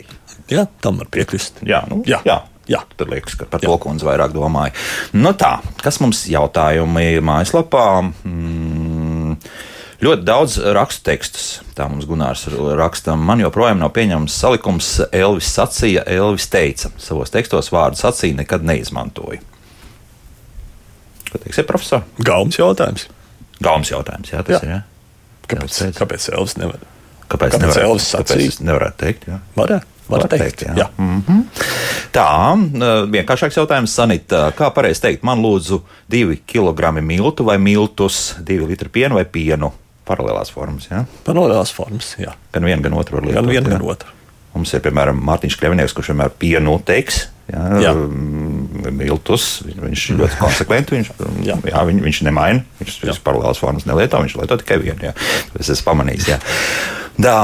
Jā, 0.54 0.68
tam 0.86 1.02
var 1.02 1.10
piekrist. 1.18 1.64
Jā, 1.66 1.82
nu, 1.90 2.04
Jā. 2.06 2.22
jā. 2.30 2.44
Jā. 2.68 2.82
Tad 3.00 3.08
liekas, 3.12 3.36
ka 3.40 3.46
par 3.48 3.62
to 3.64 3.78
kundzi 3.80 4.04
vairāk 4.08 4.34
domāju. 4.36 4.74
Nu 5.16 5.32
tā, 5.40 5.58
kas 5.84 6.00
mums 6.04 6.26
jautājumi 6.28 7.22
mājaslapā? 7.24 7.84
Mm, 8.28 9.38
ļoti 10.04 10.26
daudz 10.28 10.58
rakstu 10.76 11.06
tekstus. 11.08 11.46
Tā 11.78 11.88
mums 11.90 12.06
Gunārs 12.10 12.44
raksta. 12.80 13.16
Man 13.16 13.40
joprojām 13.46 13.80
nav 13.80 13.94
pieņemams 13.96 14.36
salikums 14.36 14.90
Elvis 15.12 15.50
sacīja, 15.56 16.04
Elvis 16.12 16.50
teica. 16.52 16.92
Savos 17.00 17.32
tekstos 17.34 17.72
vārdu 17.72 18.02
sacīja 18.02 18.42
nekad 18.42 18.68
neizmantoju. 18.68 19.40
Ko 21.32 21.42
teiksiet, 21.44 21.68
profesor? 21.68 22.04
Gaumas 22.24 22.56
jautājums. 22.60 23.08
Gaumas 23.64 23.90
jautājums, 23.92 24.30
jā, 24.32 24.44
tas 24.48 24.62
Jā. 24.62 24.68
ir. 24.68 24.76
Jā. 24.78 24.84
Kāpēc, 25.48 25.80
kāpēc 25.98 26.28
Elvis 26.36 26.58
nevar? 26.60 26.80
Kāpēc, 27.28 27.52
Kāpēc 27.56 27.62
nevarētu- 27.64 27.84
Elvis 27.88 28.08
kāpēc 28.14 28.32
sacīja? 28.32 28.48
es 28.54 28.60
nevarētu 28.64 28.98
teikt? 29.02 29.26
Jā. 29.28 29.40
Varētu, 29.58 29.86
var 30.10 30.28
teikt. 30.32 30.62
jā. 30.68 30.74
jā. 30.76 30.88
Mm 30.98 31.24
-hmm. 31.28 31.44
Tā, 32.12 32.56
vienkāršāks 33.12 33.58
jautājums, 33.58 33.94
Sanita. 33.94 34.52
Kā 34.58 34.72
pareizi 34.74 35.02
teikt, 35.02 35.24
man 35.24 35.42
lūdzu 35.44 35.82
divi 36.10 36.40
kilogrami 36.46 37.02
miltu 37.02 37.44
vai 37.46 37.58
miltus, 37.58 38.36
divi 38.40 38.66
litri 38.66 38.90
piena 38.90 39.16
vai 39.16 39.26
pienu? 39.26 39.72
Paralēlās 40.08 40.52
formas, 40.54 40.88
jā. 40.92 41.06
Paralēlās 41.26 41.74
formas, 41.74 42.16
jā. 42.20 42.32
Gan 42.52 42.64
vienu, 42.64 42.82
gan 42.82 42.94
otru 42.94 43.16
var 43.18 43.24
lietot. 43.26 43.42
Gan 43.42 43.50
vienu, 43.52 43.70
jā. 43.70 43.78
gan 43.78 43.82
otru. 43.82 44.10
Mums 44.56 44.74
ir, 44.74 44.80
piemēram, 44.82 45.20
Mārtiņš 45.22 45.58
Krevinieks, 45.60 45.94
kurš 45.94 46.08
vienmēr 46.14 46.30
pienu 46.40 46.80
teiks. 46.86 47.28
Jā, 47.48 47.60
Jā. 47.80 47.92
mm, 47.94 48.92
Miltus, 48.92 49.62
viņ- 49.64 49.84
viņš 49.84 50.10
ir 50.10 50.18
ļoti 50.18 50.38
konsekventi. 50.44 50.96
Viņš, 50.96 51.12
jā. 51.46 51.56
Jā, 51.64 51.84
viņ, 51.86 52.02
viņš 52.04 52.22
nemaina. 52.24 52.64
Viņš 52.80 52.98
viņas 53.04 53.20
paralēlās 53.24 53.60
formas 53.60 53.86
nelieto, 53.86 54.18
viņš 54.24 54.36
lieto 54.40 54.58
tikai 54.58 54.80
vienu. 54.82 55.00
Jā. 55.04 55.14
Tas 55.54 55.70
esmu 55.70 55.86
pamanījis. 55.92 56.28
Jā. 56.28 56.40
Tā, 57.22 57.38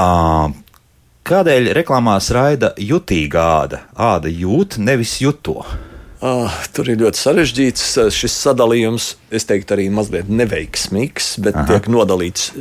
kādēļ 1.28 1.72
reklāmās 1.78 2.30
raida 2.36 2.74
jutīga 2.80 3.48
āda? 3.64 3.82
Āda 3.96 4.32
jūt, 4.32 4.78
nevis 4.82 5.18
juto. 5.24 5.64
Ah, 6.24 6.54
tur 6.72 6.88
ir 6.88 7.02
ļoti 7.02 7.20
sarežģīts 7.20 7.88
eh, 8.00 8.12
šis 8.16 8.36
sadalījums. 8.46 9.10
Es 9.28 9.44
teiktu, 9.50 9.76
arī 9.76 9.90
mazliet 9.92 10.30
neveiksmīgs, 10.32 11.34
bet 11.44 11.58
Aha. 11.60 11.66
tiek 11.68 11.90
nodalīts 11.92 12.54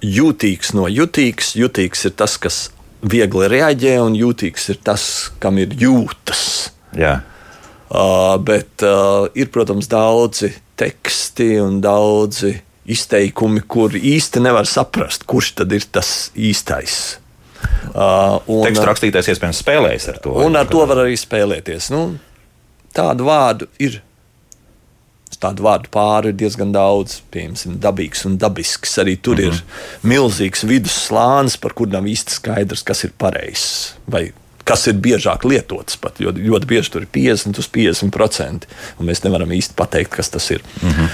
jūtīgs 0.00 0.72
no 0.78 0.86
jutīgs. 0.88 1.52
Jutīgs 1.60 2.06
ir 2.08 2.16
tas, 2.16 2.38
kas 2.40 2.62
viegli 3.04 3.50
reaģē, 3.52 3.98
un 4.00 4.16
jūtīgs 4.16 4.70
ir 4.72 4.80
tas, 4.84 5.04
kam 5.42 5.60
ir 5.60 5.76
jūtas. 5.76 6.72
Jā. 6.96 7.18
Uh, 7.92 8.38
bet 8.40 8.80
uh, 8.88 9.28
ir, 9.36 9.52
protams, 9.52 9.90
daudzi 9.92 10.54
teksti 10.80 11.58
un 11.60 11.82
daudzi 11.84 12.54
izteikumi, 12.88 13.60
kur 13.68 13.92
īsti 13.92 14.40
nevar 14.40 14.64
saprast, 14.64 15.28
kurš 15.28 15.52
tad 15.60 15.76
ir 15.76 15.84
tas 15.92 16.30
īstais. 16.32 17.18
Uh, 17.92 18.38
un, 18.46 18.62
Tekstu 18.64 18.86
rakstītājs 18.88 19.32
iespējams 19.34 19.60
spēlējas 19.64 20.08
ar 20.14 20.22
to. 20.24 20.36
Un 20.46 20.56
ar 20.56 20.70
to 20.70 20.84
var 20.88 21.04
arī 21.04 21.18
spēlēties. 21.20 21.90
Nu, 21.92 22.06
tādu 22.96 23.28
vārdu 23.28 23.68
ir. 23.82 24.00
Tādu 25.42 25.64
vārdu 25.66 25.90
pāri 25.90 26.30
ir 26.30 26.36
diezgan 26.38 26.70
daudz, 26.70 27.16
piemēram, 27.34 27.80
dabīgs 27.82 28.20
un 28.28 28.36
dabisks. 28.38 28.92
Arī 29.02 29.16
tur 29.18 29.40
mm 29.40 29.50
-hmm. 29.50 29.56
ir 29.56 30.12
milzīgs 30.12 30.62
vidusslānis, 30.62 31.56
par 31.58 31.74
kur 31.74 31.88
nav 31.90 32.06
īsti 32.06 32.36
skaidrs, 32.36 32.84
kas 32.86 33.04
ir 33.04 33.12
pareizs. 33.18 33.96
Vai 34.06 34.30
kas 34.64 34.86
ir 34.90 34.98
biežāk 35.02 35.46
lietots. 35.48 35.98
Pat, 36.00 36.20
jo 36.22 36.32
ļoti 36.34 36.68
bieži 36.70 36.94
tur 36.94 37.06
ir 37.06 37.10
50 37.14 37.58
uz 37.58 37.68
50%, 37.74 38.68
un 38.98 39.08
mēs 39.08 39.22
nevaram 39.24 39.52
īsti 39.54 39.76
pateikt, 39.78 40.14
kas 40.16 40.30
tas 40.30 40.50
ir. 40.50 40.62
Mm 40.82 40.90
-hmm. 40.90 41.08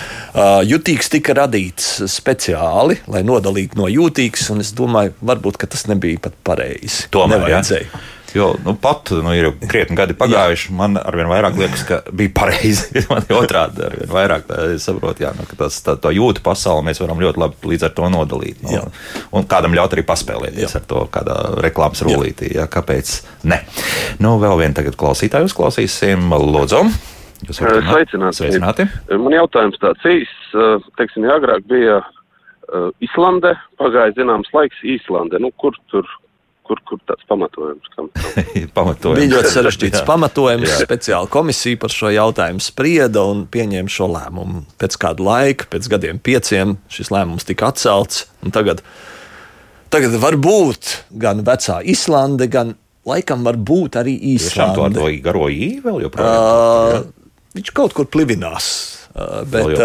Jutīgs 0.69 1.11
tika 1.13 1.37
radīts 1.39 1.97
speciāli, 2.11 3.01
lai 3.11 3.25
nodalītu 3.27 3.81
no 3.81 3.89
jūtīgas, 3.93 4.51
un 4.55 4.63
es 4.65 4.75
domāju, 4.77 5.17
varbūt 5.25 5.61
tas 5.69 5.89
nebija 5.91 6.21
pat 6.29 6.39
pareizi. 6.47 7.09
Tomēr, 7.15 7.39
nevajadzēja. 7.39 7.91
Ja? 7.93 8.07
Jo 8.35 8.55
nu, 8.65 8.75
pat 8.77 9.11
nu, 9.11 9.33
ir 9.33 9.49
krietni 9.71 9.97
gadi 9.97 10.13
pagājuši, 10.19 10.73
man 10.77 10.99
arvien 11.01 11.31
vairāk 11.31 11.57
liekas, 11.59 11.85
ka 11.89 12.01
bija 12.13 12.33
pareizi. 12.37 13.01
man 13.11 13.25
ir 13.25 13.37
otrādi, 13.39 13.83
arvien 13.87 14.13
vairāk 14.13 14.45
tā, 14.49 14.61
saprotu, 14.83 15.25
jā, 15.25 15.33
nu, 15.39 15.49
ka 15.49 15.57
tas, 15.65 15.81
tā, 15.85 15.97
tā 16.01 16.13
jūtu 16.13 16.45
pasauli 16.45 16.91
mēs 16.91 17.01
varam 17.01 17.23
ļoti 17.25 17.43
labi 17.45 17.73
līdz 17.73 17.89
ar 17.89 17.95
to 17.97 18.13
nodalīt. 18.13 18.63
Nu, 18.67 18.85
un 19.33 19.49
kādam 19.49 19.77
ļaut 19.79 19.97
arī 19.97 20.05
paspēlēties 20.09 20.67
jā. 20.69 20.81
ar 20.81 20.89
to 20.91 21.07
kādā 21.15 21.39
reklāmas 21.65 22.05
rullītī. 22.05 22.53
Jā, 22.59 22.69
kāpēc? 22.71 23.15
Ne. 23.49 23.63
Nu, 24.21 24.37
vēl 24.43 24.61
vienu 24.61 24.77
tagad 24.77 24.99
klausītāju 25.01 25.49
uzklausīsim. 25.49 26.29
Lūdzu! 26.29 26.85
Jūs 27.47 27.61
varat 27.63 27.87
Sveicināti. 27.87 28.41
Sveicināti. 28.41 28.87
Man 29.15 29.37
jautājums 29.37 29.79
tāds 29.83 30.07
īsts, 30.11 30.55
teiksim, 30.99 31.27
ja 31.29 31.37
agrāk 31.39 31.67
bija 31.71 32.01
uh, 32.03 32.89
Islande, 33.05 33.55
pagāja 33.79 34.17
zināms 34.17 34.51
laiks 34.57 34.81
Īslande. 34.83 35.39
Nu, 35.43 35.53
kur 35.63 35.77
tur 35.93 36.09
kur, 36.69 36.81
kur 36.89 37.01
tāds 37.09 37.25
pamatojums? 37.29 37.89
Pamatojums. 38.79 39.19
Bija 39.19 39.33
ļoti 39.37 39.53
sarežģīts 39.55 40.05
pamatojums. 40.11 40.75
Speciāla 40.83 41.31
komisija 41.33 41.81
par 41.81 41.95
šo 41.95 42.13
jautājumu 42.13 42.65
sprieda 42.65 43.25
un 43.29 43.47
pieņēma 43.51 43.93
šo 43.93 44.11
lēmumu. 44.13 44.65
Pēc 44.81 44.99
kāda 45.01 45.25
laika, 45.25 45.69
pēc 45.73 45.89
gadiem 45.95 46.21
pieciem, 46.21 46.77
šis 46.93 47.13
lēmums 47.15 47.49
tika 47.49 47.73
atcelts. 47.73 48.27
Tagad, 48.55 48.83
tagad 49.93 50.19
var 50.21 50.39
būt 50.41 50.99
gan 51.25 51.45
vecā 51.47 51.81
Islande, 51.89 52.51
gan 52.53 52.77
laikam 53.09 53.47
var 53.47 53.57
būt 53.57 54.01
arī 54.03 54.19
Īslande. 54.35 54.77
Tiešām 54.77 54.99
to 54.99 55.13
garo 55.25 55.49
īvi 55.53 55.81
vēl 55.87 56.03
joprojām? 56.07 56.37
Uh, 56.37 57.18
viņš 57.59 57.75
kaut 57.77 57.97
kur 57.97 58.09
plivinās. 58.11 58.71
Bet, 59.51 59.81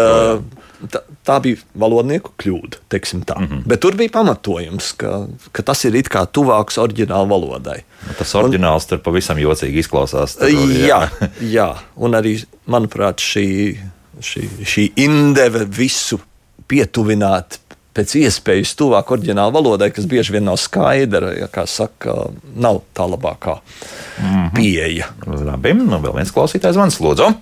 tā, 0.92 1.00
tā 1.26 1.38
bija 1.42 1.58
valodnieku 1.80 2.34
kļūda. 2.38 2.82
Mm 2.92 3.46
-hmm. 3.46 3.62
Bet 3.66 3.80
tur 3.80 3.96
bija 3.98 4.12
pamatojums, 4.14 4.92
ka, 4.92 5.26
ka 5.52 5.62
tas 5.62 5.84
ir 5.84 5.96
kā 6.10 6.26
tuvāks 6.26 6.78
oriģināla 6.78 7.28
valodai. 7.28 7.80
Nu, 8.06 8.14
tas 8.18 8.34
oriģināls 8.34 8.84
un, 8.84 8.88
tur 8.88 8.98
pavisam 8.98 9.38
jocīgi 9.38 9.82
izklausās. 9.82 10.36
Tur, 10.36 10.48
jā, 10.48 11.08
jā. 11.20 11.30
jā, 11.40 11.68
un 11.96 12.14
arī, 12.14 12.36
manuprāt, 12.66 13.18
šī, 13.18 13.78
šī, 14.20 14.48
šī 14.62 14.92
indeve 14.96 15.64
visu 15.64 16.20
pietuvināt 16.68 17.58
pēc 17.94 18.16
iespējas 18.18 18.74
tuvāk 18.74 19.10
oriģināla 19.14 19.54
valodai, 19.54 19.90
kas 19.94 20.06
bieži 20.10 20.34
vien 20.34 20.44
nav 20.44 20.58
skaidra, 20.58 21.32
ja 21.38 21.46
kā 21.46 21.66
saka, 21.66 22.30
nav 22.56 22.82
tā 22.94 23.06
labākā 23.06 23.60
mm 23.60 24.24
-hmm. 24.24 24.54
pieeja. 24.54 25.08
Labi, 25.26 25.74
nu 25.74 25.98
vēl 25.98 26.16
viens 26.16 26.32
klausītājs 26.32 26.72
zvans, 26.74 27.00
lūdzu. 27.00 27.34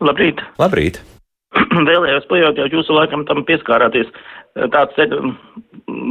Labrīt! 0.00 0.42
Labrīt. 0.58 1.00
vēlējos 1.90 2.26
pajautāt, 2.30 2.74
jūs 2.74 2.90
laikam 2.92 3.24
tam 3.28 3.44
pieskārāties 3.48 4.10
tāds 4.72 4.96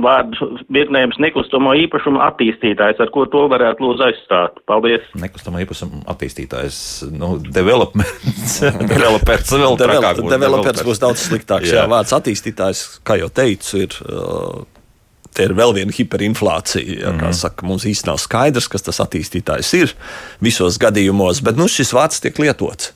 vārdu 0.03 0.47
virknējums 0.71 1.17
nekustamo 1.19 1.73
īpašumu 1.83 2.21
attīstītājs, 2.23 3.01
ar 3.03 3.11
ko 3.13 3.25
to 3.31 3.43
varētu 3.51 3.83
lūdzu 3.83 4.05
aizstāt. 4.07 4.61
Paldies. 4.69 5.03
Nekustamo 5.19 5.59
īpašumu 5.65 6.05
attīstītājs, 6.13 6.79
nu, 7.17 7.35
developments, 7.43 8.57
developers 8.93 9.51
vēl 9.51 9.77
trakāk. 9.81 10.23
Būs 10.23 10.33
developers 10.38 10.88
būs 10.88 11.03
daudz 11.03 11.27
sliktāks. 11.27 11.69
jā. 11.69 11.83
jā, 11.83 11.85
vārds 11.91 12.15
attīstītājs, 12.17 12.88
kā 13.07 13.19
jau 13.21 13.29
teicu, 13.33 13.85
ir. 13.85 14.01
Uh, 14.07 14.65
Te 15.38 15.43
ir 15.45 15.51
vēl 15.53 15.69
viena 15.75 15.93
hiperinflācija. 15.93 16.81
Ja, 16.81 17.11
mm 17.11 17.19
-hmm. 17.19 17.35
saka, 17.38 17.65
mums 17.67 17.83
īstenībā 17.85 18.15
nav 18.15 18.17
skaidrs, 18.23 18.65
kas 18.73 18.81
tas 18.81 18.97
attīstītājs 19.03 19.69
ir 19.77 19.91
visos 20.41 20.79
gadījumos, 20.81 21.43
bet 21.45 21.59
nu, 21.59 21.67
šis 21.69 21.93
vārds 21.93 22.23
tiek 22.23 22.39
lietots. 22.41 22.95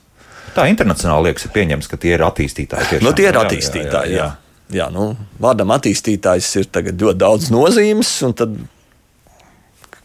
Tā 0.52 0.66
internacionāli 0.68 1.30
liekas, 1.30 1.46
ir 1.48 1.54
pieņemts, 1.54 1.88
ka 1.88 1.98
tie 2.00 2.14
ir 2.16 2.24
attīstītāji. 2.26 2.90
Tiešām. 2.90 3.06
Nu, 3.06 3.14
tie 3.16 3.28
ir 3.30 3.38
attīstītāji. 3.40 4.12
Jā, 4.12 4.26
jā, 4.26 4.28
jā. 4.68 4.78
jā 4.82 4.90
nu, 4.92 5.12
vārdam 5.42 5.72
attīstītājs 5.76 6.52
ir 6.60 6.70
ļoti 6.92 7.18
daudz 7.22 7.50
nozīmes. 7.54 8.14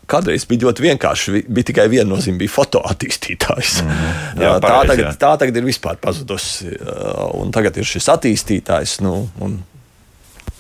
Kādreiz 0.07 0.45
bija 0.47 0.69
ļoti 0.69 0.85
vienkārši. 0.85 1.41
Bija 1.51 1.67
tikai 1.67 1.89
viena 1.91 2.07
nozīme, 2.13 2.39
bija 2.39 2.53
fotoattīstītājs. 2.53 3.81
Mm 3.83 3.89
-hmm. 3.91 4.43
jā, 4.45 4.53
tā, 4.55 4.61
pareiz, 4.63 4.91
tagad, 4.93 5.05
jā. 5.05 5.15
tā 5.23 5.31
tagad 5.43 5.59
ir 5.59 5.67
vispār 5.67 5.99
pazudusi. 5.99 6.71
Un 7.35 7.51
tagad 7.51 7.77
ir 7.77 7.87
šis 7.87 8.07
attīstītājs. 8.15 9.01
Nu, 9.03 9.27
un, 9.43 9.59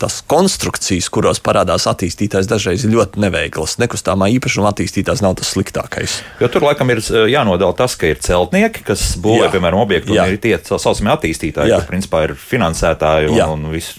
tas 0.01 0.19
konstrukcijas, 0.29 1.09
kuros 1.13 1.41
parādās 1.43 1.87
attīstītājs, 1.89 2.49
dažreiz 2.49 2.85
ir 2.85 2.93
ļoti 2.95 3.21
neveiklas. 3.23 3.77
Nekustamā 3.81 4.29
īpašuma 4.37 4.71
attīstītājs 4.73 5.23
nav 5.25 5.37
tas 5.39 5.51
sliktākais. 5.55 6.19
Jo 6.41 6.49
tur 6.53 6.67
laikam 6.67 6.93
ir 6.93 7.01
eh, 7.01 7.25
jānodala 7.33 7.75
tas, 7.77 7.97
ka 7.99 8.11
ir 8.11 8.21
celtnieki, 8.23 8.85
kas 8.87 9.09
būvē, 9.21 9.49
piemēram, 9.53 9.81
objektu, 9.83 10.15
un 10.15 10.33
ir 10.33 10.39
tie 10.43 10.55
saucamie 10.67 11.13
attīstītāji, 11.15 11.73
kas 11.73 11.89
principā 11.89 12.25
ir 12.27 12.35
finansētāji 12.37 13.33
un, 13.33 13.39
jā. 13.39 13.49
un 13.53 13.67
viss 13.73 13.97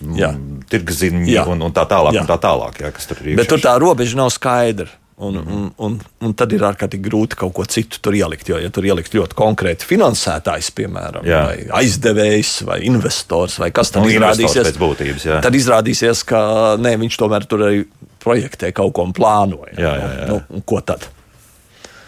tirgziņi 0.70 1.42
un, 1.44 1.68
un 1.68 1.74
tā 1.74 1.86
tālāk. 1.90 2.16
Jā. 2.16 2.24
Un 2.24 2.30
tā 2.30 2.38
tālāk 2.42 2.80
jā, 2.82 2.94
tur 3.10 3.22
Bet 3.38 3.50
tur 3.50 3.62
tā 3.62 3.76
robeža 3.80 4.18
nav 4.18 4.32
skaidra. 4.34 4.90
Un, 5.18 5.34
un, 5.36 5.70
un, 5.82 5.94
un 6.22 6.34
tad 6.38 6.52
ir 6.54 6.62
ārkārtīgi 6.62 7.02
grūti 7.08 7.38
kaut 7.40 7.50
ko 7.56 7.64
citu 7.66 7.98
tur 8.02 8.14
ielikt. 8.14 8.52
Jo, 8.52 8.60
ja 8.62 8.70
tur 8.70 8.86
ielikt 8.86 9.16
ļoti 9.18 9.34
konkrēti 9.38 9.88
finansētājs, 9.88 10.70
piemēram, 10.78 11.26
jā. 11.26 11.40
vai 11.48 11.64
aizdevējs, 11.80 12.52
vai 12.68 12.78
investors, 12.86 13.58
vai 13.58 13.72
kas 13.74 13.90
tad 13.94 14.06
nu, 14.06 14.12
izrādīsies, 14.14 14.70
būtības, 14.78 15.26
jā. 15.26 15.40
tad 15.42 15.58
izrādīsies, 15.58 16.22
ka 16.28 16.40
nē, 16.78 16.94
viņš 17.02 17.18
tomēr 17.18 17.48
tur 17.50 17.66
arī 17.66 17.82
projektē 18.22 18.70
kaut 18.76 18.94
ko 18.94 19.08
un 19.08 19.14
plānoja. 19.16 19.74
Jā, 19.74 19.94
jā, 19.98 20.08
jā. 20.20 20.28
Nu, 20.30 20.40
un 20.54 20.62
ko 20.62 20.78
tad? 20.86 21.10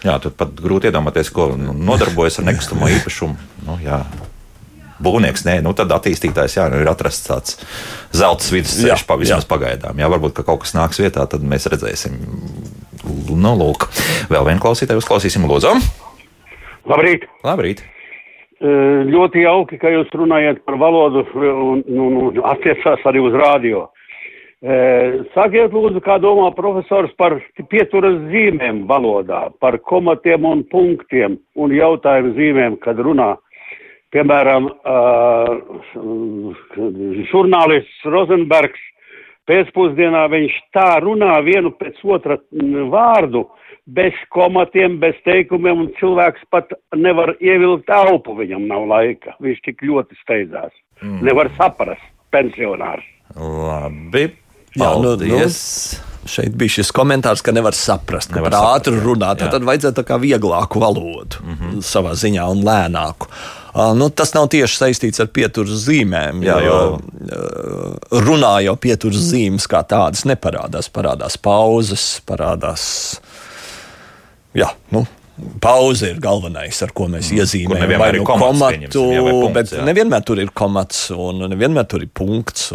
Jā, 0.06 0.14
tur 0.22 0.30
pat 0.30 0.54
grūti 0.62 0.88
iedomāties, 0.88 1.34
ko 1.34 1.50
nodarbojas 1.58 2.38
ar 2.38 2.46
nekustamo 2.46 2.94
īpašumu. 2.94 3.50
Nu, 3.66 3.80
jā 3.82 4.04
būvnieks, 5.00 5.46
nē, 5.46 5.58
nu 5.64 5.72
tad 5.76 5.92
attīstītājs 5.96 6.58
jā, 6.58 6.66
nu 6.72 6.80
ir 6.82 6.90
atrasts 6.90 7.28
tāds 7.28 7.56
zelta 8.16 8.52
vidusceļš 8.52 9.06
pavisam 9.08 9.42
pagaidām. 9.48 10.00
Jā, 10.00 10.10
varbūt 10.12 10.36
ka 10.36 10.46
kaut 10.46 10.64
kas 10.64 10.74
nāks 10.76 11.00
vietā, 11.00 11.24
tad 11.30 11.44
mēs 11.46 11.68
redzēsim. 11.72 12.18
Nu, 13.30 13.54
lūk, 13.58 13.88
vēl 14.30 14.46
vienu 14.48 14.62
klausītāju 14.62 15.02
uzklausīsim, 15.02 15.46
Lūdzu. 15.50 15.72
Labrīt! 16.90 17.26
Labrīt. 17.46 17.82
Uh, 18.60 19.06
ļoti 19.08 19.44
jauki, 19.46 19.78
ka 19.80 19.92
jūs 19.92 20.10
runājat 20.12 20.60
par 20.68 20.76
valodu 20.80 21.24
un, 21.32 21.80
un, 21.86 22.18
un 22.28 22.40
attiecās 22.52 23.04
arī 23.08 23.22
uz 23.24 23.36
rādio. 23.36 23.86
Uh, 24.60 25.22
sakiet, 25.32 25.72
lūdzu, 25.72 26.02
kā 26.04 26.18
domā 26.20 26.50
profesors 26.56 27.12
par 27.16 27.38
pieturas 27.72 28.18
zīmēm 28.32 28.84
valodā, 28.90 29.46
par 29.64 29.78
komatiem 29.88 30.44
un 30.44 30.66
punktiem 30.68 31.38
un 31.56 31.72
jautājumu 31.72 32.34
zīmēm, 32.36 32.76
kad 32.84 33.00
runā 33.00 33.36
Piemēram, 34.10 34.64
uh, 34.66 35.50
žurnālists 37.30 38.06
Rozenbergs 38.10 38.80
pēcpusdienā 39.50 40.26
viņš 40.30 40.58
tā 40.76 40.90
runā 41.02 41.38
vienu 41.46 41.72
pēc 41.80 41.98
otra 42.06 42.38
vārdu, 42.92 43.48
bez 43.90 44.14
komatiem, 44.34 44.98
bez 45.02 45.18
teikumiem, 45.26 45.86
un 45.86 45.88
cilvēks 45.98 46.46
pat 46.54 46.70
nevar 46.94 47.34
ievilkt 47.42 47.90
elpu, 47.90 48.36
viņam 48.38 48.68
nav 48.70 48.86
laika. 48.90 49.34
Viņš 49.42 49.64
tik 49.66 49.82
ļoti 49.86 50.18
steidzās. 50.22 50.70
Mm. 51.02 51.24
Nevar 51.26 51.50
saprast, 51.56 52.04
pensionārs. 52.30 53.06
Labi, 53.34 54.28
Jā, 54.78 54.90
nu, 55.02 55.16
nu, 55.18 55.38
šeit 56.30 56.54
bija 56.58 56.76
šis 56.78 56.92
komentārs, 56.94 57.42
ka 57.42 57.54
nevar 57.54 57.74
saprast, 57.74 58.30
nevar 58.36 58.54
ka 58.54 58.60
ātri 58.76 59.00
runāt. 59.02 59.42
Tad 59.42 59.66
vajadzētu 59.66 59.98
tā 59.98 60.04
kā 60.06 60.18
vieglāku 60.22 60.82
valodu 60.82 61.42
mm 61.42 61.56
-hmm. 61.56 61.80
savā 61.82 62.14
ziņā 62.14 62.44
un 62.52 62.62
lēnāku. 62.62 63.26
Uh, 63.74 63.92
nu, 63.94 64.08
tas 64.10 64.34
nav 64.34 64.48
tieši 64.50 64.80
saistīts 64.82 65.22
ar 65.22 65.30
pieturas 65.34 65.84
zīmēm. 65.86 66.42
Jā, 66.42 66.58
jo 66.64 66.78
uh, 66.96 68.18
runā 68.26 68.56
jau 68.66 68.74
pieturas 68.80 69.30
zīmes 69.30 69.68
kā 69.70 69.84
tādas 69.86 70.26
neparādās. 70.26 70.90
Parādās 70.90 71.38
pauzes, 71.38 72.10
parādās. 72.26 72.84
Jā, 74.58 74.72
nu, 74.90 75.06
Pauze 75.60 76.10
ir 76.10 76.18
galvenais, 76.20 76.76
ar 76.84 76.90
ko 76.96 77.06
mēs 77.08 77.30
mm, 77.30 77.38
iezīmējam 77.40 78.00
vai 78.00 78.08
nu 78.16 78.24
komatu, 78.28 79.04
jā, 79.12 79.22
vai 79.24 79.32
punkts, 79.32 79.54
bet 79.54 79.72
jā. 79.72 79.84
nevienmēr 79.88 80.24
tur 80.26 80.40
ir 80.42 80.50
komats 80.56 80.98
un 81.14 81.46
nevienmēr 81.52 81.86
tur 81.88 82.04
ir 82.04 82.10
punkts. 82.12 82.70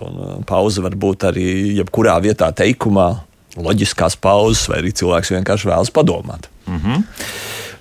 Pauze 0.49 0.81
var 0.81 0.95
būt 0.97 1.27
arī 1.29 1.45
jebkurā 1.79 2.15
vietā 2.25 2.49
teikumā, 2.57 3.09
loģiskās 3.55 4.17
pauzes, 4.21 4.65
vai 4.71 4.81
arī 4.81 4.93
cilvēks 4.97 5.33
vienkārši 5.35 5.69
vēlas 5.69 5.93
padomāt. 5.93 6.49
Mm 6.65 6.81
-hmm. 6.81 7.03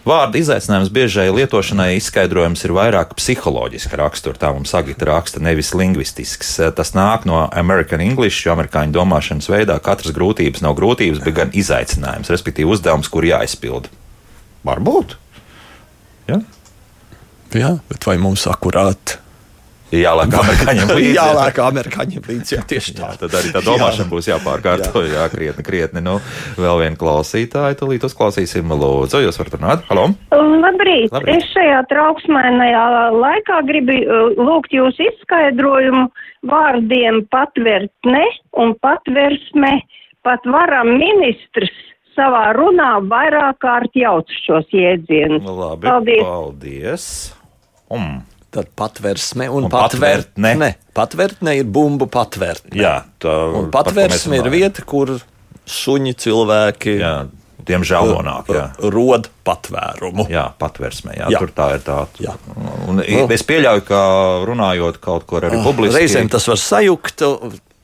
Vārda 0.05 0.37
izaicinājums 0.37 0.91
biežai 0.93 1.31
lietošanai 1.33 1.95
izskaidrojums 1.97 2.61
ir 2.67 2.75
vairāk 2.77 3.15
psiholoģiska 3.17 3.97
rakstura. 3.97 4.37
Tā 4.37 4.51
mums 4.53 4.75
Agita 4.77 5.09
raksta, 5.09 5.41
nevis 5.41 5.73
lingvistisks. 5.73 6.51
Tas 6.77 6.93
nāk 6.93 7.25
no 7.25 7.47
American 7.57 8.05
English, 8.05 8.45
jo 8.45 8.53
amerikāņu 8.53 8.93
domāšanas 8.93 9.49
veidā 9.49 9.79
katras 9.81 10.13
grūtības 10.13 10.61
nav 10.65 10.77
grūtības, 10.77 11.25
bet 11.25 11.39
gan 11.41 11.57
izaicinājums, 11.57 12.29
respektīvi 12.37 12.77
uzdevums, 12.77 13.09
kur 13.09 13.25
jāizpilda. 13.25 13.89
Varbūt. 14.69 15.17
Ja? 16.29 16.43
Jā, 17.57 17.75
bet 17.89 18.05
vai 18.05 18.21
mums 18.21 18.45
akurāti? 18.51 19.24
Jālāk 20.01 20.35
amerikāņiem 20.41 20.93
līdzi. 20.99 21.15
Jālāk 21.17 21.61
amerikāņiem 21.65 22.27
līdzi, 22.29 22.57
jā, 22.57 22.65
tieši 22.75 22.97
tā. 22.99 23.11
Jā, 23.13 23.19
tad 23.23 23.37
arī 23.39 23.53
tā 23.55 23.63
domāšana 23.65 24.11
būs 24.11 24.29
jāpārkārto, 24.31 25.05
jā, 25.07 25.27
krietni, 25.33 25.65
krietni. 25.67 26.03
Nu, 26.05 26.19
vēl 26.59 26.83
viena 26.83 26.99
klausītāja, 27.01 27.79
tūlīt 27.81 28.07
uzklausīsim, 28.09 28.75
lūdzu, 28.75 29.23
jūs 29.25 29.41
varat 29.41 29.57
runāt. 29.59 29.87
Halo! 29.91 30.11
Labrīt. 30.35 31.13
Labrīt. 31.13 31.39
Es 31.39 31.49
šajā 31.53 31.81
trauksmēnajā 31.93 32.85
laikā 33.15 33.61
gribu 33.69 33.97
uh, 34.03 34.37
lūgt 34.41 34.75
jūs 34.75 34.99
izskaidrojumu 35.11 36.09
vārdiem 36.51 37.25
patvērtne 37.33 38.25
un 38.61 38.77
patversme. 38.85 39.77
Pat 40.25 40.47
varam 40.49 40.95
ministrs 40.97 41.73
savā 42.17 42.55
runā 42.57 42.95
vairāk 43.11 43.59
kārt 43.65 43.97
jauc 43.99 44.31
šos 44.47 44.71
jēdzienus. 44.73 45.45
Labi, 45.45 45.91
Paldies! 45.91 46.23
paldies. 46.25 47.09
Um. 47.93 48.23
Tad 48.55 48.69
patversme 48.79 49.49
un, 49.51 49.65
Un 49.67 49.71
patvērtne. 49.73 50.31
patvērtne. 50.39 50.69
Patvērtne 50.95 51.57
ir 51.59 51.65
bumbu 51.67 52.07
patvērtne. 52.07 52.77
Jā, 52.79 53.01
tā 53.19 53.33
un 53.59 53.71
patvērsme 53.75 54.39
ir 54.39 54.51
vieta, 54.53 54.85
kur 54.87 55.17
suņi 55.67 56.13
cilvēki. 56.23 56.95
Jā, 57.01 57.15
diemžēl 57.67 58.13
nonāk. 58.13 58.53
Rod 58.95 59.27
patvērumu. 59.49 60.29
Jā, 60.31 60.47
patversmē. 60.61 61.17
Jā, 61.19 61.33
Jā. 61.35 61.41
Tur 61.43 61.51
tā 61.57 61.69
ir 61.75 61.83
tā. 61.87 61.99
Jā. 62.23 62.37
Un 62.87 63.03
es 63.35 63.43
pieļauju, 63.49 63.85
ka 63.89 64.01
runājot 64.47 65.01
kaut 65.03 65.27
ko 65.27 65.41
arī 65.43 65.59
publiski. 65.65 65.97
Ah, 65.97 66.01
Reizēm 66.05 66.31
tas 66.31 66.47
var 66.53 66.61
sajukt. 66.63 67.25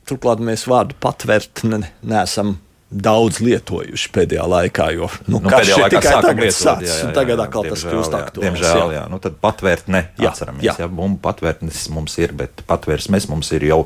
Turklāt 0.07 0.39
mēs 0.43 0.63
vārdu 0.71 0.95
patvērtne 1.03 1.83
neesam 2.03 2.55
daudz 2.91 3.39
lietojuši 3.39 4.09
pēdējā 4.11 4.45
laikā, 4.51 4.87
jo 4.97 5.07
nu, 5.27 5.39
Nu, 5.39 5.49
karš 5.49 5.69
pēdējā 5.71 5.75
ir 5.77 5.83
laikā 5.85 5.99
tikai 6.01 6.15
tagad 6.25 6.43
lietot, 6.43 6.57
sācis, 6.59 6.89
jā, 6.89 6.97
jā, 6.99 7.05
un 7.07 7.13
tagad 7.15 7.37
jā, 7.37 7.45
atkal 7.45 7.67
tas 7.71 7.85
kļūst 7.87 8.11
jā, 8.15 8.19
aktuāls. 8.25 8.45
Diemžēl, 8.47 8.95
jā. 8.97 9.03
Nu, 9.11 9.19
tad 9.23 9.37
patvērtne 9.43 10.01
Jā, 10.19 10.31
atceramies. 10.33 10.65
jā. 10.67 10.75
Jā, 10.83 10.87
bumbu 10.91 11.21
patvērtnes 11.23 11.85
mums 11.95 12.17
ir, 12.19 12.33
bet 12.35 12.63
patvērsmes 12.67 13.29
mums 13.31 13.51
ir 13.55 13.63
jau 13.69 13.79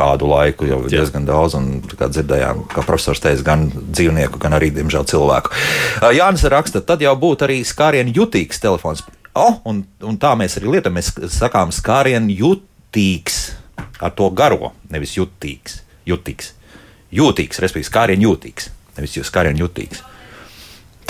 kādu 0.00 0.28
laiku, 0.30 0.66
jau 0.70 0.80
diezgan 0.90 1.26
daudz, 1.28 1.54
un 1.58 1.70
kā 1.86 2.08
dzirdējām, 2.10 2.64
kā 2.72 2.82
profesors 2.86 3.20
teica, 3.22 3.42
gan 3.46 3.68
dzīvnieku, 3.70 4.38
gan 4.42 4.54
arī, 4.56 4.70
diemžēl, 4.74 5.06
cilvēku. 5.10 5.50
Jānis 6.14 6.46
raksta, 6.50 6.82
tad 6.86 7.02
jau 7.04 7.14
būtu 7.20 7.46
arī 7.46 7.60
skārienu 7.66 8.14
jutīgs 8.16 8.62
telefons. 8.62 9.02
Oh, 9.34 9.60
un, 9.70 9.84
un 10.02 10.16
tā 10.18 10.32
mēs 10.38 10.56
arī 10.58 10.72
lietojam, 10.76 10.96
mēs 10.98 11.12
sakām 11.34 11.70
skārienu 11.74 12.34
jutīgs 12.34 13.52
ar 14.00 14.14
to 14.16 14.30
garo, 14.34 14.72
nevis 14.90 15.14
jutīgs. 15.18 15.82
jutīgs. 16.08 16.54
Jūtīgs, 17.14 17.58
respektīvi, 17.62 17.88
skārienu 17.90 18.28
jūtīgs, 18.28 18.70
nevis 18.96 19.16
jūs 19.18 19.30
skārienu 19.30 19.64
jutīgs. 19.64 20.02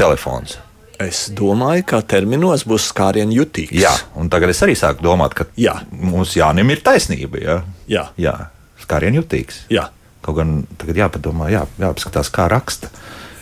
Telefons. 0.00 0.56
Es 1.00 1.26
domāju, 1.32 1.84
ka 1.92 2.00
terminos 2.04 2.66
būs 2.68 2.90
skārienu 2.90 3.38
jutīgs. 3.38 3.72
Jā, 3.76 3.92
un 4.20 4.28
tagad 4.32 4.52
es 4.52 4.60
arī 4.64 4.74
sāku 4.76 5.04
domāt, 5.04 5.36
ka 5.36 5.46
Jā. 5.60 5.78
mums 5.90 6.34
Jānim 6.36 6.72
ir 6.72 6.82
taisnība. 6.84 7.40
Jā, 7.40 7.56
Jā. 7.88 8.04
jā. 8.20 8.34
skārienu 8.82 9.22
jutīgs. 9.22 9.64
Jā. 9.72 9.88
Kaut 10.20 10.36
gan 10.36 10.58
tagad 10.80 11.00
jāpadomā, 11.00 11.48
jā, 11.52 11.64
jāpaskatās, 11.80 12.28
kā 12.32 12.48
raksta. 12.52 12.90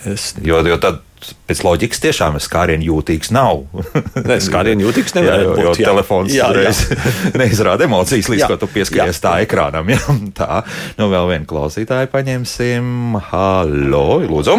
Es... 0.07 0.31
Jo, 0.43 0.61
jo 0.63 0.77
tad 0.79 1.01
pēc 1.49 1.61
loģikas 1.65 2.01
tiešām 2.03 2.37
skārienu 2.43 2.87
jūtīgs 2.89 3.31
nav. 3.35 3.65
Nē, 4.29 4.39
skārienu 4.43 4.87
jūtīgs 4.87 5.15
jā, 5.15 5.21
nevar 5.21 5.43
jo, 5.43 5.55
būt. 5.55 5.65
jo 5.65 5.73
telefons 5.79 6.35
Jā, 6.35 6.49
jā. 6.55 6.73
neizrāda 7.41 7.87
emocijas, 7.89 8.29
līdz 8.31 8.45
Jā, 8.45 8.51
ko 8.51 8.59
tu 8.61 8.71
pieskaries 8.71 9.19
jā. 9.19 9.25
tā 9.25 9.35
ekrānam. 9.45 9.91
Jā, 9.91 9.99
tā, 10.39 10.63
nu 10.99 11.09
vēl 11.11 11.29
vienu 11.33 11.49
klausītāju 11.49 12.11
paņemsim. 12.13 13.19
Halo, 13.31 14.07
lūdzu. 14.25 14.57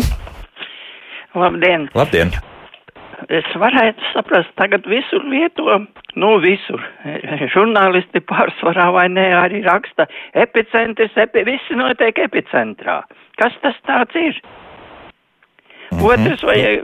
Labdien! 1.39 1.91
Labdien! 1.95 2.33
Es 3.31 3.47
varētu 3.61 4.03
saprast, 4.11 4.51
tagad 4.59 4.87
visur 4.91 5.23
lieto, 5.29 5.77
nu 6.19 6.31
visur. 6.43 6.81
Žurnālisti 7.53 8.23
pārsvarā 8.27 8.89
vai 8.97 9.05
ne 9.13 9.29
arī 9.37 9.61
raksta 9.67 10.09
epicentrs, 10.35 11.15
epi, 11.21 11.45
visi 11.47 11.77
notiek 11.79 12.19
epicentrā. 12.25 13.03
Kas 13.39 13.55
tas 13.63 13.77
tāds 13.87 14.17
ir? 14.19 14.41
Mhm. 15.91 16.05
Otrs 16.07 16.43
vai 16.47 16.57
eh, 16.61 16.83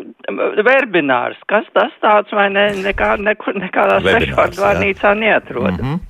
verbinārs, 0.66 1.38
kas 1.50 1.66
tas 1.76 1.92
tāds 2.02 2.32
vai 2.34 2.48
ne, 2.50 2.68
nekā, 2.82 3.14
nekur, 3.22 3.54
nekādā 3.54 4.00
Webinārs, 4.02 4.32
svešvārdu 4.32 4.64
vārnīcā 4.64 5.12
neatrodas. 5.18 5.80
Mhm. 5.80 6.00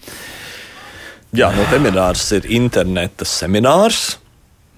Jā, 1.37 1.51
nu, 1.53 1.67
seminārs 1.69 2.23
ir 2.33 2.47
interneta 2.57 3.27
seminārs. 3.29 4.17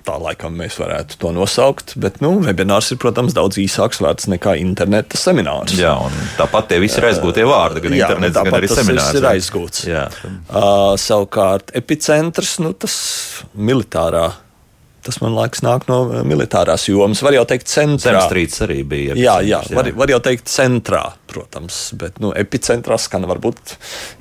Tā 0.08 0.14
laikam 0.16 0.54
mēs 0.56 0.78
varētu 0.80 1.18
to 1.20 1.30
nosaukt, 1.36 1.92
bet 2.00 2.22
nu, 2.24 2.30
webinārs 2.40 2.88
ir, 2.94 2.98
protams, 3.02 3.34
daudz 3.36 3.58
īsāks 3.60 4.00
vārds 4.00 4.24
nekā 4.32 4.54
interneta 4.56 5.20
seminārs. 5.20 5.74
Jā, 5.76 5.92
un 6.00 6.14
tāpat 6.38 6.70
tie 6.70 6.78
visi 6.80 6.96
ir 6.98 7.10
aizgūtie 7.10 7.44
vārdi, 7.44 7.82
gan 7.84 7.92
Jā, 7.98 8.08
internets, 8.08 8.38
gan 8.40 8.56
arī 8.56 8.70
tas 8.72 8.80
seminārs. 8.80 9.10
viss 9.12 9.20
ir 9.20 9.28
aizgūts. 9.34 9.84
Jā. 9.90 10.06
Uh, 10.48 10.94
savukārt, 10.98 11.74
epicentrs, 11.76 12.56
nu, 12.64 12.72
tas 12.72 12.96
militārā. 13.54 14.30
Tas 15.08 15.22
man 15.24 15.32
liekas, 15.32 15.62
nāk 15.64 15.86
no 15.88 16.02
uh, 16.04 16.18
militārās 16.28 16.82
jomas. 16.84 17.22
Var 17.24 17.38
jau 17.38 17.44
teikt, 17.48 17.70
centrā. 17.72 18.18
Zemstrīds 18.18 18.60
arī 18.66 18.82
bija. 18.84 19.14
Jā, 19.16 19.38
jā, 19.40 19.62
epicentrs, 19.62 19.78
var, 19.78 19.88
var 20.02 20.12
jau 20.12 20.18
teikt, 20.26 20.50
centrā, 20.52 21.00
protams, 21.32 21.78
bet 21.96 22.18
nu, 22.20 22.34
epicentrā 22.36 22.98
skan 23.00 23.24
varbūt 23.30 23.72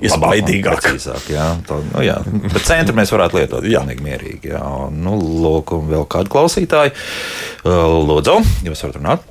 iespaidīgāk. 0.08 0.80
Precīzāk, 0.80 1.28
jā, 1.34 1.44
tā, 1.68 1.76
nu, 1.90 2.06
jā. 2.06 2.16
Bet 2.46 2.64
centru 2.64 2.96
mēs 2.96 3.12
varētu 3.12 3.36
lietot 3.36 3.68
pilnīgi 3.68 4.06
mierīgi. 4.06 4.54
Jā. 4.54 4.64
Nu, 4.88 5.18
lūk, 5.44 5.74
un 5.76 5.92
vēl 5.92 6.08
kādu 6.08 6.32
klausītāju. 6.32 6.96
Uh, 7.68 7.84
Lūdzu, 8.08 8.40
jūs 8.64 8.86
varat 8.86 8.98
runāt? 9.02 9.30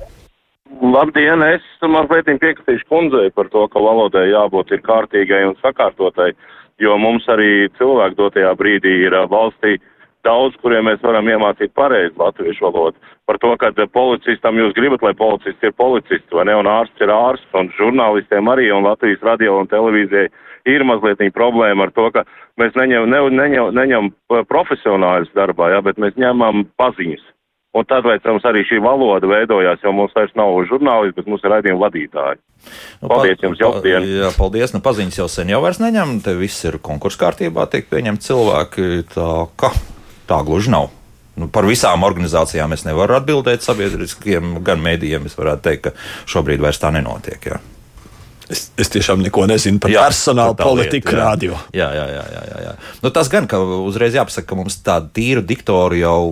Labdien, 0.78 1.42
es 1.42 1.64
mazliet 1.82 2.30
piekritīšu 2.38 2.86
kundzei 2.86 3.34
par 3.34 3.50
to, 3.50 3.66
ka 3.66 3.82
valodai 3.82 4.28
jābūt 4.30 4.76
ir 4.76 4.86
kārtīgai 4.86 5.42
un 5.50 5.58
sakārtotai, 5.58 6.30
jo 6.78 6.94
mums 7.02 7.26
arī 7.34 7.66
cilvēku 7.82 8.22
dotajā 8.22 8.54
brīdī 8.62 9.00
ir 9.08 9.18
valstī 9.26 9.80
daudz, 10.28 10.58
kuriem 10.62 10.86
mēs 10.90 11.00
varam 11.04 11.28
iemācīt 11.32 11.72
pareizi 11.76 12.14
latviešu 12.20 12.68
valodu. 12.68 13.00
Par 13.28 13.40
to, 13.42 13.54
ka 13.60 13.72
policistam 13.92 14.60
jūs 14.60 14.76
gribat, 14.76 15.02
lai 15.04 15.14
policists 15.16 15.64
ir 15.64 15.74
policists, 15.76 16.32
vai 16.32 16.46
ne, 16.48 16.58
un 16.60 16.68
ārsts 16.70 17.04
ir 17.04 17.12
ārsts, 17.12 17.48
un 17.58 17.72
žurnālistiem 17.80 18.52
arī, 18.52 18.68
un 18.72 18.86
Latvijas 18.88 19.24
radio 19.26 19.58
un 19.60 19.70
televīzijai 19.72 20.28
ir 20.68 20.84
mazliet 20.88 21.24
problēma 21.34 21.88
ar 21.88 21.94
to, 21.96 22.10
ka 22.14 22.24
mēs 22.60 22.76
neņem, 22.78 23.08
ne, 23.10 23.24
neņem, 23.40 23.72
neņem 23.76 24.12
profesionāļus 24.50 25.34
darbā, 25.36 25.72
jā, 25.74 25.82
bet 25.84 26.00
mēs 26.02 26.16
ņemam 26.20 26.68
paziņas. 26.80 27.24
Un 27.76 27.84
tad, 27.84 28.06
lai 28.08 28.16
mums 28.24 28.46
arī 28.48 28.62
šī 28.64 28.78
valoda 28.80 29.28
veidojās, 29.28 29.82
jo 29.84 29.92
mums 29.92 30.14
vairs 30.16 30.32
nav 30.38 30.56
žurnālisti, 30.70 31.18
bet 31.20 31.28
mums 31.28 31.44
ir 31.44 31.52
raidījuma 31.52 31.82
vadītāji. 31.84 32.40
Nu, 33.02 33.10
Paldies 33.12 33.44
jums, 33.44 33.60
jauka 33.60 33.82
diena! 33.84 34.00
Jā, 34.08 34.30
paldies. 34.38 34.72
Nu, 34.74 34.80
paziņas 34.82 35.20
jau 35.20 35.28
sen 35.30 35.52
jau 35.52 35.60
vairs 35.62 35.78
neņem. 35.82 36.16
Te 36.24 36.32
viss 36.38 36.64
ir 36.64 36.80
konkursu 36.82 37.20
kārtībā, 37.20 37.68
tiek 37.70 37.86
pieņemti 37.92 38.24
cilvēki. 38.24 38.88
Tā, 39.12 39.28
ka, 39.60 39.70
tā 40.28 40.40
gluži 40.46 40.72
nav. 40.74 40.90
Nu, 41.38 41.46
par 41.54 41.68
visām 41.68 42.02
organizācijām 42.06 42.74
es 42.74 42.82
nevaru 42.86 43.14
atbildēt 43.20 43.62
sabiedriskiem, 43.62 44.58
gan 44.66 44.82
mēdījiem. 44.82 45.28
Es 45.30 45.38
varētu 45.38 45.64
teikt, 45.68 45.86
ka 45.86 46.30
šobrīd 46.30 46.62
vairs 46.64 46.80
tā 46.82 46.90
nenotiek. 46.94 47.50
Jā. 47.52 47.60
Es, 48.48 48.70
es 48.80 48.90
tiešām 48.90 49.20
neko 49.22 49.44
nezinu 49.46 49.78
par 49.82 49.92
personāla 49.92 50.56
tā 50.56 50.64
lieta, 50.64 50.68
politiku 50.72 51.12
jā. 51.12 51.18
radio. 51.20 51.58
Jā, 51.76 51.88
jā, 51.94 52.06
jā. 52.16 52.22
jā, 52.32 52.44
jā, 52.48 52.60
jā. 52.64 52.76
Nu, 53.04 53.12
tas 53.14 53.30
gan, 53.30 53.46
ka 53.50 53.60
uzreiz 53.60 54.16
jāpasaka, 54.16 54.48
ka 54.48 54.58
mums 54.58 54.80
tādu 54.82 55.12
tīru 55.14 55.44
diktoru 55.44 56.00
jau 56.00 56.22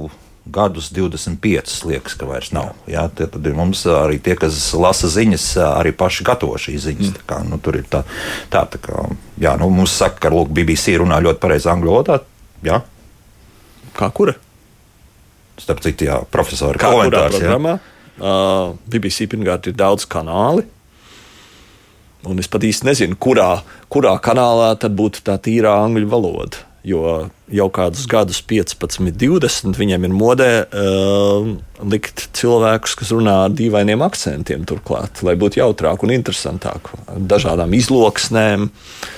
gadus 0.47 0.89
25 0.95 1.87
liekas, 1.91 2.17
ka 2.17 2.27
vairs 2.27 2.53
nav. 2.57 2.73
Jā, 2.91 3.05
tie, 3.13 3.27
tad 3.31 3.47
ir 3.47 3.55
mums 3.59 3.83
arī 3.91 4.19
tie, 4.23 4.37
kas 4.39 4.71
lasa 4.79 5.11
ziņas, 5.13 5.47
arī 5.75 5.93
paši 5.97 6.27
gatavo 6.27 6.57
šīs 6.61 6.87
ziņas. 6.87 7.13
Mm. 7.13 7.25
Kā, 7.29 7.41
nu, 7.47 7.61
tur 7.63 7.79
ir 7.83 7.89
tā, 7.91 8.05
tā, 8.53 8.65
tā 8.71 8.81
kā, 8.83 9.09
jā, 9.43 9.57
nu, 9.61 9.69
mums 9.75 9.95
saka, 9.99 10.23
ka 10.27 10.35
lūk, 10.35 10.55
BBC 10.57 10.97
runā 11.03 11.21
ļoti 11.27 11.43
pareizi 11.43 11.71
angļu 11.75 11.93
valodā. 11.93 12.21
Kā 13.97 14.11
kura? 14.13 14.37
Starp 15.57 15.81
citu, 15.85 16.11
jā, 16.11 16.21
profesori, 16.33 16.81
Kā 16.81 16.93
kurā 16.93 17.27
programmā? 17.33 17.79
Uh, 18.17 18.77
BBC 18.93 19.29
pirmkārt 19.33 19.69
ir 19.71 19.77
daudz 19.77 20.05
kanāli. 20.09 20.67
Un 22.27 22.41
es 22.43 22.49
pat 22.51 22.65
īsti 22.67 22.89
nezinu, 22.89 23.17
kurā, 23.21 23.63
kurā 23.93 24.17
kanālā 24.21 24.75
tad 24.83 24.97
būtu 24.99 25.23
tā 25.25 25.37
tīrā 25.41 25.77
angļu 25.85 26.09
valoda. 26.13 26.65
Jo 26.87 27.03
jau 27.51 27.67
kādus 27.75 28.05
gadus, 28.11 28.39
15, 28.47 29.11
20, 29.19 29.75
viņiem 29.79 30.07
ir 30.07 30.15
modē 30.15 30.51
uh, 30.67 31.49
likt 31.83 32.29
cilvēkus, 32.37 32.95
kas 33.01 33.11
runā 33.17 33.41
ar 33.47 33.57
dīvainiem 33.57 34.05
akcentiem, 34.07 34.67
turklāt, 34.69 35.25
lai 35.27 35.35
būtu 35.41 35.63
jautrāk 35.63 36.05
un 36.07 36.15
interesantāk, 36.15 36.93
dažādām 37.33 37.75
izloksnēm. 37.81 38.69
Uh, 38.69 39.15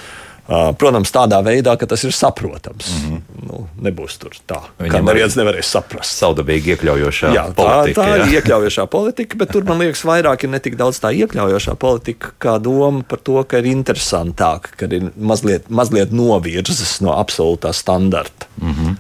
protams, 0.48 1.10
tādā 1.12 1.38
veidā, 1.44 1.74
ka 1.76 1.86
tas 1.86 2.04
ir 2.08 2.12
saprotams. 2.16 2.88
Mm 2.88 3.08
-hmm. 3.08 3.46
nu, 3.48 3.66
nebūs 3.84 4.18
tur 4.18 4.32
tā, 4.46 4.60
ka 4.78 4.84
Viņam 4.84 5.04
neviens 5.04 5.36
arī 5.36 5.42
nevarēs 5.42 5.72
saprast. 5.76 6.18
Savdabīgi 6.18 6.74
iekļaujošā 6.74 7.32
Jā, 7.34 7.44
tā, 7.52 7.54
politika. 7.54 8.02
tā 8.02 8.08
jā. 8.08 8.26
ir 8.26 8.32
iekļaujošā 8.38 8.86
politika, 8.86 9.36
bet 9.36 9.52
tur 9.52 9.64
man 9.64 9.78
liekas, 9.78 10.04
vairāk 10.04 10.44
ir 10.44 10.50
ne 10.50 10.58
tik 10.58 10.76
daudz 10.76 11.00
tā 11.00 11.12
iekļaujošā 11.12 11.74
politika, 11.74 12.32
kā 12.38 12.58
doma 12.62 13.02
par 13.02 13.18
to, 13.18 13.44
ka 13.44 13.58
ir 13.58 13.64
interesantāk, 13.64 14.72
ka 14.76 14.86
ir 14.86 15.10
mazliet, 15.16 15.68
mazliet 15.68 16.12
novirzes 16.12 17.00
no 17.00 17.12
absolūtā 17.12 17.72
standarta. 17.72 18.46
Mm 18.60 18.74
-hmm. 18.74 18.96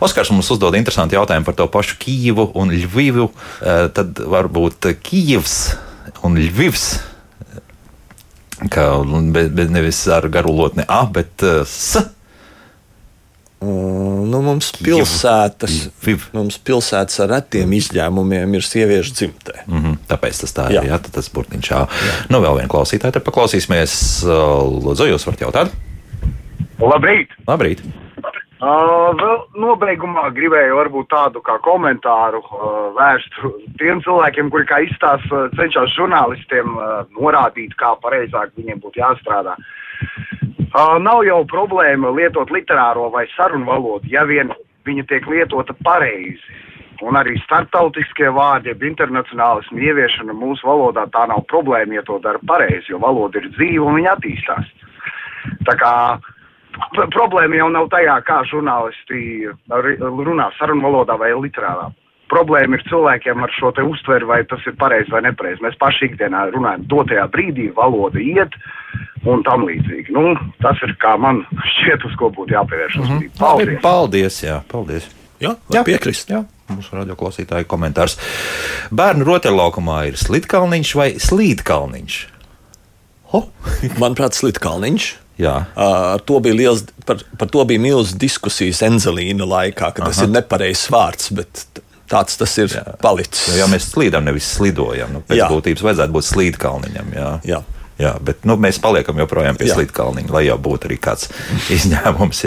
Oskars 0.00 0.30
mums 0.30 0.50
uzdod 0.50 0.74
interesantu 0.74 1.14
jautājumu 1.14 1.44
par 1.44 1.54
to 1.54 1.66
pašu 1.66 1.96
Kīvu 1.98 2.50
un 2.54 2.70
Ļuvivu. 2.70 3.28
Eh, 3.62 3.88
Tad 3.88 4.18
varbūt 4.18 4.94
Kīivs 5.02 5.76
un 6.22 6.36
Ļuvs. 6.36 7.07
Ka, 8.66 8.90
bet, 9.34 9.52
bet 9.54 9.70
nevis 9.70 10.00
ar 10.10 10.26
garu 10.34 10.52
lotni 10.54 10.86
A, 10.90 11.04
bet 11.06 11.44
uh, 11.46 11.62
S. 11.62 12.00
Un, 13.58 14.28
nu, 14.30 14.38
mums 14.42 14.68
pilsētas, 14.78 15.88
mums 16.34 16.58
pilsētas 16.62 17.18
ar 17.24 17.32
retiem 17.32 17.72
izņēmumiem 17.74 18.54
ir 18.54 18.66
sieviešu 18.66 19.16
dzimtē. 19.18 19.64
Mm 19.66 19.80
-hmm, 19.82 19.96
tāpēc 20.10 20.42
tas 20.44 20.54
tā 20.54 20.68
ir. 20.70 20.78
Jā, 20.78 20.84
jā 20.92 20.98
tas 21.10 21.30
burtiņš. 21.34 21.70
Jā. 21.70 21.80
Nu, 22.30 22.38
vēl 22.44 22.60
viena 22.60 22.70
klausītāja, 22.70 23.18
tad 23.18 23.26
paklausīsimies. 23.26 23.94
Uh, 24.26 24.62
Lūdzu, 24.86 25.10
jūs 25.10 25.26
varat 25.26 25.42
jautāt? 25.42 25.74
Labrīt! 26.78 27.34
Labrīt! 27.50 27.82
Uh, 28.58 29.12
vēl 29.14 29.36
nobeigumā 29.62 30.32
gribēju 30.34 30.80
varbūt 30.80 31.06
tādu 31.12 31.38
kā 31.46 31.60
komentāru 31.62 32.40
uh, 32.42 32.88
vērst 32.96 33.36
tiem 33.78 34.00
cilvēkiem, 34.02 34.48
kuri 34.50 34.64
kā 34.66 34.80
izstās 34.82 35.22
uh, 35.30 35.44
cenšas 35.54 35.92
žurnālistiem 35.94 36.72
uh, 36.74 37.04
norādīt, 37.14 37.76
kā 37.78 37.92
pareizāk 38.02 38.50
viņiem 38.58 38.80
būtu 38.82 38.98
jāstrādā. 38.98 39.54
Uh, 40.74 40.96
nav 40.98 41.22
jau 41.22 41.44
problēma 41.46 42.10
lietot 42.16 42.50
literāro 42.50 43.06
vai 43.14 43.28
sarunu 43.36 43.68
valodu, 43.68 44.10
ja 44.10 44.24
vien 44.26 44.50
viņa 44.90 45.04
tiek 45.06 45.28
lietota 45.30 45.76
pareizi. 45.86 46.58
Un 47.06 47.14
arī 47.14 47.36
starptautiskie 47.44 48.26
vārdi, 48.34 48.72
jeb 48.72 48.82
internacionālismu 48.88 49.78
ieviešana 49.86 50.34
mūsu 50.34 50.66
valodā 50.66 51.04
tā 51.14 51.28
nav 51.30 51.44
problēma, 51.46 51.94
ja 51.94 52.02
to 52.02 52.18
dara 52.24 52.42
pareizi, 52.42 52.90
jo 52.90 52.98
valoda 52.98 53.38
ir 53.38 53.46
dzīva 53.54 53.86
un 53.86 54.00
viņa 54.00 54.16
attīstās. 54.16 54.74
Tā 55.68 55.76
kā 55.78 55.92
p- 56.18 56.37
problēma 57.14 57.58
jau 57.58 57.70
nav 57.72 57.88
tajā, 57.92 58.18
kā 58.26 58.42
žurnālisti 58.50 59.48
runā 59.68 60.50
sarunu 60.58 60.86
valodā 60.88 61.18
vai 61.20 61.32
literārā. 61.36 61.88
Problēma 62.28 62.76
ir 62.76 62.82
cilvēkiem 62.90 63.40
ar 63.40 63.52
šo 63.56 63.70
te 63.72 63.84
uztveri, 63.88 64.26
vai 64.28 64.42
tas 64.44 64.60
ir 64.68 64.74
pareizi 64.76 65.12
vai 65.14 65.22
nepareizi. 65.24 65.62
Mēs 65.64 65.78
paši 65.80 66.10
ikdienā 66.10 66.50
runājam, 66.52 66.84
dotajā 66.90 67.24
brīdī 67.32 67.70
valoda 67.76 68.20
iet 68.20 68.52
un 69.24 69.40
tam 69.46 69.64
līdzīgi. 69.64 70.12
Nu, 70.12 70.34
tas 70.60 70.76
ir 70.84 70.92
kā 71.00 71.14
man 71.20 71.40
šķiet, 71.72 72.04
uz 72.04 72.18
ko 72.20 72.28
būtu 72.36 72.52
jāpievērš 72.52 73.00
uzmanība. 73.00 73.32
Mhm. 73.32 73.40
Paldies! 73.40 73.80
Paldies! 73.84 74.40
Jā, 74.44 74.60
paldies. 74.68 75.08
Jā, 75.40 75.54
jā 75.72 75.84
piekrist. 75.86 76.34
Jā. 76.34 76.44
Mūsu 76.68 76.98
radioklausītāja 76.98 77.64
komentārs. 77.64 78.18
Bērnu 78.92 79.24
rotaļlaukumā 79.24 80.02
ir 80.10 80.18
slidkalniņš 80.20 80.90
vai 80.98 81.08
slīdkalniņš? 81.22 82.18
Manuprāt, 84.02 84.36
Slitkalniņš. 84.36 85.08
Jā. 85.38 85.54
Ar 85.78 86.22
to 86.26 86.40
bija 86.42 86.56
liels, 86.58 86.82
par, 87.06 87.20
par 87.38 87.50
to 87.52 87.62
bija 87.68 87.82
milzīgas 87.82 88.16
diskusijas 88.18 88.82
Enzelīna 88.86 89.46
laikā, 89.46 89.92
ka 89.94 90.08
tas 90.08 90.18
Aha. 90.18 90.26
ir 90.26 90.34
nepareizs 90.34 90.88
vārds, 90.90 91.30
bet 91.38 91.62
tāds 92.10 92.38
tas 92.40 92.54
ir 92.58 92.72
jā. 92.72 92.84
palicis. 93.02 93.46
Jo, 93.52 93.60
ja 93.62 93.68
mēs 93.70 93.90
slīdam, 93.92 94.26
nevis 94.26 94.48
slidojam, 94.56 95.12
nu, 95.14 95.22
pēc 95.28 95.42
Jā. 95.42 95.48
būtības 95.52 95.84
vajadzētu 95.86 96.16
būt 96.16 96.28
slīdkalniņam. 96.32 97.12
Jā. 97.14 97.32
Jā. 97.46 97.62
Jā, 97.98 98.12
bet 98.22 98.44
nu, 98.46 98.54
mēs 98.62 98.78
paliekam 98.78 99.18
joprojām 99.18 99.56
pie 99.58 99.66
Jā. 99.66 99.74
slīdkalniņa, 99.74 100.30
lai 100.30 100.44
jau 100.46 100.54
būtu 100.62 100.86
arī 100.86 101.00
kāds 101.02 101.26
izņēmums. 101.74 102.44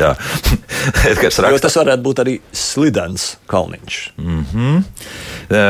Edgars 1.12 1.39
Jo 1.41 1.43
raksta. 1.43 1.66
tas 1.66 1.76
varētu 1.76 2.06
būt 2.06 2.22
arī 2.24 2.36
slidens 2.56 3.26
kalniņš. 3.52 3.97
Mm 4.16 4.45
-hmm. 4.54 4.84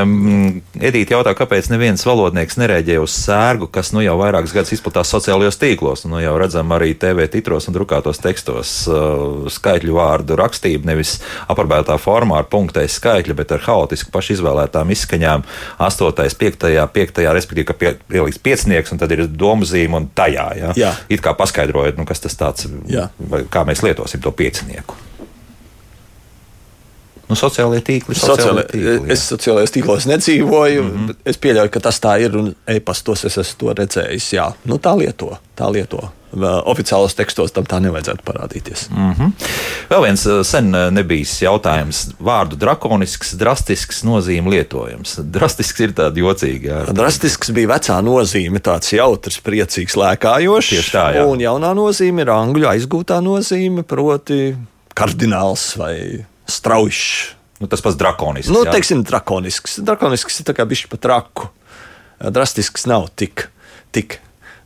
um, 0.04 0.62
Edīte 0.78 1.16
jautā, 1.16 1.34
kāpēc 1.34 1.72
neviens 1.74 2.06
valodnieks 2.06 2.60
nereaģē 2.62 3.00
uz 3.02 3.16
sērgu, 3.24 3.72
kas 3.74 3.90
nu 3.92 4.04
jau 4.06 4.20
vairākus 4.20 4.54
gadus 4.54 4.76
izplatās 4.78 5.10
sociālajos 5.10 5.58
tīklos. 5.58 6.06
Nu, 6.06 6.22
jau 6.22 6.38
redzam 6.38 6.70
arī 6.78 6.94
TV 6.94 7.26
titros 7.28 7.68
un 7.68 7.74
drukātos 7.74 8.22
tekstos 8.22 8.88
uh, 8.88 9.50
skaitļu 9.50 9.98
vārdu 9.98 10.38
rakstību, 10.38 10.86
nevis 10.86 11.18
aparbētā 11.50 11.98
formā 11.98 12.38
ar 12.38 12.46
punktēs 12.54 13.00
skaitļi, 13.02 13.34
bet 13.34 13.52
ar 13.52 13.66
haotisku 13.66 14.12
pašu 14.14 14.38
izvēlētām 14.38 14.94
izskaņām. 14.94 15.44
8, 15.80 16.14
5, 16.38 16.70
5, 16.94 17.26
respektīvi, 17.34 17.66
ka 17.66 17.74
pie, 17.74 17.96
pieliks 18.08 18.38
piecinieks 18.38 18.92
un 18.94 19.02
tad 19.02 19.12
ir 19.12 19.26
domu 19.26 19.71
zīme 19.72 20.00
un 20.00 20.10
tajā. 20.16 20.48
Ja? 20.60 20.74
Jā. 20.78 20.92
It 21.12 21.24
kā 21.24 21.34
paskaidrojot, 21.38 22.00
nu, 22.00 22.08
kas 22.10 22.24
tas 22.24 22.38
tāds, 22.40 22.68
vai 23.32 23.46
kā 23.52 23.66
mēs 23.68 23.84
lietosim 23.86 24.24
to 24.24 24.34
piecinieku. 24.36 24.98
Nu, 27.32 27.38
sociālajie 27.40 27.84
tīkli. 27.88 28.16
Sociālai, 28.20 28.66
tīkli, 28.68 29.12
es 29.14 29.24
sociālajos 29.32 29.72
tīklos 29.72 30.08
nedzīvoju. 30.10 30.84
Mm. 30.84 31.04
-hmm. 31.08 31.20
Es 31.32 31.38
pieļauju, 31.40 31.72
ka 31.72 31.80
tas 31.88 32.02
tā 32.04 32.18
ir 32.20 32.36
un 32.36 32.50
e-pastos 32.68 33.24
es 33.30 33.38
esmu 33.40 33.60
to 33.60 33.76
redzējis. 33.78 34.34
Jā, 34.36 34.50
nu, 34.68 34.80
tā 34.84 34.98
lieto. 35.00 35.38
Tā 35.56 35.70
lieto. 35.72 36.10
Oficiālos 36.72 37.16
tekstos 37.16 37.52
tam 37.52 37.66
tā 37.68 37.80
nevajadzētu 37.84 38.24
parādīties. 38.28 38.86
Mm 38.92 39.14
-hmm. 39.14 39.32
Vēl 39.90 40.04
viens 40.04 40.26
uh, 40.26 40.42
sen 40.48 40.76
uh, 40.76 40.90
nebijis 40.92 41.42
jautājums. 41.42 42.02
Vārdu 42.20 42.56
drakonisks, 42.56 43.34
drastisks 43.36 44.04
nozīme 44.04 44.50
lietojams. 44.50 45.20
Drastisks 45.24 45.80
ir 45.80 45.92
tāds 45.92 46.18
jocīgs. 46.18 46.68
Jā. 46.68 46.94
Drastisks 46.94 47.52
bija 47.52 47.68
vecā 47.68 48.02
nozīme, 48.02 48.60
tāds 48.60 48.92
jautrs, 48.94 49.40
priecīgs, 49.40 49.96
lēkājošs. 49.96 50.70
Tieši 50.70 50.92
tā, 50.92 51.06
jā. 51.16 51.26
Un 51.26 51.40
jaunā 51.40 51.74
nozīme 51.76 52.22
ir 52.22 52.30
angļu 52.30 52.68
aizgūtā 52.68 53.22
nozīme, 53.24 53.84
proti, 53.84 54.56
kardināls 54.96 55.78
vai 55.78 56.26
strauji. 56.52 57.36
Nu, 57.62 57.70
tas 57.70 57.84
pats 57.84 57.98
drakonisks. 58.00 58.50
Nu, 58.54 58.64
jā. 58.66 58.74
teiksim, 58.74 59.04
drakonisks. 59.06 59.78
Drakonisks 59.86 60.42
ir 60.42 60.48
tā 60.50 60.56
kā 60.58 60.66
bišķi 60.66 60.90
pat 60.96 61.08
raku. 61.12 61.52
Drastisks 62.22 62.88
nav 62.90 63.10
tik. 63.18 63.50
tik 63.94 64.20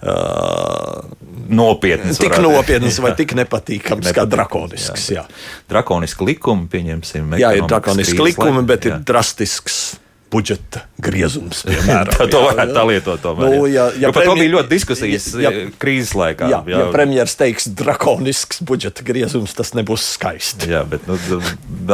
Uh, 0.05 1.01
nopietns. 1.49 2.19
Tik 2.21 2.35
nopietns 2.43 2.99
vai 3.01 3.13
Jā. 3.13 3.17
tik 3.23 3.31
nepatīkams 3.39 4.11
kā 4.13 4.25
drakonisks. 4.29 5.07
Jā. 5.15 5.23
Drakoniski 5.71 6.27
likumi, 6.27 6.67
pieņemsim. 6.69 7.33
Jā, 7.41 7.55
ir 7.57 7.65
drakoniski 7.65 8.19
likumi, 8.19 8.61
bet 8.69 8.85
jā. 8.85 8.99
ir 8.99 9.07
drastisks 9.07 9.95
budžeta 10.35 10.83
griezums. 10.99 11.63
Piemēram, 11.67 12.29
to 12.33 12.41
varētu 12.49 12.75
tā 12.75 12.83
lietot. 12.91 13.21
Tomēr, 13.23 13.55
Nu, 13.55 13.65
ja, 13.71 13.87
ja 13.99 14.11
par 14.15 14.27
to 14.27 14.35
bija 14.35 14.51
ļoti 14.57 14.71
diskusijas 14.75 15.27
ja- 15.39 15.51
ja, 15.53 15.65
krīzes 15.79 16.11
laikā. 16.19 16.49
Jā, 16.51 16.59
ja 16.69 16.83
premjerministrs 16.91 17.39
teiks, 17.39 17.67
drakonisks 17.79 18.59
budžeta 18.67 19.05
griezums, 19.07 19.55
tas 19.55 19.71
nebūs 19.77 20.03
skaisti. 20.17 20.67
Jā, 20.73 20.83
bet 20.89 21.07
nu, 21.07 21.17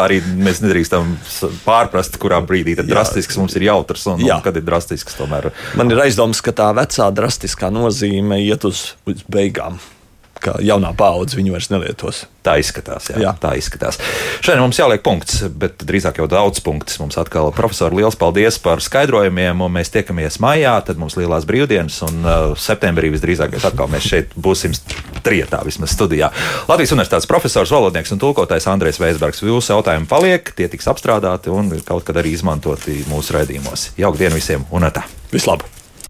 arī 0.01 0.19
mēs 0.41 0.63
nedrīkstam 0.65 1.15
pārprast, 1.65 2.17
kurā 2.21 2.41
brīdī 2.45 2.75
tad 2.79 2.89
drastisks 2.91 3.37
mums 3.39 3.55
ir 3.59 3.67
jautrs 3.69 4.07
un, 4.11 4.23
Jā. 4.25 4.39
un 4.39 4.45
kad 4.45 4.57
ir 4.57 4.65
drastisks. 4.67 5.17
Tomēr. 5.21 5.51
Man 5.77 5.91
ir 5.93 5.99
aizdoms, 6.07 6.41
ka 6.41 6.53
tā 6.55 6.71
vecā 6.77 7.09
drastiskā 7.13 7.69
nozīme 7.73 8.39
iet 8.41 8.65
uz, 8.67 8.93
uz 9.05 9.21
beigām. 9.31 9.77
Ka 10.41 10.55
jaunā 10.63 10.89
paudze 10.97 11.37
viņu 11.37 11.53
vairs 11.53 11.69
nelietos. 11.69 12.23
Tā 12.41 12.55
izskatās. 12.57 13.11
Jā, 13.11 13.19
jā. 13.21 13.31
Tā 13.37 13.51
izskatās. 13.59 13.99
Šodien 14.41 14.63
mums 14.63 14.79
jāliek 14.79 15.03
punkts, 15.05 15.43
bet 15.53 15.83
drīzāk 15.85 16.17
jau 16.17 16.25
daudz 16.29 16.63
punktus. 16.65 16.97
Mums 16.97 17.19
atkal, 17.21 17.51
profesori, 17.53 17.99
liels 17.99 18.17
paldies 18.17 18.57
par 18.61 18.81
skaidrojumiem. 18.81 19.61
un 19.61 19.75
Mēs 19.75 19.93
tiekamies 19.93 20.39
maijā, 20.41 20.73
tad 20.87 20.97
mums 21.01 21.13
lielās 21.19 21.45
brīvdienas, 21.49 21.99
un 22.07 22.25
uh, 22.25 22.45
septembrī 22.57 23.11
visdrīzāk 23.13 23.53
atkal 23.61 23.91
mēs 23.93 24.07
šeit 24.09 24.33
būsim 24.33 24.73
trietā, 25.21 25.61
vismaz 25.67 25.93
studijā. 25.93 26.31
Latvijas 26.71 26.95
Universitātes 26.95 27.29
profesors, 27.29 27.73
valodnieks 27.73 28.15
un 28.15 28.21
tulkotājs 28.23 28.65
Andrēs 28.71 28.97
Veisbergs. 29.01 29.43
Jūsu 29.45 29.75
jautājumi 29.75 30.09
paliek, 30.09 30.49
tie 30.57 30.69
tiks 30.71 30.89
apstrādāti 30.89 31.53
un 31.53 31.69
kaut 31.85 32.07
kad 32.07 32.17
arī 32.17 32.33
izmantoti 32.33 33.03
mūsu 33.11 33.37
raidījumos. 33.37 33.91
Jauka 34.01 34.23
diena 34.25 34.41
visiem 34.41 34.65
un 34.73 34.89
tā! 34.89 35.05
Vislabāk! 35.29 35.80